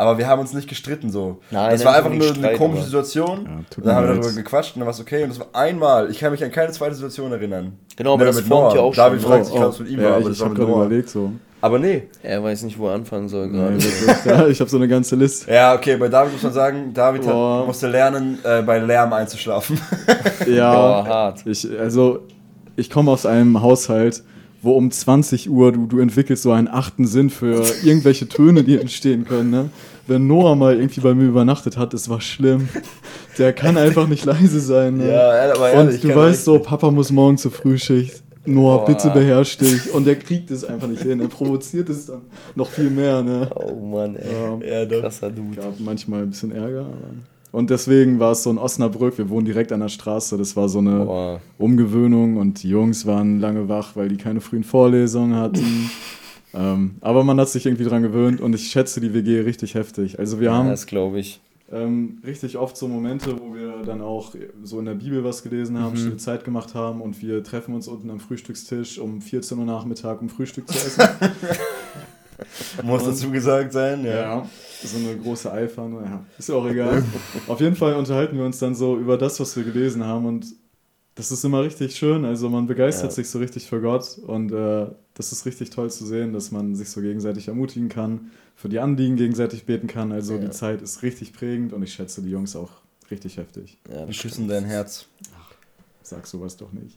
Aber 0.00 0.16
wir 0.16 0.26
haben 0.26 0.40
uns 0.40 0.54
nicht 0.54 0.66
gestritten 0.66 1.10
so. 1.10 1.40
Nein, 1.50 1.72
das 1.72 1.84
war 1.84 1.94
einfach 1.94 2.10
nur 2.10 2.32
eine 2.32 2.56
komische 2.56 2.84
Situation. 2.84 3.44
Ja, 3.44 3.82
dann 3.84 3.94
haben 3.96 4.08
wir 4.08 4.14
darüber 4.14 4.32
gequatscht 4.32 4.74
und 4.74 4.80
dann 4.80 4.86
war 4.86 4.94
es 4.94 5.00
okay. 5.00 5.24
Und 5.24 5.28
das 5.28 5.38
war 5.40 5.48
einmal. 5.52 6.10
Ich 6.10 6.18
kann 6.18 6.32
mich 6.32 6.42
an 6.42 6.50
keine 6.50 6.72
zweite 6.72 6.94
Situation 6.94 7.30
erinnern. 7.32 7.74
Genau, 7.96 8.14
aber 8.14 8.24
Nee, 8.24 8.30
das 8.32 8.40
formt 8.40 8.74
ja 8.74 8.80
auch 8.80 8.94
David 8.94 9.20
schon. 9.20 9.30
fragt 9.30 9.46
sich, 9.46 9.54
was 9.60 9.78
mit 9.78 9.90
ihm 9.90 10.00
ja, 10.00 10.06
war, 10.06 10.12
aber 10.12 10.20
ich, 10.22 10.28
das 10.28 10.40
war 10.40 10.44
habe 10.46 10.54
mit 10.54 10.58
gerade 10.60 10.72
Noah. 10.72 10.86
überlegt 10.86 11.08
so. 11.10 11.32
Aber 11.60 11.78
nee. 11.78 12.04
Er 12.22 12.42
weiß 12.42 12.62
nicht, 12.62 12.78
wo 12.78 12.88
er 12.88 12.94
anfangen 12.94 13.28
soll 13.28 13.50
gerade. 13.50 13.76
ja, 14.24 14.46
ich 14.46 14.60
habe 14.60 14.70
so 14.70 14.78
eine 14.78 14.88
ganze 14.88 15.16
Liste. 15.16 15.50
Ja, 15.52 15.74
okay, 15.74 15.96
bei 15.98 16.08
David 16.08 16.32
muss 16.32 16.42
man 16.42 16.52
sagen, 16.54 16.94
David 16.94 17.26
hat, 17.26 17.66
musste 17.66 17.86
lernen, 17.88 18.38
äh, 18.42 18.62
bei 18.62 18.78
Lärm 18.78 19.12
einzuschlafen. 19.12 19.78
Ja, 20.46 20.74
Boah, 21.02 21.06
hart. 21.06 21.40
Ich, 21.44 21.68
also, 21.78 22.20
ich 22.76 22.88
komme 22.88 23.10
aus 23.10 23.26
einem 23.26 23.60
Haushalt, 23.60 24.22
wo 24.62 24.72
um 24.72 24.90
20 24.90 25.48
Uhr 25.50 25.72
du, 25.72 25.86
du 25.86 25.98
entwickelst 25.98 26.42
so 26.42 26.52
einen 26.52 26.68
achten 26.68 27.06
Sinn 27.06 27.30
für 27.30 27.64
irgendwelche 27.84 28.28
Töne, 28.28 28.62
die 28.64 28.78
entstehen 28.78 29.24
können. 29.24 29.50
Ne? 29.50 29.70
Wenn 30.06 30.26
Noah 30.26 30.56
mal 30.56 30.76
irgendwie 30.76 31.00
bei 31.00 31.14
mir 31.14 31.26
übernachtet 31.28 31.76
hat, 31.76 31.94
es 31.94 32.08
war 32.08 32.20
schlimm. 32.20 32.68
Der 33.38 33.52
kann 33.52 33.76
einfach 33.76 34.06
nicht 34.08 34.24
leise 34.24 34.60
sein. 34.60 34.96
Ne? 34.98 35.08
Ja, 35.12 35.52
aber 35.54 35.70
ehrlich, 35.70 36.02
Und 36.02 36.10
du 36.10 36.14
weißt 36.14 36.44
so, 36.44 36.58
Papa 36.58 36.90
muss 36.90 37.10
morgen 37.10 37.38
zur 37.38 37.50
Frühschicht. 37.52 38.22
Noah, 38.46 38.78
Boah. 38.78 38.86
bitte 38.86 39.10
beherrsch 39.10 39.58
dich. 39.58 39.92
Und 39.92 40.06
der 40.06 40.16
kriegt 40.16 40.50
es 40.50 40.64
einfach 40.64 40.88
nicht 40.88 41.02
hin. 41.02 41.20
Er 41.20 41.28
provoziert 41.28 41.88
es 41.90 42.06
dann 42.06 42.22
noch 42.54 42.68
viel 42.70 42.88
mehr. 42.90 43.22
Ne? 43.22 43.48
Oh 43.54 43.74
Mann, 43.74 44.16
ey. 44.16 44.26
Ja, 44.66 44.78
Ja, 44.80 44.84
doch. 44.86 45.00
Krasser 45.02 45.30
Dude. 45.30 45.56
gab 45.60 45.78
manchmal 45.78 46.22
ein 46.22 46.30
bisschen 46.30 46.50
Ärger. 46.50 46.80
Aber 46.80 46.96
und 47.52 47.70
deswegen 47.70 48.18
war 48.20 48.32
es 48.32 48.42
so 48.42 48.50
in 48.50 48.58
Osnabrück, 48.58 49.18
wir 49.18 49.28
wohnen 49.28 49.44
direkt 49.44 49.72
an 49.72 49.80
der 49.80 49.88
Straße, 49.88 50.36
das 50.38 50.56
war 50.56 50.68
so 50.68 50.78
eine 50.78 51.04
Boah. 51.04 51.40
Umgewöhnung 51.58 52.36
und 52.36 52.62
die 52.62 52.68
Jungs 52.70 53.06
waren 53.06 53.40
lange 53.40 53.68
wach, 53.68 53.96
weil 53.96 54.08
die 54.08 54.16
keine 54.16 54.40
frühen 54.40 54.64
Vorlesungen 54.64 55.34
hatten. 55.36 55.90
ähm, 56.54 56.96
aber 57.00 57.24
man 57.24 57.38
hat 57.40 57.48
sich 57.48 57.66
irgendwie 57.66 57.84
dran 57.84 58.02
gewöhnt 58.02 58.40
und 58.40 58.54
ich 58.54 58.68
schätze 58.70 59.00
die 59.00 59.12
WG 59.14 59.40
richtig 59.40 59.74
heftig. 59.74 60.18
Also 60.18 60.40
wir 60.40 60.46
Ja, 60.48 60.54
haben 60.54 60.68
das 60.68 60.86
glaube 60.86 61.18
ich. 61.20 61.40
ähm, 61.72 62.18
richtig 62.26 62.56
oft 62.56 62.76
so 62.76 62.88
Momente, 62.88 63.36
wo 63.40 63.54
wir 63.54 63.82
dann 63.84 64.00
auch 64.00 64.34
so 64.64 64.78
in 64.80 64.86
der 64.86 64.94
Bibel 64.94 65.22
was 65.24 65.42
gelesen 65.42 65.78
haben, 65.78 65.96
stille 65.96 66.16
Zeit 66.16 66.44
gemacht 66.44 66.74
haben 66.74 67.00
und 67.00 67.20
wir 67.22 67.42
treffen 67.44 67.74
uns 67.74 67.86
unten 67.88 68.10
am 68.10 68.18
Frühstückstisch 68.20 68.98
um 68.98 69.20
14 69.20 69.58
Uhr 69.58 69.64
Nachmittag, 69.64 70.20
um 70.20 70.28
Frühstück 70.28 70.66
zu 70.68 70.74
essen. 70.74 71.02
Muss 72.82 73.04
dazu 73.04 73.30
gesagt 73.30 73.72
sein, 73.72 74.04
ja. 74.04 74.12
Ja, 74.14 74.50
so 74.82 74.96
eine 74.96 75.16
große 75.16 75.52
Eifern, 75.52 75.92
ja, 75.94 76.24
ist 76.38 76.48
ja 76.48 76.54
auch 76.54 76.66
egal. 76.66 77.04
Auf 77.46 77.60
jeden 77.60 77.76
Fall 77.76 77.94
unterhalten 77.94 78.36
wir 78.36 78.44
uns 78.44 78.58
dann 78.58 78.74
so 78.74 78.96
über 78.96 79.16
das, 79.18 79.38
was 79.40 79.56
wir 79.56 79.64
gelesen 79.64 80.04
haben 80.04 80.26
und 80.26 80.46
das 81.16 81.30
ist 81.32 81.44
immer 81.44 81.62
richtig 81.62 81.96
schön. 81.96 82.24
Also 82.24 82.48
man 82.48 82.66
begeistert 82.66 83.10
Ja. 83.10 83.14
sich 83.14 83.28
so 83.28 83.38
richtig 83.40 83.66
für 83.66 83.80
Gott 83.82 84.16
und 84.26 84.52
äh, 84.52 84.86
das 85.14 85.32
ist 85.32 85.44
richtig 85.44 85.68
toll 85.70 85.90
zu 85.90 86.06
sehen, 86.06 86.32
dass 86.32 86.50
man 86.50 86.74
sich 86.74 86.88
so 86.88 87.00
gegenseitig 87.02 87.48
ermutigen 87.48 87.88
kann, 87.90 88.30
für 88.54 88.68
die 88.70 88.78
Anliegen 88.78 89.16
gegenseitig 89.16 89.66
beten 89.66 89.86
kann. 89.86 90.12
Also 90.12 90.34
Ja. 90.34 90.40
die 90.40 90.50
Zeit 90.50 90.80
ist 90.80 91.02
richtig 91.02 91.32
prägend 91.34 91.72
und 91.74 91.82
ich 91.82 91.92
schätze 91.92 92.22
die 92.22 92.30
Jungs 92.30 92.56
auch 92.56 92.70
richtig 93.10 93.36
heftig. 93.36 93.76
Ja, 93.88 94.00
Wir 94.00 94.06
das 94.06 94.18
küssen 94.18 94.48
dein 94.48 94.64
Herz. 94.64 95.06
Sag 96.02 96.26
sowas 96.26 96.56
doch 96.56 96.72
nicht. 96.72 96.96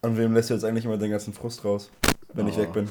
An 0.00 0.16
wem 0.16 0.32
lässt 0.32 0.48
du 0.50 0.54
jetzt 0.54 0.64
eigentlich 0.64 0.84
immer 0.86 0.96
den 0.96 1.10
ganzen 1.10 1.32
Frust 1.34 1.64
raus, 1.64 1.90
wenn 2.32 2.46
ich 2.46 2.54
Oh. 2.56 2.60
weg 2.60 2.72
bin? 2.72 2.88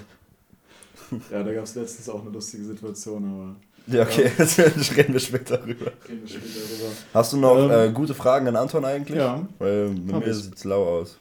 Ja, 1.32 1.44
da 1.44 1.54
gab 1.54 1.64
es 1.64 1.76
letztens 1.76 2.10
auch 2.10 2.22
eine 2.22 2.30
lustige 2.32 2.64
Situation, 2.64 3.24
aber 3.26 3.56
Ja, 3.96 4.04
okay, 4.04 4.32
das 4.38 4.58
reden 4.58 5.14
wir 5.14 5.20
später 5.20 5.58
drüber. 5.58 5.92
reden 6.08 6.22
wir 6.22 6.28
später 6.28 6.60
darüber. 6.68 6.92
Hast 7.14 7.34
du 7.34 7.38
noch 7.38 7.58
Ähm, 7.58 7.72
äh, 7.72 7.92
gute 7.94 8.14
Fragen 8.14 8.48
an 8.48 8.56
Anton 8.56 8.86
eigentlich? 8.86 9.18
Ja, 9.18 9.46
Weil 9.60 9.90
bei 9.90 10.20
mir 10.20 10.28
ich. 10.28 10.36
sieht 10.38 10.56
es 10.56 10.64
lau 10.64 11.00
aus. 11.00 11.18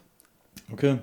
okay. 0.73 0.99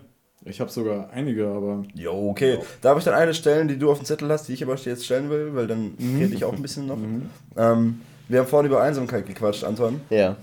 Ich 0.45 0.62
habe 0.62 0.71
sogar 0.71 1.10
einige, 1.12 1.47
aber 1.47 1.84
Jo, 1.93 2.30
okay. 2.30 2.60
Darf 2.82 2.97
ich 2.97 3.04
dann 3.04 3.13
eine 3.13 3.34
stellen, 3.34 3.67
die 3.67 3.78
du 3.78 3.91
auf 3.91 3.99
dem 3.99 4.06
Zettel 4.06 4.30
hast, 4.32 4.47
die 4.47 4.54
ich 4.54 4.63
aber 4.63 4.75
jetzt 4.75 5.04
stellen 5.06 5.30
will? 5.30 5.54
Weil 5.54 5.67
dann 5.67 5.93
rede 5.99 6.34
ich 6.34 6.45
auch 6.45 6.54
ein 6.54 6.62
bisschen 6.62 6.88
noch. 6.88 6.97
Ähm, 7.58 7.99
wir 8.30 8.39
haben 8.39 8.47
vorhin 8.47 8.71
über 8.71 8.82
Einsamkeit 8.82 9.28
gequatscht, 9.28 9.65
Anton. 9.65 9.99
Ja. 10.10 10.38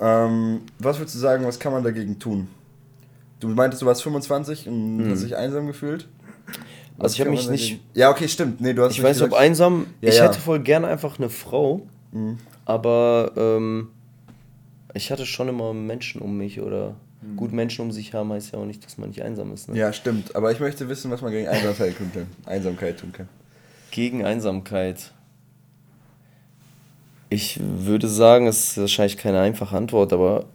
Ähm, 0.00 0.62
was 0.78 0.98
würdest 0.98 1.14
du 1.16 1.20
sagen, 1.20 1.44
was 1.44 1.58
kann 1.58 1.72
man 1.72 1.84
dagegen 1.84 2.18
tun? 2.18 2.48
Du 3.40 3.48
meintest, 3.48 3.82
du 3.82 3.86
warst 3.86 4.02
25 4.02 4.66
und 4.66 4.96
Mhm. 4.96 5.10
hast 5.10 5.22
dich 5.22 5.36
einsam 5.36 5.66
gefühlt. 5.66 6.08
Also 6.98 7.14
ich 7.14 7.20
habe 7.20 7.30
mich 7.30 7.48
nicht. 7.48 7.80
Ja, 7.94 8.10
okay, 8.10 8.26
stimmt. 8.28 8.60
Nee, 8.60 8.72
du 8.74 8.82
hast 8.82 8.92
Ich 8.92 9.02
weiß 9.02 9.20
nicht, 9.20 9.32
ob 9.32 9.38
einsam. 9.38 9.86
Ja, 10.00 10.08
ich 10.08 10.16
ja. 10.16 10.24
hätte 10.24 10.40
voll 10.40 10.60
gerne 10.60 10.86
einfach 10.88 11.18
eine 11.18 11.30
Frau, 11.30 11.86
Mhm. 12.12 12.38
aber 12.64 13.32
ähm, 13.36 13.88
ich 14.94 15.10
hatte 15.12 15.26
schon 15.26 15.48
immer 15.48 15.72
Menschen 15.74 16.20
um 16.20 16.36
mich 16.38 16.60
oder 16.60 16.94
Mhm. 17.20 17.36
gut 17.36 17.52
Menschen 17.52 17.82
um 17.82 17.92
sich 17.92 18.14
haben 18.14 18.32
heißt 18.32 18.52
ja 18.52 18.58
auch 18.60 18.64
nicht, 18.64 18.84
dass 18.84 18.96
man 18.98 19.08
nicht 19.10 19.22
einsam 19.22 19.52
ist. 19.52 19.68
Ne? 19.68 19.76
Ja, 19.78 19.92
stimmt. 19.92 20.34
Aber 20.36 20.50
ich 20.52 20.60
möchte 20.60 20.88
wissen, 20.88 21.10
was 21.10 21.20
man 21.20 21.32
gegen 21.32 21.48
Einsamkeit 21.48 21.96
tun 21.98 22.10
kann. 22.14 22.26
Einsamkeit 22.46 22.98
tun 23.00 23.12
kann. 23.12 23.28
Gegen 23.90 24.24
Einsamkeit. 24.24 25.12
Ich 27.30 27.60
würde 27.62 28.08
sagen, 28.08 28.46
es 28.46 28.70
ist 28.70 28.78
wahrscheinlich 28.78 29.18
keine 29.18 29.40
einfache 29.40 29.76
Antwort, 29.76 30.12
aber 30.12 30.46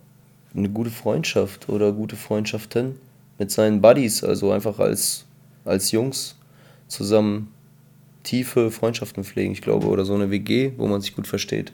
eine 0.55 0.69
gute 0.69 0.89
Freundschaft 0.89 1.69
oder 1.69 1.91
gute 1.91 2.15
Freundschaften 2.15 2.95
mit 3.37 3.51
seinen 3.51 3.81
Buddies, 3.81 4.23
also 4.23 4.51
einfach 4.51 4.79
als, 4.79 5.25
als 5.65 5.91
Jungs 5.91 6.35
zusammen 6.87 7.51
tiefe 8.23 8.71
Freundschaften 8.71 9.23
pflegen, 9.23 9.51
ich 9.51 9.61
glaube, 9.61 9.87
oder 9.87 10.05
so 10.05 10.15
eine 10.15 10.31
WG, 10.31 10.71
wo 10.77 10.87
man 10.87 11.01
sich 11.01 11.15
gut 11.15 11.27
versteht. 11.27 11.73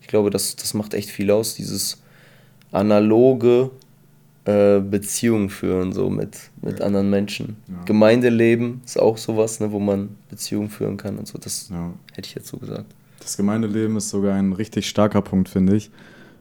Ich 0.00 0.08
glaube, 0.08 0.30
das, 0.30 0.56
das 0.56 0.74
macht 0.74 0.94
echt 0.94 1.10
viel 1.10 1.30
aus, 1.30 1.54
dieses 1.54 2.02
analoge 2.72 3.70
äh, 4.44 4.80
Beziehungen 4.80 5.48
führen, 5.48 5.92
so 5.92 6.10
mit, 6.10 6.38
mit 6.62 6.80
anderen 6.80 7.10
Menschen. 7.10 7.56
Ja. 7.68 7.82
Gemeindeleben 7.84 8.80
ist 8.84 9.00
auch 9.00 9.16
sowas, 9.16 9.60
ne, 9.60 9.72
wo 9.72 9.78
man 9.78 10.10
Beziehungen 10.28 10.68
führen 10.68 10.96
kann 10.96 11.18
und 11.18 11.26
so. 11.26 11.38
Das 11.38 11.68
ja. 11.70 11.92
hätte 12.12 12.28
ich 12.28 12.34
jetzt 12.34 12.48
so 12.48 12.56
gesagt. 12.56 12.86
Das 13.20 13.36
Gemeindeleben 13.36 13.96
ist 13.96 14.10
sogar 14.10 14.34
ein 14.34 14.52
richtig 14.52 14.88
starker 14.88 15.22
Punkt, 15.22 15.48
finde 15.48 15.76
ich. 15.76 15.90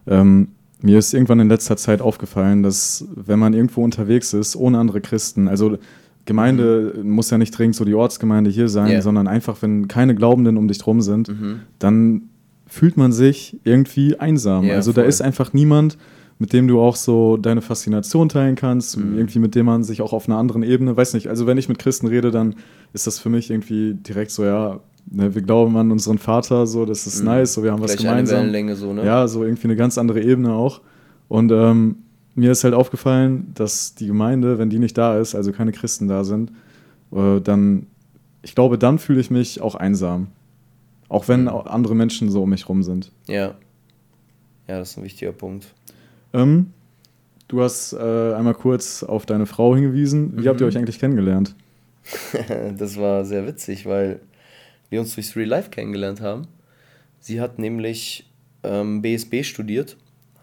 Ähm, 0.07 0.49
mir 0.81 0.99
ist 0.99 1.13
irgendwann 1.13 1.39
in 1.39 1.49
letzter 1.49 1.77
Zeit 1.77 2.01
aufgefallen, 2.01 2.61
dass 2.61 3.05
wenn 3.15 3.39
man 3.39 3.53
irgendwo 3.53 3.83
unterwegs 3.83 4.33
ist, 4.33 4.55
ohne 4.55 4.77
andere 4.77 5.01
Christen, 5.01 5.47
also 5.47 5.79
Gemeinde 6.25 6.99
muss 7.03 7.29
ja 7.29 7.37
nicht 7.37 7.51
dringend 7.51 7.75
so 7.75 7.85
die 7.85 7.93
Ortsgemeinde 7.93 8.49
hier 8.49 8.67
sein, 8.67 8.91
Ja. 8.91 9.01
sondern 9.01 9.27
einfach, 9.27 9.61
wenn 9.61 9.87
keine 9.87 10.15
Glaubenden 10.15 10.57
um 10.57 10.67
dich 10.67 10.77
drum 10.79 11.01
sind, 11.01 11.29
Mhm. 11.29 11.59
dann 11.79 12.23
fühlt 12.67 12.97
man 12.97 13.11
sich 13.11 13.59
irgendwie 13.63 14.19
einsam. 14.19 14.65
Ja, 14.65 14.73
also 14.75 14.91
da 14.91 15.01
voll. 15.01 15.09
ist 15.09 15.21
einfach 15.21 15.53
niemand, 15.53 15.97
mit 16.39 16.51
dem 16.51 16.67
du 16.67 16.81
auch 16.81 16.95
so 16.95 17.37
deine 17.37 17.61
Faszination 17.61 18.27
teilen 18.27 18.55
kannst, 18.55 18.97
Mhm. 18.97 19.15
irgendwie 19.17 19.39
mit 19.39 19.55
dem 19.55 19.67
man 19.67 19.83
sich 19.83 20.01
auch 20.01 20.11
auf 20.13 20.27
einer 20.27 20.37
anderen 20.37 20.63
Ebene, 20.63 20.97
weiß 20.97 21.13
nicht, 21.13 21.27
also 21.29 21.45
wenn 21.47 21.57
ich 21.57 21.69
mit 21.69 21.79
Christen 21.79 22.07
rede, 22.07 22.31
dann 22.31 22.55
ist 22.91 23.07
das 23.07 23.19
für 23.19 23.29
mich 23.29 23.51
irgendwie 23.51 23.93
direkt 23.93 24.31
so, 24.31 24.43
ja, 24.43 24.79
ne, 25.09 25.33
wir 25.35 25.41
glauben 25.43 25.77
an 25.77 25.91
unseren 25.91 26.17
Vater, 26.17 26.65
so, 26.67 26.85
das 26.85 27.05
ist 27.07 27.19
Mhm. 27.19 27.25
nice, 27.27 27.53
so, 27.53 27.63
wir 27.63 27.71
haben 27.71 27.81
was 27.81 27.91
Gleich 27.91 28.01
eine 28.07 28.09
gemeinsam. 28.15 28.39
Wellenlänge 28.39 28.75
so, 28.75 28.91
ne? 28.93 29.05
Ja, 29.05 29.27
so 29.27 29.43
irgendwie 29.43 29.65
eine 29.67 29.75
ganz 29.75 29.97
andere 29.99 30.21
Ebene 30.23 30.51
auch. 30.53 30.81
Und 31.29 31.51
ähm, 31.53 31.97
mir 32.35 32.51
ist 32.51 32.63
halt 32.63 32.73
aufgefallen, 32.73 33.51
dass 33.53 33.95
die 33.95 34.07
Gemeinde, 34.07 34.57
wenn 34.59 34.69
die 34.69 34.79
nicht 34.79 34.97
da 34.97 35.17
ist, 35.19 35.35
also 35.35 35.51
keine 35.51 35.71
Christen 35.71 36.07
da 36.07 36.23
sind, 36.23 36.51
äh, 37.11 37.39
dann, 37.41 37.87
ich 38.41 38.55
glaube, 38.55 38.77
dann 38.77 38.99
fühle 38.99 39.21
ich 39.21 39.31
mich 39.31 39.61
auch 39.61 39.75
einsam. 39.75 40.27
Auch 41.07 41.27
wenn 41.27 41.47
auch 41.47 41.65
andere 41.67 41.95
Menschen 41.95 42.29
so 42.29 42.43
um 42.43 42.49
mich 42.49 42.67
rum 42.67 42.83
sind. 42.83 43.11
Ja. 43.27 43.55
Ja, 44.67 44.79
das 44.79 44.91
ist 44.91 44.97
ein 44.97 45.03
wichtiger 45.03 45.31
Punkt. 45.31 45.73
Ähm, 46.33 46.71
du 47.47 47.61
hast 47.61 47.93
äh, 47.93 48.33
einmal 48.33 48.55
kurz 48.55 49.03
auf 49.03 49.25
deine 49.27 49.45
Frau 49.45 49.75
hingewiesen. 49.75 50.33
Wie 50.41 50.49
habt 50.49 50.59
ihr 50.59 50.65
Mhm. 50.65 50.69
euch 50.71 50.77
eigentlich 50.77 50.99
kennengelernt? 50.99 51.55
das 52.77 52.97
war 52.97 53.23
sehr 53.25 53.47
witzig, 53.47 53.85
weil 53.85 54.19
wir 54.89 54.99
uns 54.99 55.13
durchs 55.15 55.35
Real 55.35 55.47
Life 55.47 55.69
kennengelernt 55.69 56.21
haben. 56.21 56.47
Sie 57.19 57.39
hat 57.39 57.59
nämlich 57.59 58.29
ähm, 58.63 59.01
BSB 59.01 59.43
studiert, 59.43 59.95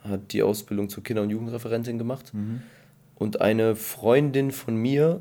hat 0.03 0.33
die 0.33 0.43
Ausbildung 0.43 0.89
zur 0.89 1.03
Kinder- 1.03 1.23
und 1.23 1.31
Jugendreferentin 1.31 1.99
gemacht. 1.99 2.33
Und 3.15 3.41
eine 3.41 3.77
Freundin 3.77 4.51
von 4.51 4.77
mir, 4.77 5.21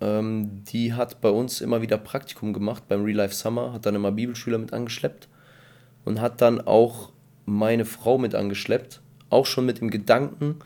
ähm, 0.00 0.64
die 0.64 0.94
hat 0.94 1.20
bei 1.20 1.30
uns 1.30 1.60
immer 1.60 1.82
wieder 1.82 1.98
Praktikum 1.98 2.52
gemacht 2.52 2.84
beim 2.88 3.04
Real 3.04 3.16
Life 3.16 3.34
Summer, 3.34 3.72
hat 3.72 3.86
dann 3.86 3.94
immer 3.94 4.12
Bibelschüler 4.12 4.58
mit 4.58 4.72
angeschleppt 4.72 5.28
und 6.04 6.20
hat 6.20 6.40
dann 6.40 6.60
auch 6.60 7.10
meine 7.46 7.84
Frau 7.84 8.18
mit 8.18 8.34
angeschleppt. 8.34 9.00
Auch 9.28 9.46
schon 9.46 9.66
mit 9.66 9.80
dem 9.80 9.90
Gedanken, 9.90 10.56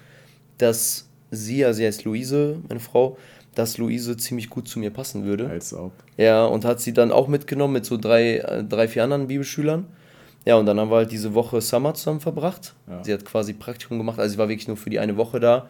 dass 0.58 1.08
sie, 1.30 1.64
also 1.64 1.78
sie 1.78 1.86
heißt 1.86 2.04
Luise, 2.04 2.60
meine 2.68 2.80
Frau, 2.80 3.18
dass 3.54 3.78
Luise 3.78 4.16
ziemlich 4.16 4.50
gut 4.50 4.68
zu 4.68 4.78
mir 4.78 4.90
passen 4.90 5.24
würde. 5.24 5.48
Als 5.48 5.74
ob. 5.74 5.92
Ja, 6.16 6.44
und 6.46 6.64
hat 6.64 6.80
sie 6.80 6.92
dann 6.92 7.12
auch 7.12 7.28
mitgenommen 7.28 7.74
mit 7.74 7.84
so 7.84 7.96
drei, 7.96 8.38
äh, 8.38 8.64
drei 8.64 8.88
vier 8.88 9.04
anderen 9.04 9.28
Bibelschülern. 9.28 9.86
Ja, 10.44 10.56
und 10.56 10.66
dann 10.66 10.78
haben 10.78 10.90
wir 10.90 10.96
halt 10.96 11.12
diese 11.12 11.34
Woche 11.34 11.60
Summer 11.60 11.94
zusammen 11.94 12.20
verbracht. 12.20 12.74
Ja. 12.88 13.02
Sie 13.02 13.12
hat 13.12 13.24
quasi 13.24 13.54
Praktikum 13.54 13.98
gemacht, 13.98 14.18
also 14.18 14.32
sie 14.32 14.38
war 14.38 14.48
wirklich 14.48 14.68
nur 14.68 14.76
für 14.76 14.90
die 14.90 14.98
eine 14.98 15.16
Woche 15.16 15.40
da. 15.40 15.68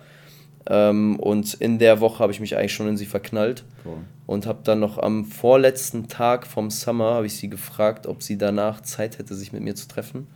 Ähm, 0.66 1.16
und 1.16 1.54
in 1.54 1.78
der 1.78 2.00
Woche 2.00 2.20
habe 2.20 2.32
ich 2.32 2.40
mich 2.40 2.56
eigentlich 2.56 2.72
schon 2.72 2.88
in 2.88 2.96
sie 2.96 3.06
verknallt 3.06 3.64
Boah. 3.84 3.98
und 4.26 4.46
habe 4.46 4.60
dann 4.64 4.80
noch 4.80 4.98
am 4.98 5.26
vorletzten 5.26 6.08
Tag 6.08 6.46
vom 6.46 6.70
Summer 6.70 7.12
habe 7.12 7.26
ich 7.26 7.36
sie 7.36 7.50
gefragt, 7.50 8.06
ob 8.06 8.22
sie 8.22 8.38
danach 8.38 8.80
Zeit 8.80 9.18
hätte, 9.18 9.34
sich 9.34 9.52
mit 9.52 9.62
mir 9.62 9.74
zu 9.74 9.88
treffen. 9.88 10.26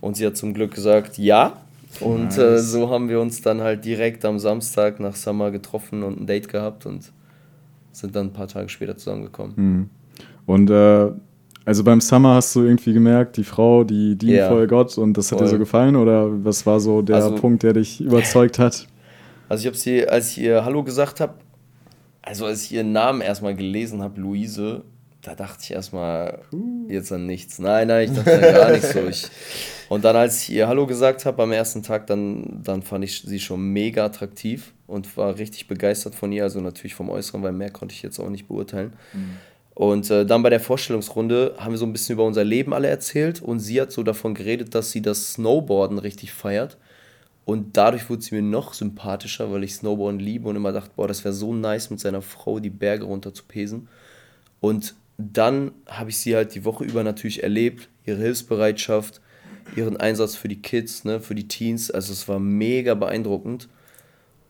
Und 0.00 0.16
sie 0.16 0.24
hat 0.24 0.36
zum 0.36 0.54
Glück 0.54 0.74
gesagt, 0.74 1.18
ja. 1.18 1.54
Und 2.00 2.38
äh, 2.38 2.52
Nice. 2.52 2.70
so 2.70 2.88
haben 2.90 3.08
wir 3.08 3.20
uns 3.20 3.42
dann 3.42 3.60
halt 3.60 3.84
direkt 3.84 4.24
am 4.24 4.38
Samstag 4.38 5.00
nach 5.00 5.16
Summer 5.16 5.50
getroffen 5.50 6.04
und 6.04 6.20
ein 6.20 6.26
Date 6.26 6.48
gehabt 6.48 6.86
und 6.86 7.10
sind 7.92 8.14
dann 8.14 8.26
ein 8.26 8.32
paar 8.32 8.46
Tage 8.46 8.68
später 8.68 8.96
zusammengekommen. 8.96 9.54
Mhm. 9.56 9.90
Und 10.46 10.70
äh, 10.70 11.10
also 11.64 11.84
beim 11.84 12.00
Summer 12.00 12.34
hast 12.34 12.54
du 12.56 12.62
irgendwie 12.62 12.92
gemerkt, 12.92 13.36
die 13.36 13.44
Frau, 13.44 13.84
die 13.84 14.16
dient 14.16 14.32
Ja. 14.34 14.48
voll 14.48 14.66
Gott 14.66 14.96
und 14.98 15.14
das 15.18 15.30
hat 15.30 15.38
dir 15.40 15.44
Voll. 15.44 15.52
so 15.52 15.58
gefallen 15.58 15.96
oder 15.96 16.44
was 16.44 16.64
war 16.66 16.80
so 16.80 17.02
der 17.02 17.16
Also- 17.16 17.34
Punkt, 17.36 17.62
der 17.62 17.72
dich 17.74 18.00
überzeugt 18.00 18.58
hat? 18.58 18.86
Also 19.50 19.62
ich 19.62 19.66
habe 19.68 19.76
sie, 19.78 20.06
als 20.06 20.32
ich 20.32 20.42
ihr 20.42 20.62
Hallo 20.66 20.82
gesagt 20.84 21.20
habe, 21.20 21.32
also 22.20 22.44
als 22.44 22.64
ich 22.64 22.72
ihren 22.72 22.92
Namen 22.92 23.22
erstmal 23.22 23.54
gelesen 23.54 24.02
habe, 24.02 24.20
Luise, 24.20 24.82
da 25.22 25.34
dachte 25.34 25.60
ich 25.62 25.70
erstmal 25.70 26.40
jetzt 26.86 27.10
an 27.12 27.24
nichts. 27.24 27.58
Nein, 27.58 27.88
nein, 27.88 28.10
ich 28.10 28.14
dachte 28.14 28.34
an 28.46 28.54
gar 28.54 28.70
nichts 28.72 28.92
so. 28.92 28.98
Ich, 29.08 29.26
und 29.88 30.04
dann, 30.04 30.16
als 30.16 30.42
ich 30.42 30.50
ihr 30.54 30.68
Hallo 30.68 30.86
gesagt 30.86 31.24
habe 31.24 31.42
am 31.42 31.52
ersten 31.52 31.82
Tag, 31.82 32.06
dann, 32.08 32.60
dann 32.62 32.82
fand 32.82 33.04
ich 33.04 33.22
sie 33.22 33.40
schon 33.40 33.62
mega 33.72 34.04
attraktiv 34.04 34.74
und 34.86 35.16
war 35.16 35.38
richtig 35.38 35.66
begeistert 35.66 36.14
von 36.14 36.30
ihr. 36.30 36.42
Also 36.42 36.60
natürlich 36.60 36.94
vom 36.94 37.08
Äußeren, 37.08 37.42
weil 37.42 37.52
mehr 37.52 37.70
konnte 37.70 37.94
ich 37.94 38.02
jetzt 38.02 38.18
auch 38.18 38.28
nicht 38.28 38.48
beurteilen. 38.48 38.92
Und 39.78 40.10
äh, 40.10 40.26
dann 40.26 40.42
bei 40.42 40.50
der 40.50 40.58
Vorstellungsrunde 40.58 41.54
haben 41.56 41.70
wir 41.70 41.78
so 41.78 41.86
ein 41.86 41.92
bisschen 41.92 42.14
über 42.14 42.24
unser 42.24 42.42
Leben 42.42 42.74
alle 42.74 42.88
erzählt 42.88 43.40
und 43.40 43.60
sie 43.60 43.80
hat 43.80 43.92
so 43.92 44.02
davon 44.02 44.34
geredet, 44.34 44.74
dass 44.74 44.90
sie 44.90 45.02
das 45.02 45.34
Snowboarden 45.34 46.00
richtig 46.00 46.32
feiert. 46.32 46.78
Und 47.44 47.76
dadurch 47.76 48.10
wurde 48.10 48.22
sie 48.22 48.34
mir 48.34 48.42
noch 48.42 48.74
sympathischer, 48.74 49.52
weil 49.52 49.62
ich 49.62 49.76
Snowboarden 49.76 50.18
liebe 50.18 50.48
und 50.48 50.56
immer 50.56 50.72
dachte, 50.72 50.90
boah, 50.96 51.06
das 51.06 51.22
wäre 51.22 51.32
so 51.32 51.54
nice, 51.54 51.90
mit 51.90 52.00
seiner 52.00 52.22
Frau 52.22 52.58
die 52.58 52.70
Berge 52.70 53.04
runter 53.04 53.32
zu 53.32 53.44
pesen. 53.44 53.86
Und 54.58 54.96
dann 55.16 55.70
habe 55.86 56.10
ich 56.10 56.18
sie 56.18 56.34
halt 56.34 56.56
die 56.56 56.64
Woche 56.64 56.82
über 56.82 57.04
natürlich 57.04 57.44
erlebt, 57.44 57.88
ihre 58.04 58.18
Hilfsbereitschaft, 58.18 59.20
ihren 59.76 59.96
Einsatz 59.96 60.34
für 60.34 60.48
die 60.48 60.60
Kids, 60.60 61.04
ne, 61.04 61.20
für 61.20 61.36
die 61.36 61.46
Teens. 61.46 61.92
Also 61.92 62.12
es 62.12 62.26
war 62.26 62.40
mega 62.40 62.94
beeindruckend. 62.94 63.68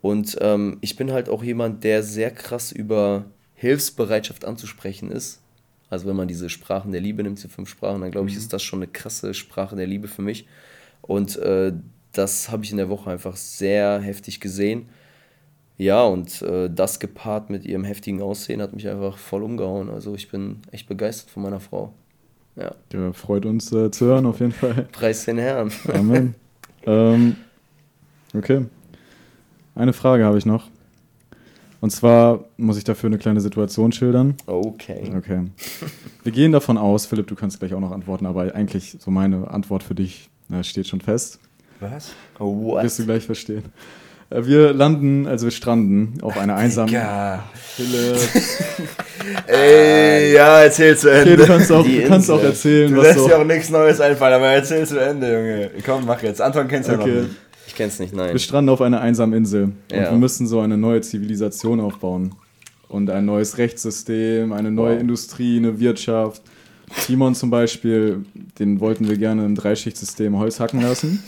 Und 0.00 0.38
ähm, 0.40 0.78
ich 0.80 0.96
bin 0.96 1.12
halt 1.12 1.28
auch 1.28 1.42
jemand, 1.42 1.84
der 1.84 2.02
sehr 2.02 2.30
krass 2.30 2.72
über 2.72 3.26
Hilfsbereitschaft 3.58 4.44
anzusprechen 4.44 5.10
ist. 5.10 5.40
Also 5.90 6.06
wenn 6.06 6.14
man 6.14 6.28
diese 6.28 6.48
Sprachen 6.48 6.92
der 6.92 7.00
Liebe 7.00 7.22
nimmt, 7.22 7.38
diese 7.38 7.48
fünf 7.48 7.68
Sprachen, 7.68 8.00
dann 8.00 8.12
glaube 8.12 8.28
ich, 8.28 8.36
ist 8.36 8.52
das 8.52 8.62
schon 8.62 8.78
eine 8.78 8.86
krasse 8.86 9.34
Sprache 9.34 9.74
der 9.74 9.86
Liebe 9.86 10.06
für 10.06 10.22
mich. 10.22 10.46
Und 11.02 11.36
äh, 11.38 11.72
das 12.12 12.50
habe 12.50 12.64
ich 12.64 12.70
in 12.70 12.76
der 12.76 12.88
Woche 12.88 13.10
einfach 13.10 13.36
sehr 13.36 13.98
heftig 14.00 14.40
gesehen. 14.40 14.88
Ja, 15.76 16.04
und 16.04 16.40
äh, 16.42 16.70
das 16.72 17.00
gepaart 17.00 17.50
mit 17.50 17.64
ihrem 17.64 17.84
heftigen 17.84 18.22
Aussehen 18.22 18.62
hat 18.62 18.74
mich 18.74 18.88
einfach 18.88 19.18
voll 19.18 19.42
umgehauen. 19.42 19.90
Also 19.90 20.14
ich 20.14 20.30
bin 20.30 20.60
echt 20.70 20.88
begeistert 20.88 21.30
von 21.30 21.42
meiner 21.42 21.60
Frau. 21.60 21.92
Ja, 22.54 22.74
Ja, 22.92 23.12
freut 23.12 23.44
uns 23.44 23.72
äh, 23.72 23.90
zu 23.90 24.06
hören 24.06 24.26
auf 24.26 24.38
jeden 24.38 24.52
Fall. 24.52 24.88
preis 24.92 25.24
den 25.24 25.38
Herrn. 25.38 25.72
Amen. 25.92 26.34
ähm, 26.86 27.36
okay. 28.34 28.66
Eine 29.74 29.92
Frage 29.92 30.24
habe 30.24 30.38
ich 30.38 30.46
noch. 30.46 30.68
Und 31.80 31.90
zwar 31.90 32.44
muss 32.56 32.76
ich 32.76 32.84
dafür 32.84 33.06
eine 33.08 33.18
kleine 33.18 33.40
Situation 33.40 33.92
schildern. 33.92 34.34
Okay. 34.46 35.12
Okay. 35.16 35.42
Wir 36.24 36.32
gehen 36.32 36.50
davon 36.52 36.76
aus, 36.76 37.06
Philipp, 37.06 37.28
du 37.28 37.36
kannst 37.36 37.60
gleich 37.60 37.72
auch 37.74 37.80
noch 37.80 37.92
antworten, 37.92 38.26
aber 38.26 38.52
eigentlich 38.54 38.96
so 38.98 39.10
meine 39.12 39.48
Antwort 39.50 39.82
für 39.84 39.94
dich 39.94 40.28
äh, 40.52 40.64
steht 40.64 40.88
schon 40.88 41.00
fest. 41.00 41.38
Was? 41.80 42.10
What? 42.38 42.82
Wirst 42.82 42.98
du 42.98 43.04
gleich 43.04 43.24
verstehen. 43.24 43.62
Äh, 44.30 44.44
Wir 44.44 44.72
landen, 44.72 45.28
also 45.28 45.46
wir 45.46 45.52
stranden 45.52 46.14
auf 46.22 46.36
einer 46.36 46.56
einsamen. 46.56 46.92
Ja. 46.92 47.44
Philipp. 47.54 48.16
Ey, 49.46 50.34
ja, 50.34 50.62
erzähl 50.62 50.96
zu 50.96 51.08
Okay, 51.08 51.20
Ende. 51.20 51.36
du 51.36 51.46
kannst 51.46 51.70
auch, 51.72 51.84
du 51.84 52.04
kannst 52.08 52.30
auch 52.30 52.42
erzählen, 52.42 52.90
Du 52.92 52.98
was 52.98 53.06
lässt 53.08 53.18
so. 53.20 53.28
dir 53.28 53.38
auch 53.38 53.44
nichts 53.44 53.70
Neues 53.70 54.00
einfallen, 54.00 54.34
aber 54.34 54.48
erzähl 54.48 54.84
zu 54.86 55.00
Ende, 55.00 55.32
Junge. 55.32 55.70
Komm, 55.84 56.06
mach 56.06 56.22
jetzt. 56.22 56.40
Anton 56.40 56.66
kennst 56.68 56.88
du 56.88 56.92
ja 56.92 56.98
noch 56.98 57.04
Okay. 57.04 57.20
nicht. 57.22 57.30
Ich 57.68 57.74
kenn's 57.74 57.98
nicht, 58.00 58.14
nein. 58.14 58.32
Wir 58.32 58.38
stranden 58.40 58.70
auf 58.70 58.80
einer 58.80 59.00
einsamen 59.02 59.36
Insel 59.36 59.64
und 59.64 59.74
Ja. 59.92 60.10
wir 60.10 60.18
müssen 60.18 60.46
so 60.46 60.60
eine 60.60 60.76
neue 60.78 61.02
Zivilisation 61.02 61.80
aufbauen. 61.80 62.34
Und 62.88 63.10
ein 63.10 63.26
neues 63.26 63.58
Rechtssystem, 63.58 64.52
eine 64.52 64.70
neue 64.70 64.94
Wow. 64.94 65.00
Industrie, 65.02 65.58
eine 65.58 65.78
Wirtschaft. 65.78 66.40
Timon 67.04 67.34
zum 67.34 67.50
Beispiel, 67.50 68.24
den 68.58 68.80
wollten 68.80 69.06
wir 69.06 69.18
gerne 69.18 69.44
im 69.44 69.54
Dreischichtsystem 69.54 70.38
Holz 70.38 70.58
hacken 70.58 70.80
lassen. 70.80 71.22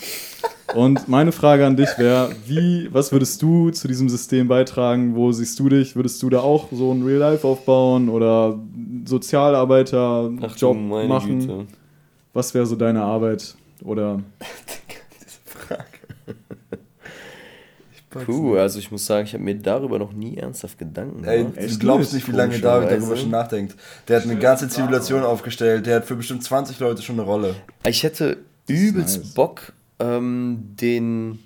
Und 0.75 1.09
meine 1.09 1.33
Frage 1.33 1.67
an 1.67 1.77
dich 1.77 1.91
wäre, 1.99 2.31
wie, 2.47 2.89
was 2.93 3.13
würdest 3.13 3.43
du 3.43 3.69
zu 3.71 3.87
diesem 3.89 4.09
System 4.09 4.49
beitragen? 4.49 5.15
Wo 5.15 5.33
siehst 5.33 5.59
du 5.61 5.69
dich? 5.69 5.95
Würdest 5.97 6.23
du 6.23 6.31
da 6.31 6.41
auch 6.41 6.69
so 6.73 6.93
ein 6.93 7.03
Real 7.03 7.19
Life 7.19 7.47
aufbauen 7.47 8.09
oder 8.09 8.59
Sozialarbeiter 9.05 10.31
Ach 10.41 10.53
du 10.55 10.59
Job 10.59 10.79
meine 10.79 11.09
machen? 11.09 11.41
Güte. 11.41 11.67
Was 12.33 12.55
wäre 12.55 12.65
so 12.65 12.77
deine 12.77 13.03
Arbeit? 13.03 13.55
Oder 13.85 14.21
Puh, 18.11 18.57
also 18.57 18.79
ich 18.79 18.91
muss 18.91 19.07
sagen, 19.07 19.25
ich 19.27 19.35
habe 19.35 19.45
mir 19.45 19.55
darüber 19.55 19.99
noch 19.99 20.13
nie 20.13 20.37
ernsthaft 20.37 20.79
Gedanken 20.79 21.25
Ey, 21.25 21.39
gemacht. 21.39 21.57
du 21.57 21.61
Echt 21.61 21.81
glaubst 21.81 22.13
nicht? 22.13 22.27
wie 22.29 22.33
lange 22.33 22.59
David 22.59 22.91
darüber 22.91 23.17
schon 23.17 23.31
nachdenkt. 23.31 23.77
Der 24.09 24.17
hat 24.17 24.25
eine 24.25 24.37
ganze 24.37 24.69
Zivilisation 24.69 25.23
aufgestellt, 25.23 25.87
der 25.87 25.97
hat 25.97 26.05
für 26.07 26.17
bestimmt 26.17 26.43
20 26.43 26.79
Leute 26.81 27.03
schon 27.03 27.17
eine 27.21 27.23
Rolle. 27.29 27.55
Ich 27.87 28.03
hätte 28.03 28.39
übelst 28.67 29.19
nice. 29.19 29.35
Bock, 29.35 29.73
ähm, 30.01 30.75
den, 30.81 31.39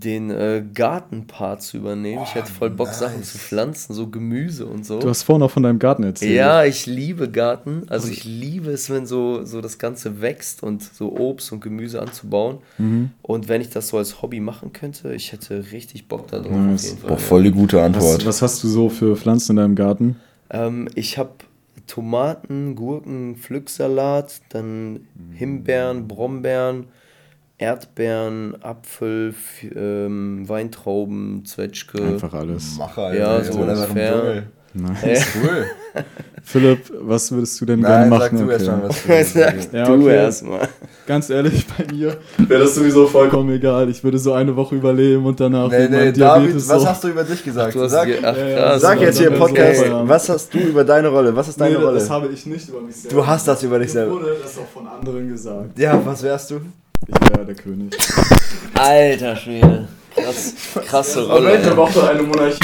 den 0.00 0.30
äh, 0.30 0.64
Gartenpart 0.74 1.62
zu 1.62 1.76
übernehmen. 1.76 2.22
ich 2.22 2.34
hätte 2.34 2.50
voll 2.50 2.70
Bock, 2.70 2.88
nice. 2.88 2.98
Sachen 2.98 3.22
zu 3.22 3.38
pflanzen, 3.38 3.94
so 3.94 4.08
Gemüse 4.08 4.66
und 4.66 4.86
so. 4.86 4.98
du 4.98 5.08
hast 5.08 5.22
vorhin 5.24 5.42
auch 5.42 5.50
von 5.50 5.62
deinem 5.62 5.78
Garten 5.78 6.02
erzählt. 6.02 6.34
Ja, 6.34 6.64
ich 6.64 6.86
liebe 6.86 7.30
Garten. 7.30 7.84
Also 7.88 8.08
ich 8.08 8.24
liebe 8.24 8.70
es, 8.70 8.90
wenn 8.90 9.06
so, 9.06 9.44
so 9.44 9.60
das 9.60 9.78
Ganze 9.78 10.20
wächst 10.20 10.62
und 10.62 10.82
so 10.82 11.16
Obst 11.16 11.52
und 11.52 11.60
Gemüse 11.60 12.00
anzubauen. 12.00 12.58
Mhm. 12.78 13.10
Und 13.22 13.48
wenn 13.48 13.60
ich 13.60 13.70
das 13.70 13.88
so 13.88 13.98
als 13.98 14.22
Hobby 14.22 14.40
machen 14.40 14.72
könnte, 14.72 15.14
ich 15.14 15.32
hätte 15.32 15.72
richtig 15.72 16.08
Bock 16.08 16.28
darauf. 16.28 16.48
Fall, 16.48 17.08
Boah, 17.08 17.18
voll 17.18 17.42
die 17.42 17.50
gute 17.50 17.82
Antwort. 17.82 18.20
Was, 18.20 18.26
was 18.26 18.42
hast 18.42 18.64
du 18.64 18.68
so 18.68 18.88
für 18.88 19.16
Pflanzen 19.16 19.52
in 19.52 19.56
deinem 19.56 19.74
Garten? 19.74 20.16
Ähm, 20.50 20.88
ich 20.94 21.18
habe 21.18 21.32
Tomaten, 21.86 22.74
Gurken, 22.74 23.36
Pflücksalat, 23.36 24.40
dann 24.50 25.00
Himbeeren, 25.32 26.08
Brombeeren, 26.08 26.86
Erdbeeren, 27.62 28.56
Apfel, 28.62 29.34
ähm, 29.74 30.48
Weintrauben, 30.48 31.44
Zwetschge. 31.44 32.02
Einfach 32.02 32.34
alles. 32.34 32.76
Macher, 32.76 33.14
Ja, 33.14 33.38
ey, 33.38 33.44
so 33.44 33.52
ungefähr. 33.60 34.42
Nice. 34.74 35.26
Cool. 35.36 35.66
Philipp, 36.44 36.90
was 36.98 37.30
würdest 37.30 37.60
du 37.60 37.66
denn 37.66 37.82
gerne 37.82 38.08
Nein, 38.08 38.08
machen? 38.08 38.38
sag 38.38 38.46
du 38.46 38.50
erst 38.50 38.68
Okay. 38.68 38.76
mal 38.80 38.88
was. 38.88 39.32
Sag 39.32 39.72
Ja, 39.72 39.84
du 39.84 39.92
okay. 40.02 40.14
erstmal. 40.16 40.68
Ganz 41.06 41.28
ehrlich, 41.30 41.66
bei 41.78 41.92
mir 41.92 42.16
wäre 42.38 42.62
das 42.62 42.74
sowieso 42.74 43.06
vollkommen 43.06 43.50
egal. 43.54 43.88
Ich 43.90 44.02
würde 44.02 44.18
so 44.18 44.32
eine 44.32 44.56
Woche 44.56 44.74
überleben 44.76 45.24
und 45.26 45.38
danach 45.38 45.68
Nee, 45.70 45.88
nee, 45.88 46.10
David, 46.12 46.54
was 46.56 46.66
so. 46.66 46.88
hast 46.88 47.04
du 47.04 47.08
über 47.08 47.22
dich 47.22 47.44
gesagt? 47.44 47.74
Du 47.74 47.86
Sag, 47.86 48.08
ach, 48.22 48.36
Ja, 48.36 48.48
ja, 48.48 48.56
krass, 48.58 48.80
sag 48.82 49.00
jetzt 49.02 49.18
hier 49.18 49.28
im 49.28 49.38
Podcast, 49.38 49.84
so 49.86 50.08
was 50.08 50.28
hast 50.30 50.54
du 50.54 50.58
über 50.58 50.84
deine 50.84 51.08
Rolle? 51.08 51.36
Was 51.36 51.48
ist 51.48 51.60
deine 51.60 51.76
nee, 51.78 51.84
Rolle? 51.84 51.98
das 51.98 52.08
habe 52.10 52.28
ich 52.28 52.46
nicht 52.46 52.68
über 52.68 52.80
mich 52.80 52.96
selber. 52.96 53.16
Du 53.18 53.26
hast 53.26 53.46
das 53.46 53.62
über 53.62 53.78
dich 53.78 53.92
selber. 53.92 54.12
wurde 54.14 54.36
das 54.42 54.56
auch 54.58 54.66
von 54.72 54.88
anderen 54.88 55.28
gesagt. 55.28 55.78
Ja, 55.78 56.00
was 56.04 56.22
wärst 56.22 56.50
du? 56.50 56.60
Ich 57.06 57.30
wäre 57.30 57.44
der 57.46 57.54
König. 57.54 57.96
Alter 58.74 59.36
Schwede. 59.36 59.88
Krass, 60.14 60.54
krasse 60.86 61.22
Moment, 61.22 61.64
Rolle. 61.66 61.76
Woche 61.76 62.10
eine 62.10 62.22
Monarchie. 62.22 62.58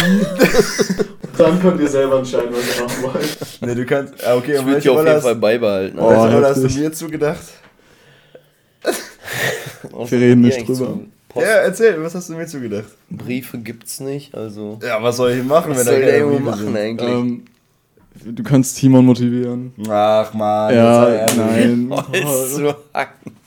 Dann 1.39 1.61
könnt 1.61 1.80
ihr 1.80 1.89
selber 1.89 2.18
entscheiden, 2.18 2.51
was 2.53 2.76
ihr 2.76 2.84
machen 2.84 3.03
wollt. 3.05 3.39
Nee, 3.62 3.74
du 3.74 3.86
kannst. 3.86 4.26
ah, 4.26 4.34
Okay, 4.36 4.53
Ich 4.57 4.59
würde 4.59 4.72
welche 4.74 4.80
die 4.82 4.89
auf 4.91 4.99
jeden 4.99 5.14
hast, 5.16 5.22
Fall 5.22 5.34
beibehalten. 5.36 5.97
welche 5.97 6.09
Oh, 6.11 6.22
Rolle 6.24 6.47
hast 6.49 6.62
du 6.62 6.80
mir 6.80 6.93
zugedacht? 6.93 7.41
Wir 10.09 10.18
reden 10.20 10.43
nicht 10.43 10.66
drüber. 10.68 10.99
Post 11.28 11.47
Ja, 11.47 11.53
erzähl, 11.62 12.03
was 12.03 12.14
hast 12.14 12.28
du 12.28 12.34
mir 12.34 12.47
zugedacht? 12.47 12.89
Briefe 13.11 13.59
gibt's 13.59 14.01
nicht, 14.01 14.34
also. 14.34 14.78
Ja, 14.82 15.03
was 15.03 15.16
soll 15.16 15.32
ich 15.32 15.45
machen, 15.45 15.70
Was 15.72 15.78
wenn 15.78 15.84
soll 15.86 16.01
da 16.01 16.07
der 16.07 16.18
keine 16.20 16.26
Briefe 16.30 16.43
machen 16.43 16.66
sind? 16.66 16.76
eigentlich? 16.76 17.11
Ähm, 17.11 17.45
du 18.24 18.43
kannst 18.43 18.78
Timon 18.78 19.05
motivieren. 19.07 19.72
Ach 19.89 20.32
man, 20.34 20.74
Ja, 20.74 21.26
nein. 21.36 21.93
Hacken. 22.95 23.38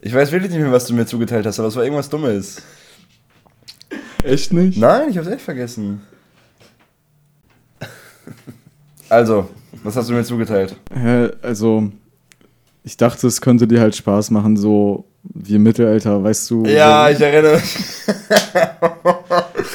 Ich 0.00 0.14
weiß 0.14 0.30
wirklich 0.32 0.52
nicht 0.52 0.60
mehr, 0.60 0.72
was 0.72 0.86
du 0.86 0.94
mir 0.94 1.06
zugeteilt 1.06 1.44
hast, 1.46 1.58
aber 1.58 1.68
es 1.68 1.76
war 1.76 1.82
irgendwas 1.82 2.08
Dummes. 2.08 2.62
Echt 4.22 4.52
nicht? 4.52 4.78
Nein, 4.78 5.10
ich 5.10 5.18
hab's 5.18 5.28
echt 5.28 5.42
vergessen. 5.42 6.02
Also, 9.08 9.48
was 9.82 9.96
hast 9.96 10.08
du 10.10 10.14
mir 10.14 10.24
zugeteilt? 10.24 10.76
Hä, 10.94 11.30
also, 11.42 11.90
ich 12.84 12.96
dachte, 12.96 13.26
es 13.26 13.40
könnte 13.40 13.66
dir 13.66 13.80
halt 13.80 13.96
Spaß 13.96 14.30
machen, 14.30 14.56
so 14.56 15.04
wie 15.22 15.54
im 15.56 15.62
Mittelalter, 15.62 16.22
weißt 16.22 16.50
du? 16.50 16.64
Ja, 16.66 17.06
so, 17.08 17.14
ich 17.14 17.20
erinnere 17.20 17.54
mich. 17.56 17.76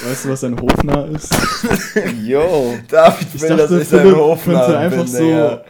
Weißt 0.05 0.26
du, 0.26 0.30
was 0.30 0.43
ein 0.43 0.59
Hofnarr 0.59 1.07
ist? 1.09 1.34
Yo. 2.24 2.76
David 2.89 3.28
Ich 3.34 3.41
will, 3.41 3.49
dachte, 3.49 3.67
dass 3.74 3.82
ich 3.84 3.88
Philipp 3.88 4.15
Hofnarr 4.15 4.65
könnte 4.65 4.78
einfach 4.78 4.97
bin, 4.99 5.07
so- 5.07 5.17
Digga. 5.19 5.63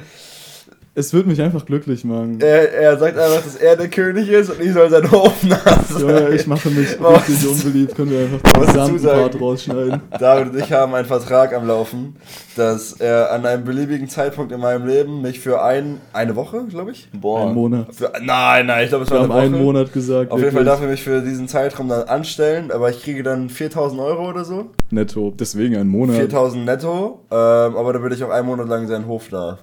Es 0.95 1.11
würde 1.11 1.27
mich 1.27 1.41
einfach 1.41 1.65
glücklich 1.65 2.03
machen. 2.03 2.39
Er, 2.39 2.71
er 2.71 2.97
sagt 2.99 3.17
einfach, 3.17 3.41
dass 3.43 3.55
er 3.55 3.75
der 3.75 3.87
König 3.87 4.29
ist 4.29 4.51
und 4.51 4.61
ich 4.61 4.73
soll 4.73 4.91
sein 4.91 5.09
Hofnarr 5.11 5.83
sein. 5.89 6.01
Junge, 6.01 6.29
ich 6.35 6.45
mache 6.45 6.69
mich 6.69 6.99
Man 6.99 7.15
richtig 7.15 7.49
unbeliebt. 7.49 7.95
Können 7.95 8.11
wir 8.11 8.19
einfach 8.19 8.39
den 8.39 8.65
gesamten 8.67 9.03
Part 9.03 9.41
rausschneiden. 9.41 10.01
David 10.19 10.53
und 10.53 10.59
ich 10.59 10.71
haben 10.71 10.93
einen 10.93 11.07
Vertrag 11.07 11.51
am 11.55 11.65
Laufen, 11.65 12.15
dass 12.55 12.93
er 12.93 13.31
an 13.31 13.43
einem 13.43 13.63
beliebigen 13.63 14.07
Zeitpunkt 14.07 14.51
in 14.51 14.59
meinem 14.59 14.85
Leben 14.85 15.23
mich 15.23 15.39
für 15.39 15.63
ein, 15.63 15.99
eine 16.13 16.35
Woche, 16.35 16.63
glaube 16.69 16.91
ich? 16.91 17.09
Boah. 17.11 17.45
Einen 17.45 17.55
Monat. 17.55 17.87
Für, 17.91 18.11
nein, 18.21 18.67
nein, 18.67 18.83
ich 18.83 18.89
glaube, 18.89 19.05
es 19.05 19.09
Wir 19.09 19.15
war 19.17 19.23
haben 19.23 19.31
eine 19.31 19.49
Woche. 19.49 19.55
einen 19.55 19.65
Monat 19.65 19.93
gesagt. 19.93 20.29
Auf 20.29 20.37
jeden 20.41 20.51
Fall 20.51 20.63
wirklich. 20.63 20.73
darf 20.73 20.81
er 20.83 20.89
mich 20.91 21.01
für 21.01 21.21
diesen 21.21 21.47
Zeitraum 21.47 21.89
dann 21.89 22.03
anstellen, 22.07 22.69
aber 22.71 22.91
ich 22.91 23.01
kriege 23.01 23.23
dann 23.23 23.49
4000 23.49 23.99
Euro 23.99 24.29
oder 24.29 24.45
so. 24.45 24.67
Netto. 24.91 25.33
Deswegen 25.39 25.75
einen 25.75 25.89
Monat. 25.89 26.17
4000 26.17 26.65
netto, 26.65 27.21
ähm, 27.31 27.37
aber 27.37 27.93
dann 27.93 28.03
würde 28.03 28.13
ich 28.15 28.23
auch 28.23 28.29
einen 28.29 28.45
Monat 28.45 28.67
lang 28.67 28.85
sein 28.87 29.07
Hof 29.07 29.29
da. 29.31 29.57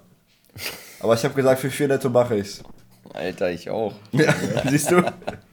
Aber 1.01 1.15
ich 1.15 1.25
habe 1.25 1.35
gesagt, 1.35 1.61
für 1.61 1.71
4 1.71 1.89
netto 1.89 2.09
mache 2.11 2.37
ich's. 2.37 2.63
Alter, 3.13 3.51
ich 3.51 3.69
auch. 3.71 3.95
Ja, 4.13 4.33
siehst 4.71 4.91
du? 4.91 5.03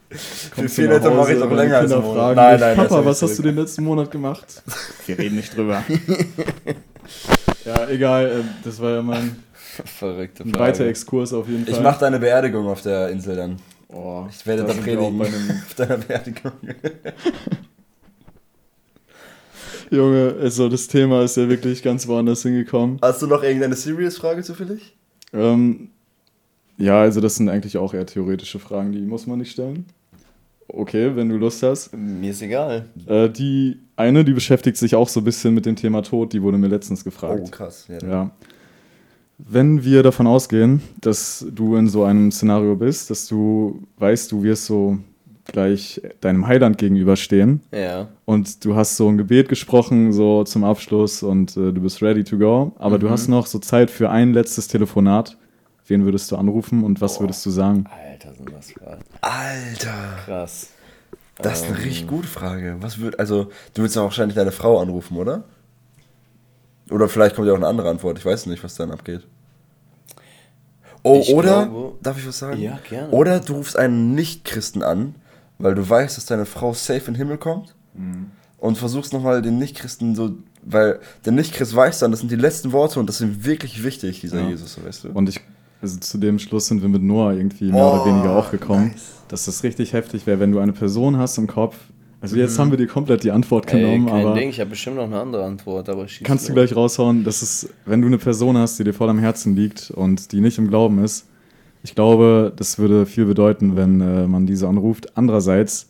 Für 0.10 0.56
Kommst 0.56 0.76
4 0.76 0.88
du 0.88 0.94
nach 0.94 1.02
netto 1.02 1.16
mache 1.16 1.34
ich 1.34 1.40
deine 1.40 1.56
länger 1.56 1.78
als 1.78 1.92
einen 1.92 2.02
Monat. 2.02 2.16
fragen 2.18 2.36
Nein, 2.36 2.60
nein, 2.60 2.76
Papa, 2.78 3.06
was 3.06 3.22
hast 3.22 3.38
du 3.40 3.44
den 3.44 3.56
letzten 3.56 3.84
Monat 3.84 4.12
gemacht? 4.12 4.62
Wir 5.06 5.18
reden 5.18 5.36
nicht 5.38 5.56
drüber. 5.56 5.84
ja, 7.66 7.88
egal. 7.90 8.26
äh, 8.28 8.44
Das 8.64 8.80
war 8.82 8.92
ja 8.92 9.02
mal 9.02 9.18
ein, 9.18 9.44
Verrückte 9.86 10.44
Frage. 10.44 10.60
weiter 10.60 10.86
Exkurs 10.86 11.34
auf 11.34 11.48
jeden 11.48 11.66
Fall. 11.66 11.74
Ich 11.76 11.80
mache 11.82 12.00
deine 12.00 12.20
Beerdigung 12.20 12.68
auf 12.68 12.82
der 12.82 13.10
Insel 13.10 13.36
dann. 13.36 13.58
Oh, 13.90 14.26
Ich 14.30 14.46
werde 14.46 14.64
da 14.64 14.74
predigen. 14.74 15.22
Auf 15.68 15.74
deiner 15.76 15.98
Beerdigung. 15.98 16.52
Junge, 19.90 20.36
also 20.42 20.68
das 20.68 20.88
Thema 20.88 21.24
ist 21.24 21.38
ja 21.38 21.48
wirklich 21.48 21.82
ganz 21.84 22.06
woanders 22.08 22.42
hingekommen. 22.42 23.00
Hast 23.02 23.22
du 23.22 23.28
noch 23.28 23.44
irgendeine 23.44 23.76
Serious-Frage 23.76 24.44
zufällig? 24.44 24.97
Ähm, 25.34 25.90
ja, 26.78 27.02
also 27.02 27.22
das 27.22 27.36
sind 27.36 27.50
eigentlich 27.50 27.78
auch 27.78 27.94
eher 27.94 28.06
theoretische 28.06 28.60
Fragen, 28.60 28.92
die 28.92 29.02
muss 29.02 29.28
man 29.28 29.40
nicht 29.40 29.52
stellen. 29.52 29.86
Okay, 30.68 31.16
wenn 31.16 31.30
du 31.30 31.38
Lust 31.38 31.64
hast. 31.64 31.96
Mir 31.96 32.32
ist 32.32 32.42
egal. 32.42 32.86
Äh, 33.06 33.30
die 33.30 33.80
eine, 33.96 34.26
die 34.26 34.34
beschäftigt 34.34 34.78
sich 34.78 34.96
auch 34.96 35.08
so 35.08 35.22
ein 35.22 35.24
bisschen 35.24 35.54
mit 35.54 35.66
dem 35.66 35.76
Thema 35.76 36.04
Tod, 36.04 36.34
die 36.34 36.42
wurde 36.42 36.58
mir 36.58 36.68
letztens 36.68 37.04
gefragt. 37.04 37.44
Oh, 37.46 37.50
krass. 37.50 37.88
Ja. 37.88 38.08
Ja. 38.08 38.32
Wenn 39.38 39.84
wir 39.84 40.04
davon 40.04 40.28
ausgehen, 40.28 40.82
dass 41.00 41.46
du 41.52 41.76
in 41.76 41.88
so 41.88 42.04
einem 42.04 42.32
Szenario 42.32 42.76
bist, 42.76 43.10
dass 43.10 43.28
du 43.28 43.84
weißt, 43.98 44.32
du 44.32 44.44
wirst 44.44 44.66
so 44.66 44.98
gleich 45.48 46.02
deinem 46.22 46.46
Heiland 46.48 46.78
gegenüberstehen 46.78 47.62
Ja. 47.72 48.08
und 48.26 48.64
du 48.66 48.76
hast 48.76 48.98
so 48.98 49.08
ein 49.10 49.18
Gebet 49.18 49.50
gesprochen, 49.50 50.12
so 50.14 50.44
zum 50.44 50.64
Abschluss 50.64 51.24
und 51.24 51.52
äh, 51.58 51.72
du 51.74 51.82
bist 51.82 52.02
ready 52.02 52.24
to 52.24 52.38
go, 52.38 52.74
aber 52.78 53.00
du 53.00 53.08
Mhm. 53.08 53.12
hast 53.12 53.28
noch 53.28 53.46
so 53.48 53.60
Zeit 53.60 53.90
für 53.92 54.10
ein 54.10 54.34
letztes 54.34 54.68
Telefonat. 54.68 55.38
Wen 55.88 56.04
würdest 56.06 56.32
du 56.32 56.36
anrufen 56.36 56.84
und 56.84 57.00
was 57.00 57.20
würdest 57.22 57.46
du 57.46 57.50
sagen? 57.50 57.86
Alter, 58.12 58.34
sind 58.36 58.52
das 58.52 58.72
Fragen. 58.74 59.02
Alter. 59.22 59.94
Krass. 60.26 60.72
Das 61.38 61.62
ist 61.62 61.68
eine 61.68 61.78
Ähm, 61.78 61.84
richtig 61.84 62.08
gute 62.08 62.28
Frage. 62.28 62.76
Was 62.82 63.00
wird, 63.00 63.20
also, 63.20 63.50
du 63.74 63.84
willst 63.84 63.96
ja 63.96 64.02
wahrscheinlich 64.04 64.36
deine 64.36 64.52
Frau 64.52 64.80
anrufen, 64.82 65.16
oder? 65.18 65.44
Oder 66.90 67.08
vielleicht 67.08 67.36
kommt 67.36 67.48
ja 67.48 67.54
auch 67.54 67.58
eine 67.58 67.68
andere 67.68 67.90
Antwort. 67.90 68.18
Ich 68.18 68.26
weiß 68.26 68.48
nicht, 68.48 68.64
was 68.64 68.76
dann 68.76 68.92
abgeht. 68.92 69.22
Oh, 71.04 71.20
Ich 71.22 71.34
oder, 71.34 71.68
glaube- 71.68 71.94
darf 72.02 72.18
ich 72.18 72.28
was 72.28 72.40
sagen? 72.40 72.60
Ja, 72.62 72.80
gerne. 72.90 73.10
Oder 73.12 73.40
du 73.40 73.54
rufst 73.54 73.78
einen 73.78 74.14
Nicht-Christen 74.16 74.84
an, 74.84 75.16
weil 75.60 75.76
du 75.76 75.88
weißt, 75.88 76.18
dass 76.18 76.26
deine 76.26 76.46
Frau 76.46 76.74
safe 76.74 77.00
in 77.08 77.14
den 77.14 77.16
Himmel 77.16 77.38
kommt 77.38 77.76
und 78.60 78.78
versuchst 78.78 79.14
nochmal 79.14 79.42
den 79.42 79.58
Nicht-Christen 79.58 80.16
so, 80.16 80.32
weil 80.64 81.00
der 81.26 81.34
Nicht-Christ 81.34 81.76
weiß 81.76 82.00
dann, 82.00 82.12
das 82.12 82.20
sind 82.22 82.32
die 82.32 82.36
letzten 82.36 82.72
Worte 82.72 83.00
und 83.00 83.08
das 83.08 83.18
sind 83.20 83.46
wirklich 83.46 83.84
wichtig, 83.84 84.22
dieser 84.22 84.42
Ja. 84.42 84.50
Jesus, 84.50 84.74
so 84.74 84.84
weißt 84.86 85.04
du? 85.06 85.10
Und 85.10 85.30
ich, 85.30 85.40
also 85.82 86.00
zu 86.00 86.18
dem 86.18 86.40
Schluss 86.40 86.68
sind 86.68 86.82
wir 86.82 86.90
mit 86.90 87.02
Noah 87.04 87.34
irgendwie 87.34 87.72
mehr 87.72 87.86
oder 87.86 88.04
Oh, 88.04 88.08
weniger 88.08 88.36
auch 88.36 88.52
gekommen, 88.52 88.90
nice. 88.90 89.14
dass 89.30 89.46
das 89.46 89.64
richtig 89.64 89.94
heftig 89.94 90.26
wäre, 90.28 90.40
wenn 90.40 90.52
du 90.52 90.60
eine 90.60 90.74
Person 90.74 91.18
hast 91.18 91.38
im 91.38 91.48
Kopf. 91.48 91.76
Also 92.20 92.36
jetzt 92.36 92.58
haben 92.58 92.72
wir 92.72 92.78
dir 92.80 92.88
komplett 92.88 93.24
die 93.24 93.30
Antwort 93.32 93.68
genommen, 93.68 94.08
Ey, 94.08 94.12
kein 94.14 94.26
aber 94.26 94.34
Ding, 94.36 94.50
ich 94.50 94.60
habe 94.60 94.72
bestimmt 94.72 94.96
noch 94.96 95.04
eine 95.04 95.20
andere 95.20 95.46
Antwort, 95.46 95.88
aber 95.88 96.08
kannst 96.24 96.50
du 96.50 96.54
gleich 96.54 96.76
raushauen, 96.76 97.24
dass 97.24 97.44
es, 97.44 97.70
wenn 97.86 98.02
du 98.02 98.08
eine 98.08 98.18
Person 98.18 98.58
hast, 98.58 98.80
die 98.80 98.84
dir 98.84 98.94
voll 98.94 99.10
am 99.10 99.20
Herzen 99.20 99.56
liegt 99.56 99.92
und 99.92 100.32
die 100.32 100.42
nicht 100.42 100.58
im 100.58 100.68
Glauben 100.68 101.04
ist, 101.04 101.28
ich 101.84 101.96
glaube, 101.96 102.54
das 102.56 102.80
würde 102.80 103.06
viel 103.06 103.26
bedeuten, 103.26 103.76
wenn 103.76 104.02
äh, 104.02 104.28
man 104.28 104.46
diese 104.46 104.68
anruft. 104.68 105.18
Andererseits 105.18 105.90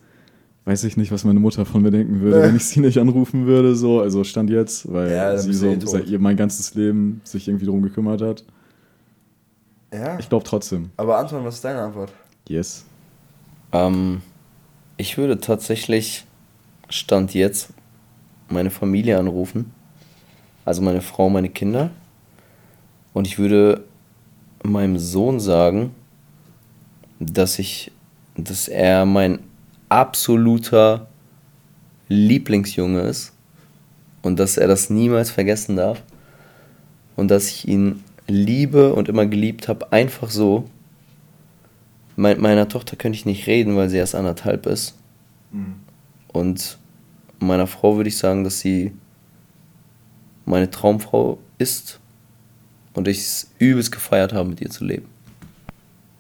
weiß 0.66 0.84
ich 0.84 0.98
nicht, 0.98 1.12
was 1.12 1.24
meine 1.24 1.40
Mutter 1.40 1.66
von 1.66 1.82
mir 1.82 1.92
denken 1.92 2.20
würde, 2.20 2.42
wenn 2.42 2.56
ich 2.56 2.66
sie 2.66 2.82
nicht 2.82 2.98
anrufen 2.98 3.46
würde, 3.46 3.74
so, 3.76 4.02
also 4.02 4.24
stand 4.26 4.50
jetzt, 4.50 4.92
weil 4.92 5.12
Ja, 5.12 5.38
sie 5.38 5.54
so 5.54 5.68
eh 5.68 5.80
seit 5.80 6.08
ihr 6.08 6.20
mein 6.20 6.36
ganzes 6.36 6.76
Leben 6.76 7.22
sich 7.24 7.48
irgendwie 7.48 7.66
drum 7.66 7.82
gekümmert 7.82 8.22
hat. 8.22 8.44
Ja. 9.94 10.20
Ich 10.20 10.28
glaube 10.28 10.44
trotzdem. 10.44 10.92
Aber 10.98 11.18
Anton, 11.18 11.46
was 11.46 11.56
ist 11.56 11.64
deine 11.64 11.82
Antwort? 11.82 12.12
Yes. 12.50 12.86
Ähm, 13.72 14.22
ich 14.98 15.18
würde 15.18 15.40
tatsächlich 15.40 16.26
Stand 16.90 17.34
jetzt 17.34 17.70
meine 18.50 18.70
Familie 18.70 19.18
anrufen. 19.18 19.72
Also 20.66 20.82
meine 20.82 21.02
Frau, 21.02 21.30
meine 21.30 21.50
Kinder. 21.50 21.92
Und 23.14 23.26
ich 23.26 23.40
würde 23.40 23.86
meinem 24.64 24.98
Sohn 24.98 25.40
sagen, 25.40 25.92
dass 27.20 27.60
ich, 27.60 27.92
dass 28.36 28.68
er 28.68 29.06
mein 29.06 29.40
absoluter 29.90 31.08
Lieblingsjunge 32.08 33.02
ist. 33.02 33.34
Und 34.22 34.40
dass 34.40 34.58
er 34.58 34.68
das 34.68 34.90
niemals 34.90 35.32
vergessen 35.32 35.76
darf. 35.76 36.04
Und 37.16 37.30
dass 37.30 37.48
ich 37.48 37.68
ihn 37.68 38.04
liebe 38.28 38.94
und 38.94 39.08
immer 39.08 39.26
geliebt 39.26 39.68
habe, 39.68 39.92
einfach 39.92 40.30
so. 40.30 40.70
Mit 42.16 42.40
meiner 42.40 42.68
Tochter 42.68 42.96
könnte 42.96 43.18
ich 43.18 43.26
nicht 43.26 43.48
reden, 43.48 43.76
weil 43.76 43.90
sie 43.90 43.98
erst 43.98 44.16
anderthalb 44.16 44.66
ist. 44.66 44.96
Und 46.28 46.78
meiner 47.40 47.68
Frau 47.68 47.96
würde 47.96 48.10
ich 48.10 48.18
sagen, 48.18 48.44
dass 48.44 48.60
sie 48.60 48.92
meine 50.46 50.70
Traumfrau 50.70 51.38
ist 51.58 52.00
und 52.98 53.08
ich 53.08 53.20
es 53.20 53.52
übelst 53.60 53.92
gefeiert 53.92 54.34
habe, 54.34 54.50
mit 54.50 54.60
ihr 54.60 54.70
zu 54.72 54.84
leben. 54.84 55.06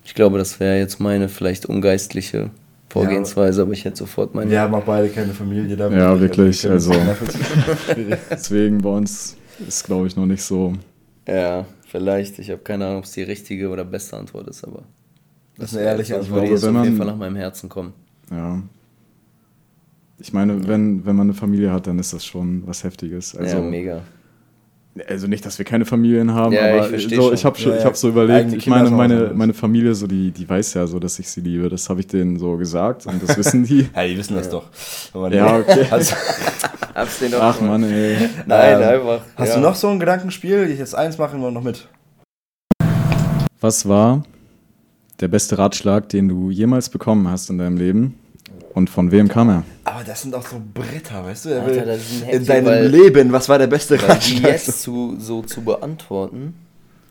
Ich 0.06 0.14
glaube, 0.14 0.38
das 0.38 0.60
wäre 0.60 0.78
jetzt 0.78 1.00
meine 1.00 1.28
vielleicht 1.28 1.66
ungeistliche 1.66 2.52
Vorgehensweise, 2.90 3.64
aber 3.64 3.74
ich 3.74 3.84
hätte 3.84 3.98
sofort 3.98 4.34
meine. 4.36 4.50
Wir 4.52 4.62
haben 4.62 4.74
auch 4.76 4.84
beide 4.84 5.10
keine 5.10 5.34
Familie. 5.34 5.76
Da 5.76 5.90
Ja, 5.90 6.14
wir 6.14 6.22
wirklich, 6.22 6.70
also-. 6.70 6.94
Deswegen 8.32 8.78
bei 8.78 8.90
uns 8.90 9.36
ist, 9.68 9.84
glaube 9.86 10.08
ich, 10.08 10.16
noch 10.16 10.26
nicht 10.28 10.44
so. 10.44 10.74
Ja, 11.28 11.66
vielleicht. 11.88 12.40
Ich 12.40 12.50
habe 12.52 12.62
keine 12.62 12.86
Ahnung, 12.86 13.00
ob 13.00 13.04
es 13.06 13.12
die 13.12 13.24
richtige 13.24 13.70
oder 13.70 13.84
beste 13.84 14.16
Antwort 14.16 14.48
ist, 14.48 14.64
aber 14.64 14.84
Das 15.58 15.72
ist 15.72 15.78
eine 15.78 15.88
ehrliche 15.88 16.16
Antwort. 16.16 16.42
würde 16.42 16.52
jetzt 16.54 16.64
wenn 16.64 16.78
auf 16.78 16.84
jeden 16.86 16.98
man- 16.98 17.08
Fall 17.08 17.14
nach 17.14 17.20
meinem 17.20 17.36
Herzen 17.36 17.68
kommen. 17.70 17.94
Ja. 18.32 18.62
Ich 20.20 20.32
meine, 20.32 20.68
wenn, 20.68 21.06
wenn 21.06 21.16
man 21.16 21.28
eine 21.28 21.34
Familie 21.34 21.72
hat, 21.72 21.88
dann 21.88 22.00
ist 22.00 22.14
das 22.14 22.24
schon 22.26 22.64
was 22.66 22.84
Heftiges. 22.84 23.36
Also, 23.36 23.58
ja, 23.58 23.62
mega. 23.64 24.02
Also 25.08 25.28
nicht, 25.28 25.46
dass 25.46 25.58
wir 25.58 25.66
keine 25.66 25.86
Familien 25.86 26.34
haben, 26.34 26.54
Ja, 26.54 26.68
ich 26.76 26.82
aber 26.82 26.90
versteh 26.90 27.16
so, 27.16 27.34
ich 27.34 27.46
habe 27.46 27.60
Ja, 27.60 27.78
ich 27.78 27.86
hab 27.86 27.96
so 27.96 28.10
überlegt, 28.10 28.54
ich 28.54 28.68
meine, 28.68 28.90
meine, 28.90 29.32
meine 29.34 29.54
Familie, 29.54 29.94
so, 29.96 30.08
die, 30.08 30.32
die 30.32 30.48
weiß 30.48 30.74
ja 30.76 30.88
so, 30.88 31.00
dass 31.00 31.20
ich 31.20 31.30
sie 31.30 31.42
liebe. 31.42 31.70
Das 31.70 31.90
habe 31.90 32.00
ich 32.00 32.08
denen 32.08 32.40
so 32.40 32.58
gesagt 32.58 33.06
und 33.06 33.22
das 33.22 33.38
wissen 33.38 33.64
die. 33.64 33.88
Ja, 33.96 34.06
die 34.08 34.18
wissen 34.18 34.36
das 34.36 34.50
doch. 34.50 34.64
Aber 35.14 35.34
Ja, 35.34 35.58
okay. 35.58 35.86
Hast, 35.90 36.16
Hab's 36.96 37.20
den 37.20 37.32
doch 37.32 37.42
Ach. 37.42 37.62
Mann, 37.62 37.84
ey. 37.84 38.18
Nein, 38.48 38.82
Ähm, 38.82 38.90
einfach. 38.90 39.22
hast 39.36 39.50
ja. 39.50 39.56
du 39.56 39.62
noch 39.62 39.76
so 39.76 39.88
ein 39.90 40.00
Gedankenspiel? 40.00 40.70
Ich 40.72 40.80
jetzt 40.80 40.96
eins 40.96 41.18
machen 41.18 41.40
wir 41.42 41.52
noch 41.52 41.62
mit. 41.64 41.88
Was 43.60 43.88
war 43.88 44.24
der 45.20 45.28
beste 45.28 45.58
Ratschlag, 45.58 46.10
den 46.10 46.28
du 46.28 46.50
jemals 46.52 46.90
bekommen 46.90 47.28
hast 47.28 47.50
in 47.50 47.58
deinem 47.58 47.78
Leben? 47.78 48.16
Und 48.78 48.92
von 48.92 49.10
wem 49.12 49.28
kam 49.28 49.50
er? 49.50 49.64
Aber 49.86 50.04
das 50.04 50.22
sind 50.22 50.36
auch 50.36 50.46
so 50.46 50.62
Bretter, 50.74 51.24
weißt 51.26 51.46
du? 51.46 51.50
Er 51.50 51.64
Alter, 51.64 51.76
will 51.78 51.86
das 51.88 51.98
ist 52.12 52.24
ein 52.24 52.30
in 52.30 52.46
deinem 52.46 52.66
weil- 52.68 52.88
Leben, 52.88 53.32
was 53.32 53.50
war 53.50 53.58
der 53.58 53.66
beste 53.66 54.00
Ratschlag? 54.08 54.52
jetzt 54.52 54.84
zu, 54.84 55.16
so 55.20 55.42
zu 55.42 55.62
beantworten, 55.64 56.54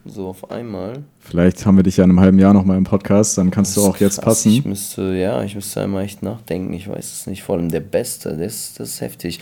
so 0.05 0.29
auf 0.29 0.49
einmal. 0.53 1.03
Vielleicht 1.19 1.67
haben 1.67 1.77
wir 1.77 1.83
dich 1.83 1.97
ja 1.97 2.05
in 2.05 2.11
einem 2.11 2.21
halben 2.21 2.39
Jahr 2.39 2.55
nochmal 2.55 2.77
im 2.77 2.85
Podcast, 2.85 3.37
dann 3.37 3.51
kannst 3.51 3.77
du 3.77 3.85
auch 3.85 3.97
jetzt 3.97 4.17
krass. 4.23 4.45
passen. 4.45 4.53
Ich 4.53 4.65
müsste, 4.65 5.17
ja, 5.17 5.43
ich 5.43 5.57
müsste 5.57 5.83
einmal 5.83 6.05
echt 6.05 6.23
nachdenken. 6.23 6.73
Ich 6.73 6.87
weiß 6.89 7.13
es 7.13 7.27
nicht. 7.27 7.43
Vor 7.43 7.57
allem 7.57 7.69
der 7.69 7.81
Beste, 7.81 8.37
das, 8.37 8.75
das 8.75 8.91
ist 8.91 9.01
heftig. 9.01 9.41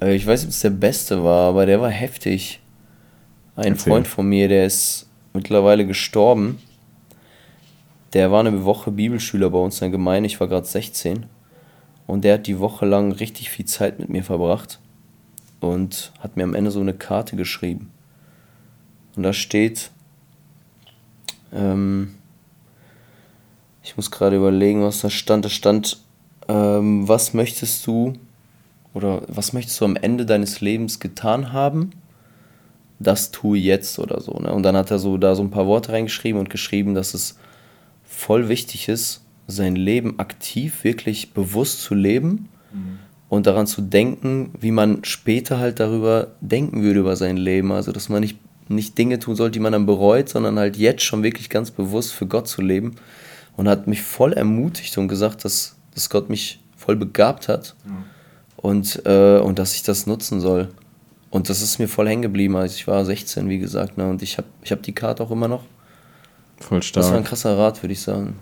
Äh, 0.00 0.14
Ich 0.14 0.26
weiß 0.26 0.40
nicht, 0.40 0.48
ob 0.48 0.52
es 0.52 0.60
der 0.60 0.70
Beste 0.70 1.24
war, 1.24 1.48
aber 1.48 1.64
der 1.64 1.80
war 1.80 1.90
heftig. 1.90 2.60
Ein 3.56 3.72
Erzähl. 3.72 3.90
Freund 3.92 4.06
von 4.06 4.26
mir, 4.28 4.48
der 4.48 4.66
ist 4.66 5.06
mittlerweile 5.32 5.86
gestorben. 5.86 6.58
Der 8.12 8.30
war 8.30 8.40
eine 8.40 8.64
Woche 8.64 8.90
Bibelschüler 8.90 9.50
bei 9.50 9.58
uns 9.58 9.76
in 9.76 9.86
der 9.86 9.98
Gemeinde. 9.98 10.26
Ich 10.26 10.38
war 10.38 10.48
gerade 10.48 10.66
16. 10.66 11.26
Und 12.06 12.24
der 12.24 12.34
hat 12.34 12.46
die 12.46 12.58
Woche 12.58 12.84
lang 12.84 13.12
richtig 13.12 13.50
viel 13.50 13.64
Zeit 13.64 13.98
mit 13.98 14.10
mir 14.10 14.22
verbracht. 14.22 14.80
Und 15.60 16.12
hat 16.18 16.36
mir 16.36 16.44
am 16.44 16.54
Ende 16.54 16.70
so 16.70 16.80
eine 16.80 16.92
Karte 16.92 17.36
geschrieben. 17.36 17.90
Und 19.16 19.22
da 19.22 19.32
steht, 19.32 19.90
ähm, 21.52 22.14
ich 23.82 23.96
muss 23.96 24.10
gerade 24.10 24.36
überlegen, 24.36 24.82
was 24.82 25.00
da 25.00 25.08
stand. 25.08 25.44
Da 25.44 25.48
stand, 25.48 25.98
ähm, 26.48 27.08
was 27.08 27.32
möchtest 27.32 27.86
du 27.86 28.14
oder 28.92 29.22
was 29.28 29.52
möchtest 29.52 29.80
du 29.80 29.84
am 29.86 29.96
Ende 29.96 30.26
deines 30.26 30.60
Lebens 30.60 31.00
getan 31.00 31.52
haben? 31.52 31.92
Das 32.98 33.30
tue 33.30 33.58
jetzt 33.58 33.98
oder 33.98 34.20
so. 34.20 34.32
Ne? 34.32 34.52
Und 34.52 34.64
dann 34.64 34.76
hat 34.76 34.90
er 34.90 34.98
so 34.98 35.16
da 35.16 35.34
so 35.34 35.42
ein 35.42 35.50
paar 35.50 35.66
Worte 35.66 35.92
reingeschrieben 35.92 36.38
und 36.38 36.50
geschrieben, 36.50 36.94
dass 36.94 37.14
es 37.14 37.38
voll 38.22 38.48
wichtig 38.48 38.88
ist, 38.88 39.22
sein 39.48 39.74
Leben 39.74 40.18
aktiv, 40.18 40.84
wirklich 40.84 41.32
bewusst 41.34 41.82
zu 41.82 41.94
leben 41.94 42.48
und 43.28 43.46
daran 43.46 43.66
zu 43.66 43.82
denken, 43.82 44.50
wie 44.60 44.70
man 44.70 45.04
später 45.04 45.58
halt 45.58 45.80
darüber 45.80 46.28
denken 46.40 46.82
würde 46.82 47.00
über 47.00 47.16
sein 47.16 47.36
Leben. 47.36 47.72
Also, 47.72 47.90
dass 47.90 48.08
man 48.08 48.20
nicht, 48.20 48.38
nicht 48.68 48.96
Dinge 48.96 49.18
tun 49.18 49.34
sollte, 49.34 49.52
die 49.52 49.60
man 49.60 49.72
dann 49.72 49.86
bereut, 49.86 50.28
sondern 50.28 50.58
halt 50.58 50.76
jetzt 50.76 51.02
schon 51.02 51.22
wirklich 51.22 51.50
ganz 51.50 51.70
bewusst 51.70 52.12
für 52.12 52.26
Gott 52.26 52.46
zu 52.46 52.62
leben. 52.62 52.94
Und 53.56 53.68
hat 53.68 53.86
mich 53.86 54.02
voll 54.02 54.32
ermutigt 54.32 54.96
und 54.96 55.08
gesagt, 55.08 55.44
dass, 55.44 55.76
dass 55.94 56.08
Gott 56.08 56.30
mich 56.30 56.60
voll 56.76 56.96
begabt 56.96 57.48
hat 57.48 57.74
und, 58.56 59.02
äh, 59.04 59.38
und 59.38 59.58
dass 59.58 59.74
ich 59.74 59.82
das 59.82 60.06
nutzen 60.06 60.40
soll. 60.40 60.68
Und 61.28 61.48
das 61.50 61.60
ist 61.60 61.78
mir 61.78 61.88
voll 61.88 62.08
hängen 62.08 62.22
geblieben. 62.22 62.56
Also 62.56 62.76
ich 62.76 62.86
war 62.86 63.04
16, 63.04 63.48
wie 63.48 63.58
gesagt, 63.58 63.98
ne? 63.98 64.08
und 64.08 64.22
ich 64.22 64.38
habe 64.38 64.48
ich 64.62 64.72
hab 64.72 64.82
die 64.82 64.94
Karte 64.94 65.22
auch 65.22 65.30
immer 65.30 65.48
noch. 65.48 65.64
Voll 66.62 66.80
Das 66.80 66.94
war 66.96 67.02
ein 67.02 67.08
stark. 67.10 67.24
krasser 67.26 67.58
Rat, 67.58 67.82
würde 67.82 67.92
ich 67.92 68.00
sagen. 68.00 68.36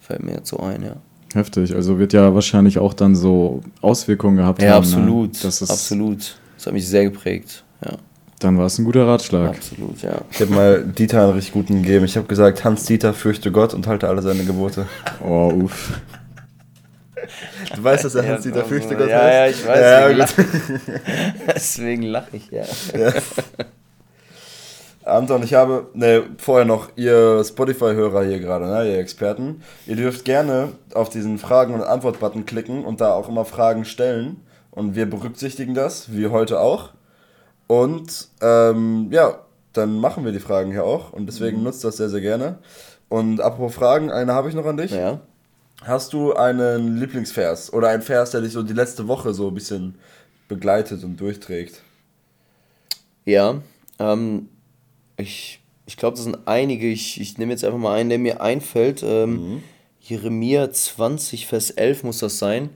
Fällt 0.00 0.22
mir 0.22 0.32
jetzt 0.32 0.48
so 0.48 0.58
ein, 0.60 0.82
ja. 0.82 0.96
Heftig. 1.34 1.74
Also 1.74 1.98
wird 1.98 2.12
ja 2.12 2.34
wahrscheinlich 2.34 2.78
auch 2.78 2.94
dann 2.94 3.14
so 3.14 3.60
Auswirkungen 3.80 4.36
gehabt 4.38 4.60
Ja, 4.62 4.70
haben. 4.70 4.78
absolut. 4.78 5.32
Ne? 5.34 5.38
Das 5.42 5.62
ist, 5.62 5.70
absolut. 5.70 6.36
Das 6.56 6.66
hat 6.66 6.72
mich 6.72 6.86
sehr 6.88 7.04
geprägt. 7.04 7.62
Ja, 7.84 7.92
Dann 8.40 8.58
war 8.58 8.66
es 8.66 8.78
ein 8.78 8.84
guter 8.84 9.06
Ratschlag. 9.06 9.50
absolut, 9.50 10.02
ja. 10.02 10.20
Ich 10.32 10.40
habe 10.40 10.52
mal 10.52 10.82
Dieter 10.84 11.22
einen 11.22 11.32
richtig 11.32 11.52
guten 11.52 11.82
gegeben. 11.82 12.04
Ich 12.04 12.16
habe 12.16 12.26
gesagt, 12.26 12.64
Hans 12.64 12.84
Dieter, 12.84 13.14
fürchte 13.14 13.52
Gott 13.52 13.74
und 13.74 13.86
halte 13.86 14.08
alle 14.08 14.22
seine 14.22 14.44
Gebote. 14.44 14.86
Oh, 15.24 15.52
uff. 15.64 16.00
Du 17.76 17.84
weißt, 17.84 18.04
dass 18.04 18.14
er 18.16 18.24
Ja, 18.24 18.32
Hans 18.32 18.42
Dieter 18.42 18.64
fürchte 18.64 18.96
Gott 18.96 19.08
ja, 19.10 19.20
heißt? 19.22 19.34
ja, 19.34 19.46
ich 19.46 19.66
weiß, 19.68 19.80
Ja, 19.80 20.08
deswegen 20.26 20.78
gut. 20.78 21.02
Deswegen 21.54 22.02
lache 22.02 22.36
ich, 22.36 22.50
ja. 22.50 22.64
Anton, 25.04 25.42
ich 25.42 25.54
habe 25.54 25.88
ne, 25.94 26.24
vorher 26.38 26.66
noch 26.66 26.90
ihr 26.96 27.42
Spotify-Hörer 27.42 28.24
hier 28.24 28.38
gerade, 28.38 28.66
ne, 28.66 28.90
ihr 28.90 28.98
Experten. 28.98 29.62
Ihr 29.86 29.96
dürft 29.96 30.24
gerne 30.24 30.72
auf 30.94 31.08
diesen 31.08 31.38
Fragen- 31.38 31.74
und 31.74 31.82
Antwort-Button 31.82 32.44
klicken 32.44 32.84
und 32.84 33.00
da 33.00 33.14
auch 33.14 33.28
immer 33.28 33.44
Fragen 33.44 33.84
stellen. 33.84 34.42
Und 34.70 34.94
wir 34.94 35.08
berücksichtigen 35.08 35.74
das, 35.74 36.12
wie 36.12 36.28
heute 36.28 36.60
auch. 36.60 36.90
Und 37.66 38.28
ähm, 38.40 39.08
ja, 39.10 39.40
dann 39.72 39.98
machen 39.98 40.24
wir 40.24 40.32
die 40.32 40.40
Fragen 40.40 40.70
hier 40.70 40.84
auch. 40.84 41.12
Und 41.12 41.26
deswegen 41.26 41.62
nutzt 41.62 41.82
das 41.82 41.96
sehr, 41.96 42.08
sehr 42.08 42.20
gerne. 42.20 42.58
Und 43.08 43.40
apropos 43.40 43.74
Fragen, 43.74 44.10
eine 44.10 44.34
habe 44.34 44.48
ich 44.48 44.54
noch 44.54 44.66
an 44.66 44.76
dich. 44.76 44.92
Ja. 44.92 45.20
Hast 45.82 46.12
du 46.12 46.34
einen 46.34 46.98
Lieblingsvers 46.98 47.72
oder 47.72 47.88
einen 47.88 48.02
Vers, 48.02 48.32
der 48.32 48.42
dich 48.42 48.52
so 48.52 48.62
die 48.62 48.74
letzte 48.74 49.08
Woche 49.08 49.32
so 49.32 49.48
ein 49.48 49.54
bisschen 49.54 49.98
begleitet 50.46 51.02
und 51.04 51.18
durchträgt? 51.18 51.80
Ja, 53.24 53.62
ähm, 53.98 54.48
ich, 55.20 55.60
ich 55.86 55.96
glaube, 55.96 56.16
das 56.16 56.24
sind 56.24 56.38
einige. 56.46 56.88
Ich, 56.88 57.20
ich 57.20 57.38
nehme 57.38 57.52
jetzt 57.52 57.64
einfach 57.64 57.78
mal 57.78 57.98
einen, 57.98 58.10
der 58.10 58.18
mir 58.18 58.40
einfällt. 58.40 59.02
Ähm, 59.02 59.62
Jeremia 60.00 60.70
20, 60.70 61.46
Vers 61.46 61.70
11 61.70 62.04
muss 62.04 62.18
das 62.18 62.38
sein. 62.38 62.70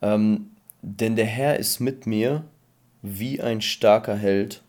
Ähm, 0.00 0.50
denn 0.82 1.16
der 1.16 1.26
Herr 1.26 1.58
ist 1.58 1.80
mit 1.80 2.06
mir 2.06 2.44
wie 3.02 3.40
ein 3.40 3.60
starker 3.60 4.16
Held. 4.16 4.62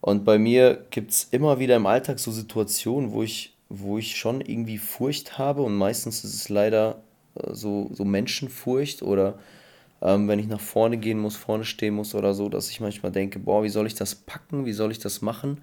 Und 0.00 0.24
bei 0.24 0.38
mir 0.38 0.84
gibt 0.90 1.10
es 1.10 1.28
immer 1.30 1.58
wieder 1.58 1.76
im 1.76 1.86
Alltag 1.86 2.18
so 2.18 2.30
Situationen, 2.30 3.12
wo 3.12 3.22
ich, 3.22 3.54
wo 3.68 3.98
ich 3.98 4.16
schon 4.16 4.40
irgendwie 4.40 4.78
Furcht 4.78 5.38
habe. 5.38 5.62
Und 5.62 5.76
meistens 5.76 6.24
ist 6.24 6.34
es 6.34 6.48
leider 6.48 7.02
äh, 7.34 7.54
so, 7.54 7.90
so 7.92 8.04
Menschenfurcht 8.04 9.02
oder 9.02 9.38
ähm, 10.00 10.28
wenn 10.28 10.38
ich 10.38 10.46
nach 10.46 10.60
vorne 10.60 10.96
gehen 10.96 11.18
muss, 11.18 11.36
vorne 11.36 11.64
stehen 11.64 11.94
muss 11.94 12.14
oder 12.14 12.34
so, 12.34 12.48
dass 12.48 12.70
ich 12.70 12.80
manchmal 12.80 13.12
denke, 13.12 13.38
boah, 13.38 13.62
wie 13.64 13.68
soll 13.68 13.86
ich 13.86 13.94
das 13.94 14.14
packen, 14.14 14.64
wie 14.64 14.72
soll 14.72 14.92
ich 14.92 14.98
das 14.98 15.22
machen? 15.22 15.58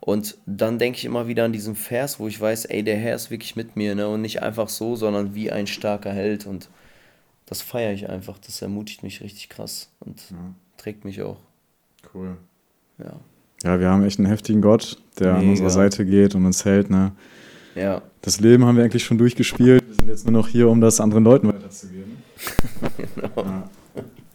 Und 0.00 0.36
dann 0.46 0.78
denke 0.78 0.98
ich 0.98 1.04
immer 1.04 1.26
wieder 1.26 1.44
an 1.44 1.52
diesen 1.52 1.74
Vers, 1.74 2.20
wo 2.20 2.28
ich 2.28 2.40
weiß, 2.40 2.66
ey, 2.66 2.82
der 2.82 2.96
Herr 2.96 3.16
ist 3.16 3.30
wirklich 3.30 3.56
mit 3.56 3.76
mir, 3.76 3.94
ne? 3.94 4.08
Und 4.08 4.20
nicht 4.20 4.42
einfach 4.42 4.68
so, 4.68 4.94
sondern 4.94 5.34
wie 5.34 5.50
ein 5.50 5.66
starker 5.66 6.12
Held. 6.12 6.46
Und 6.46 6.68
das 7.46 7.62
feiere 7.62 7.92
ich 7.92 8.08
einfach. 8.08 8.38
Das 8.38 8.60
ermutigt 8.62 9.02
mich 9.02 9.20
richtig 9.22 9.48
krass 9.48 9.90
und 10.00 10.22
trägt 10.76 11.04
mich 11.04 11.22
auch. 11.22 11.38
Cool. 12.14 12.36
Ja. 12.98 13.18
Ja, 13.64 13.80
wir 13.80 13.88
haben 13.88 14.04
echt 14.04 14.18
einen 14.18 14.28
heftigen 14.28 14.60
Gott, 14.60 14.98
der 15.18 15.34
an 15.34 15.40
Mega. 15.40 15.50
unserer 15.52 15.70
Seite 15.70 16.04
geht 16.04 16.34
und 16.34 16.44
uns 16.44 16.64
hält. 16.64 16.90
Ne? 16.90 17.12
Ja. 17.74 18.02
Das 18.20 18.38
Leben 18.38 18.64
haben 18.64 18.76
wir 18.76 18.84
eigentlich 18.84 19.04
schon 19.04 19.18
durchgespielt. 19.18 19.82
Wir 19.86 19.94
sind 19.94 20.08
jetzt 20.08 20.24
nur 20.24 20.32
noch 20.32 20.48
hier, 20.48 20.68
um 20.68 20.80
das 20.80 21.00
anderen 21.00 21.24
Leuten 21.24 21.48
weiterzugeben. 21.48 22.18
Ja. 23.16 23.68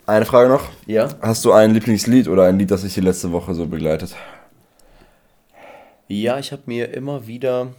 Eine 0.05 0.25
Frage 0.25 0.49
noch. 0.49 0.67
Ja? 0.87 1.09
Hast 1.21 1.45
du 1.45 1.51
ein 1.53 1.73
Lieblingslied 1.73 2.27
oder 2.27 2.45
ein 2.45 2.57
Lied, 2.57 2.71
das 2.71 2.81
dich 2.81 2.93
die 2.93 3.01
letzte 3.01 3.31
Woche 3.31 3.53
so 3.53 3.67
begleitet? 3.67 4.15
Ja, 6.07 6.39
ich 6.39 6.51
habe 6.51 6.63
mir 6.65 6.93
immer 6.93 7.27
wieder, 7.27 7.73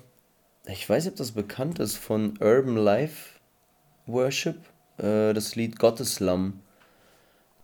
ich 0.67 0.89
weiß 0.89 1.05
nicht, 1.05 1.13
ob 1.13 1.19
das 1.19 1.33
bekannt 1.33 1.79
ist, 1.79 1.97
von 1.97 2.39
Urban 2.41 2.77
Life 2.77 3.39
Worship, 4.07 4.57
äh, 4.99 5.35
das 5.35 5.57
Lied 5.57 5.79
Gotteslamm. 5.79 6.61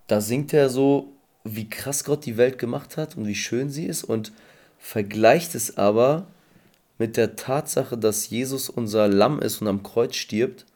Da 0.07 0.21
singt 0.21 0.53
er 0.53 0.69
so, 0.69 1.13
wie 1.45 1.71
krass 1.71 2.05
Gott 2.05 2.27
die 2.27 2.37
Welt 2.37 2.59
gemacht 2.59 2.97
hat 2.97 3.17
und 3.17 3.27
wie 3.27 3.35
schön 3.35 3.71
sie 3.71 3.87
ist 3.87 4.05
und 4.05 4.33
vergleicht 4.79 5.55
es 5.55 5.79
aber 5.79 6.27
mit 6.99 7.17
der 7.17 7.37
Tatsache, 7.37 7.97
dass 7.97 8.29
Jesus 8.29 8.69
unser 8.69 9.09
Lamm 9.09 9.41
ist 9.41 9.63
und 9.63 9.69
am 9.69 9.83
Kreuz 9.83 10.17
stirbt 10.17 10.67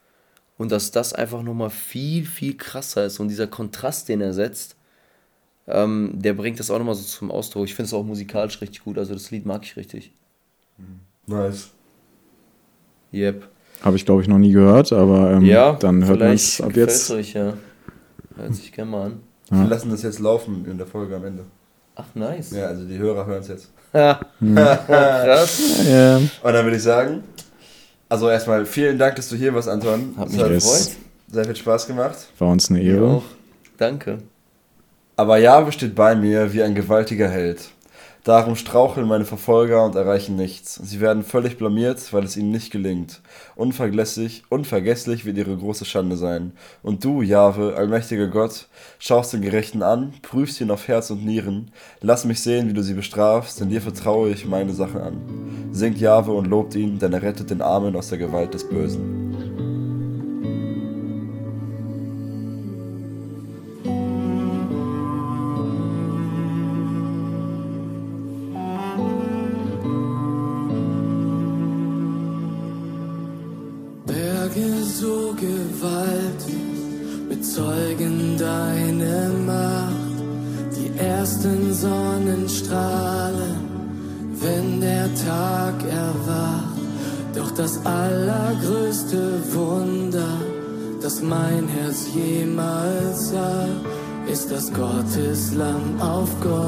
und 0.63 0.71
dass 0.71 0.93
das 0.93 1.13
einfach 1.13 1.43
nochmal 1.43 1.71
viel, 1.71 2.25
viel 2.25 2.57
krasser 2.57 3.05
ist 3.05 3.19
und 3.19 3.27
dieser 3.27 3.49
Kontrast, 3.49 4.09
den 4.09 4.21
er 4.21 4.33
setzt, 4.33 4.77
ähm, 5.67 6.13
der 6.15 6.35
bringt 6.35 6.61
das 6.61 6.71
auch 6.71 6.79
nochmal 6.79 6.95
so 6.95 7.03
zum 7.03 7.33
Ausdruck. 7.33 7.65
Ich 7.65 7.75
finde 7.75 7.87
es 7.89 7.95
auch 7.95 8.05
musikalisch 8.05 8.61
richtig 8.61 8.85
gut, 8.85 8.97
also 8.97 9.13
das 9.13 9.33
Lied 9.33 9.45
mag 9.45 9.65
ich 9.65 9.77
richtig. 9.77 10.13
Nice. 11.27 11.71
Yep. 13.13 13.49
Habe 13.83 13.97
ich, 13.97 14.07
glaube 14.07 14.23
ich, 14.23 14.29
noch 14.29 14.39
nie 14.39 14.53
gehört, 14.53 14.93
aber 14.93 15.33
ähm, 15.33 15.45
Ja, 15.45 15.73
dann 15.73 16.07
hört 16.07 16.21
man 16.21 16.31
es 16.31 16.61
ab 16.61 16.77
jetzt. 16.77 17.11
euch, 17.11 17.33
ja. 17.35 17.55
Hört 18.37 18.55
sich 18.55 18.73
gerne 18.73 18.91
mal 18.93 19.07
an. 19.07 19.21
Wir 19.51 19.67
lassen 19.69 19.91
das 19.91 20.03
jetzt 20.03 20.21
laufen 20.21 20.65
in 20.71 20.79
der 20.79 20.87
Folge 20.87 21.17
am 21.17 21.25
Ende. 21.25 21.45
Ach, 21.97 22.07
nice. 22.15 22.53
Ja, 22.53 22.67
also 22.67 22.87
die 22.87 22.99
Hörer 22.99 23.27
hören 23.27 23.41
es 23.41 23.49
jetzt. 23.49 23.73
Ha. 23.95 24.21
Krass. 24.87 25.87
Ja. 25.89 26.19
Und 26.19 26.31
dann 26.45 26.65
würde 26.65 26.77
ich 26.77 26.83
sagen, 26.85 27.25
also 28.13 28.29
erstmal 28.29 28.67
vielen 28.67 28.99
Dank, 28.99 29.17
dass 29.17 29.31
du 29.31 29.37
hier 29.37 29.55
warst, 29.55 29.71
Anton. 29.71 30.15
Hat 30.19 30.29
mich 30.29 30.39
gefreut. 30.39 30.91
sehr 31.31 31.45
viel 31.47 31.57
Spaß 31.57 31.87
gemacht. 31.87 32.19
War 32.39 32.49
uns 32.49 32.69
eine 32.69 32.83
Ehre. 32.83 33.07
auch. 33.07 33.23
Danke. 33.79 34.19
Aber 35.17 35.39
Jahwe 35.39 35.73
steht 35.73 35.95
bei 35.95 36.15
mir 36.15 36.53
wie 36.53 36.63
ein 36.63 36.75
gewaltiger 36.75 37.29
Held. 37.29 37.71
Darum 38.25 38.55
straucheln 38.55 39.09
meine 39.09 39.25
Verfolger 39.25 39.85
und 39.85 39.97
erreichen 39.97 40.37
nichts. 40.37 40.77
Sie 40.77 41.01
werden 41.01 41.25
völlig 41.25 41.59
blamiert, 41.59 42.12
weil 42.12 42.23
es 42.23 42.37
ihnen 42.37 42.53
nicht 42.53 42.70
gelingt. 42.70 43.20
Unvergesslich, 43.57 44.45
unvergesslich 44.49 45.25
wird 45.25 45.39
ihre 45.39 45.57
große 45.57 45.85
Schande 45.85 46.16
sein. 46.16 46.53
Und 46.85 47.03
du, 47.05 47.23
Jahwe, 47.23 47.75
allmächtiger 47.77 48.29
Gott, 48.29 48.68
schaust 49.01 49.33
den 49.33 49.43
Gerechten 49.43 49.83
an, 49.83 50.14
prüfst 50.23 50.61
ihn 50.61 50.70
auf 50.70 50.87
Herz 50.87 51.11
und 51.11 51.25
Nieren. 51.25 51.73
Lass 52.01 52.25
mich 52.25 52.41
sehen, 52.41 52.68
wie 52.68 52.75
du 52.75 52.83
sie 52.83 52.95
bestrafst, 52.95 53.61
denn 53.61 53.70
dir 53.70 53.83
vertraue 53.83 54.31
ich 54.31 54.47
meine 54.47 54.73
Sachen 54.73 55.01
an. 55.01 55.68
Singt 55.73 55.99
Jahwe 55.99 56.33
und 56.33 56.47
lobt 56.47 56.77
ihn, 56.77 57.01
denn 57.01 57.12
er 57.12 57.23
rettet 57.23 57.51
den 57.51 57.61
Armen 57.61 57.97
aus 57.97 58.11
der 58.11 58.18
Gewalt 58.18 58.55
des 58.55 58.68
Bösen. 58.68 59.22
Gotteslamm 96.03 96.62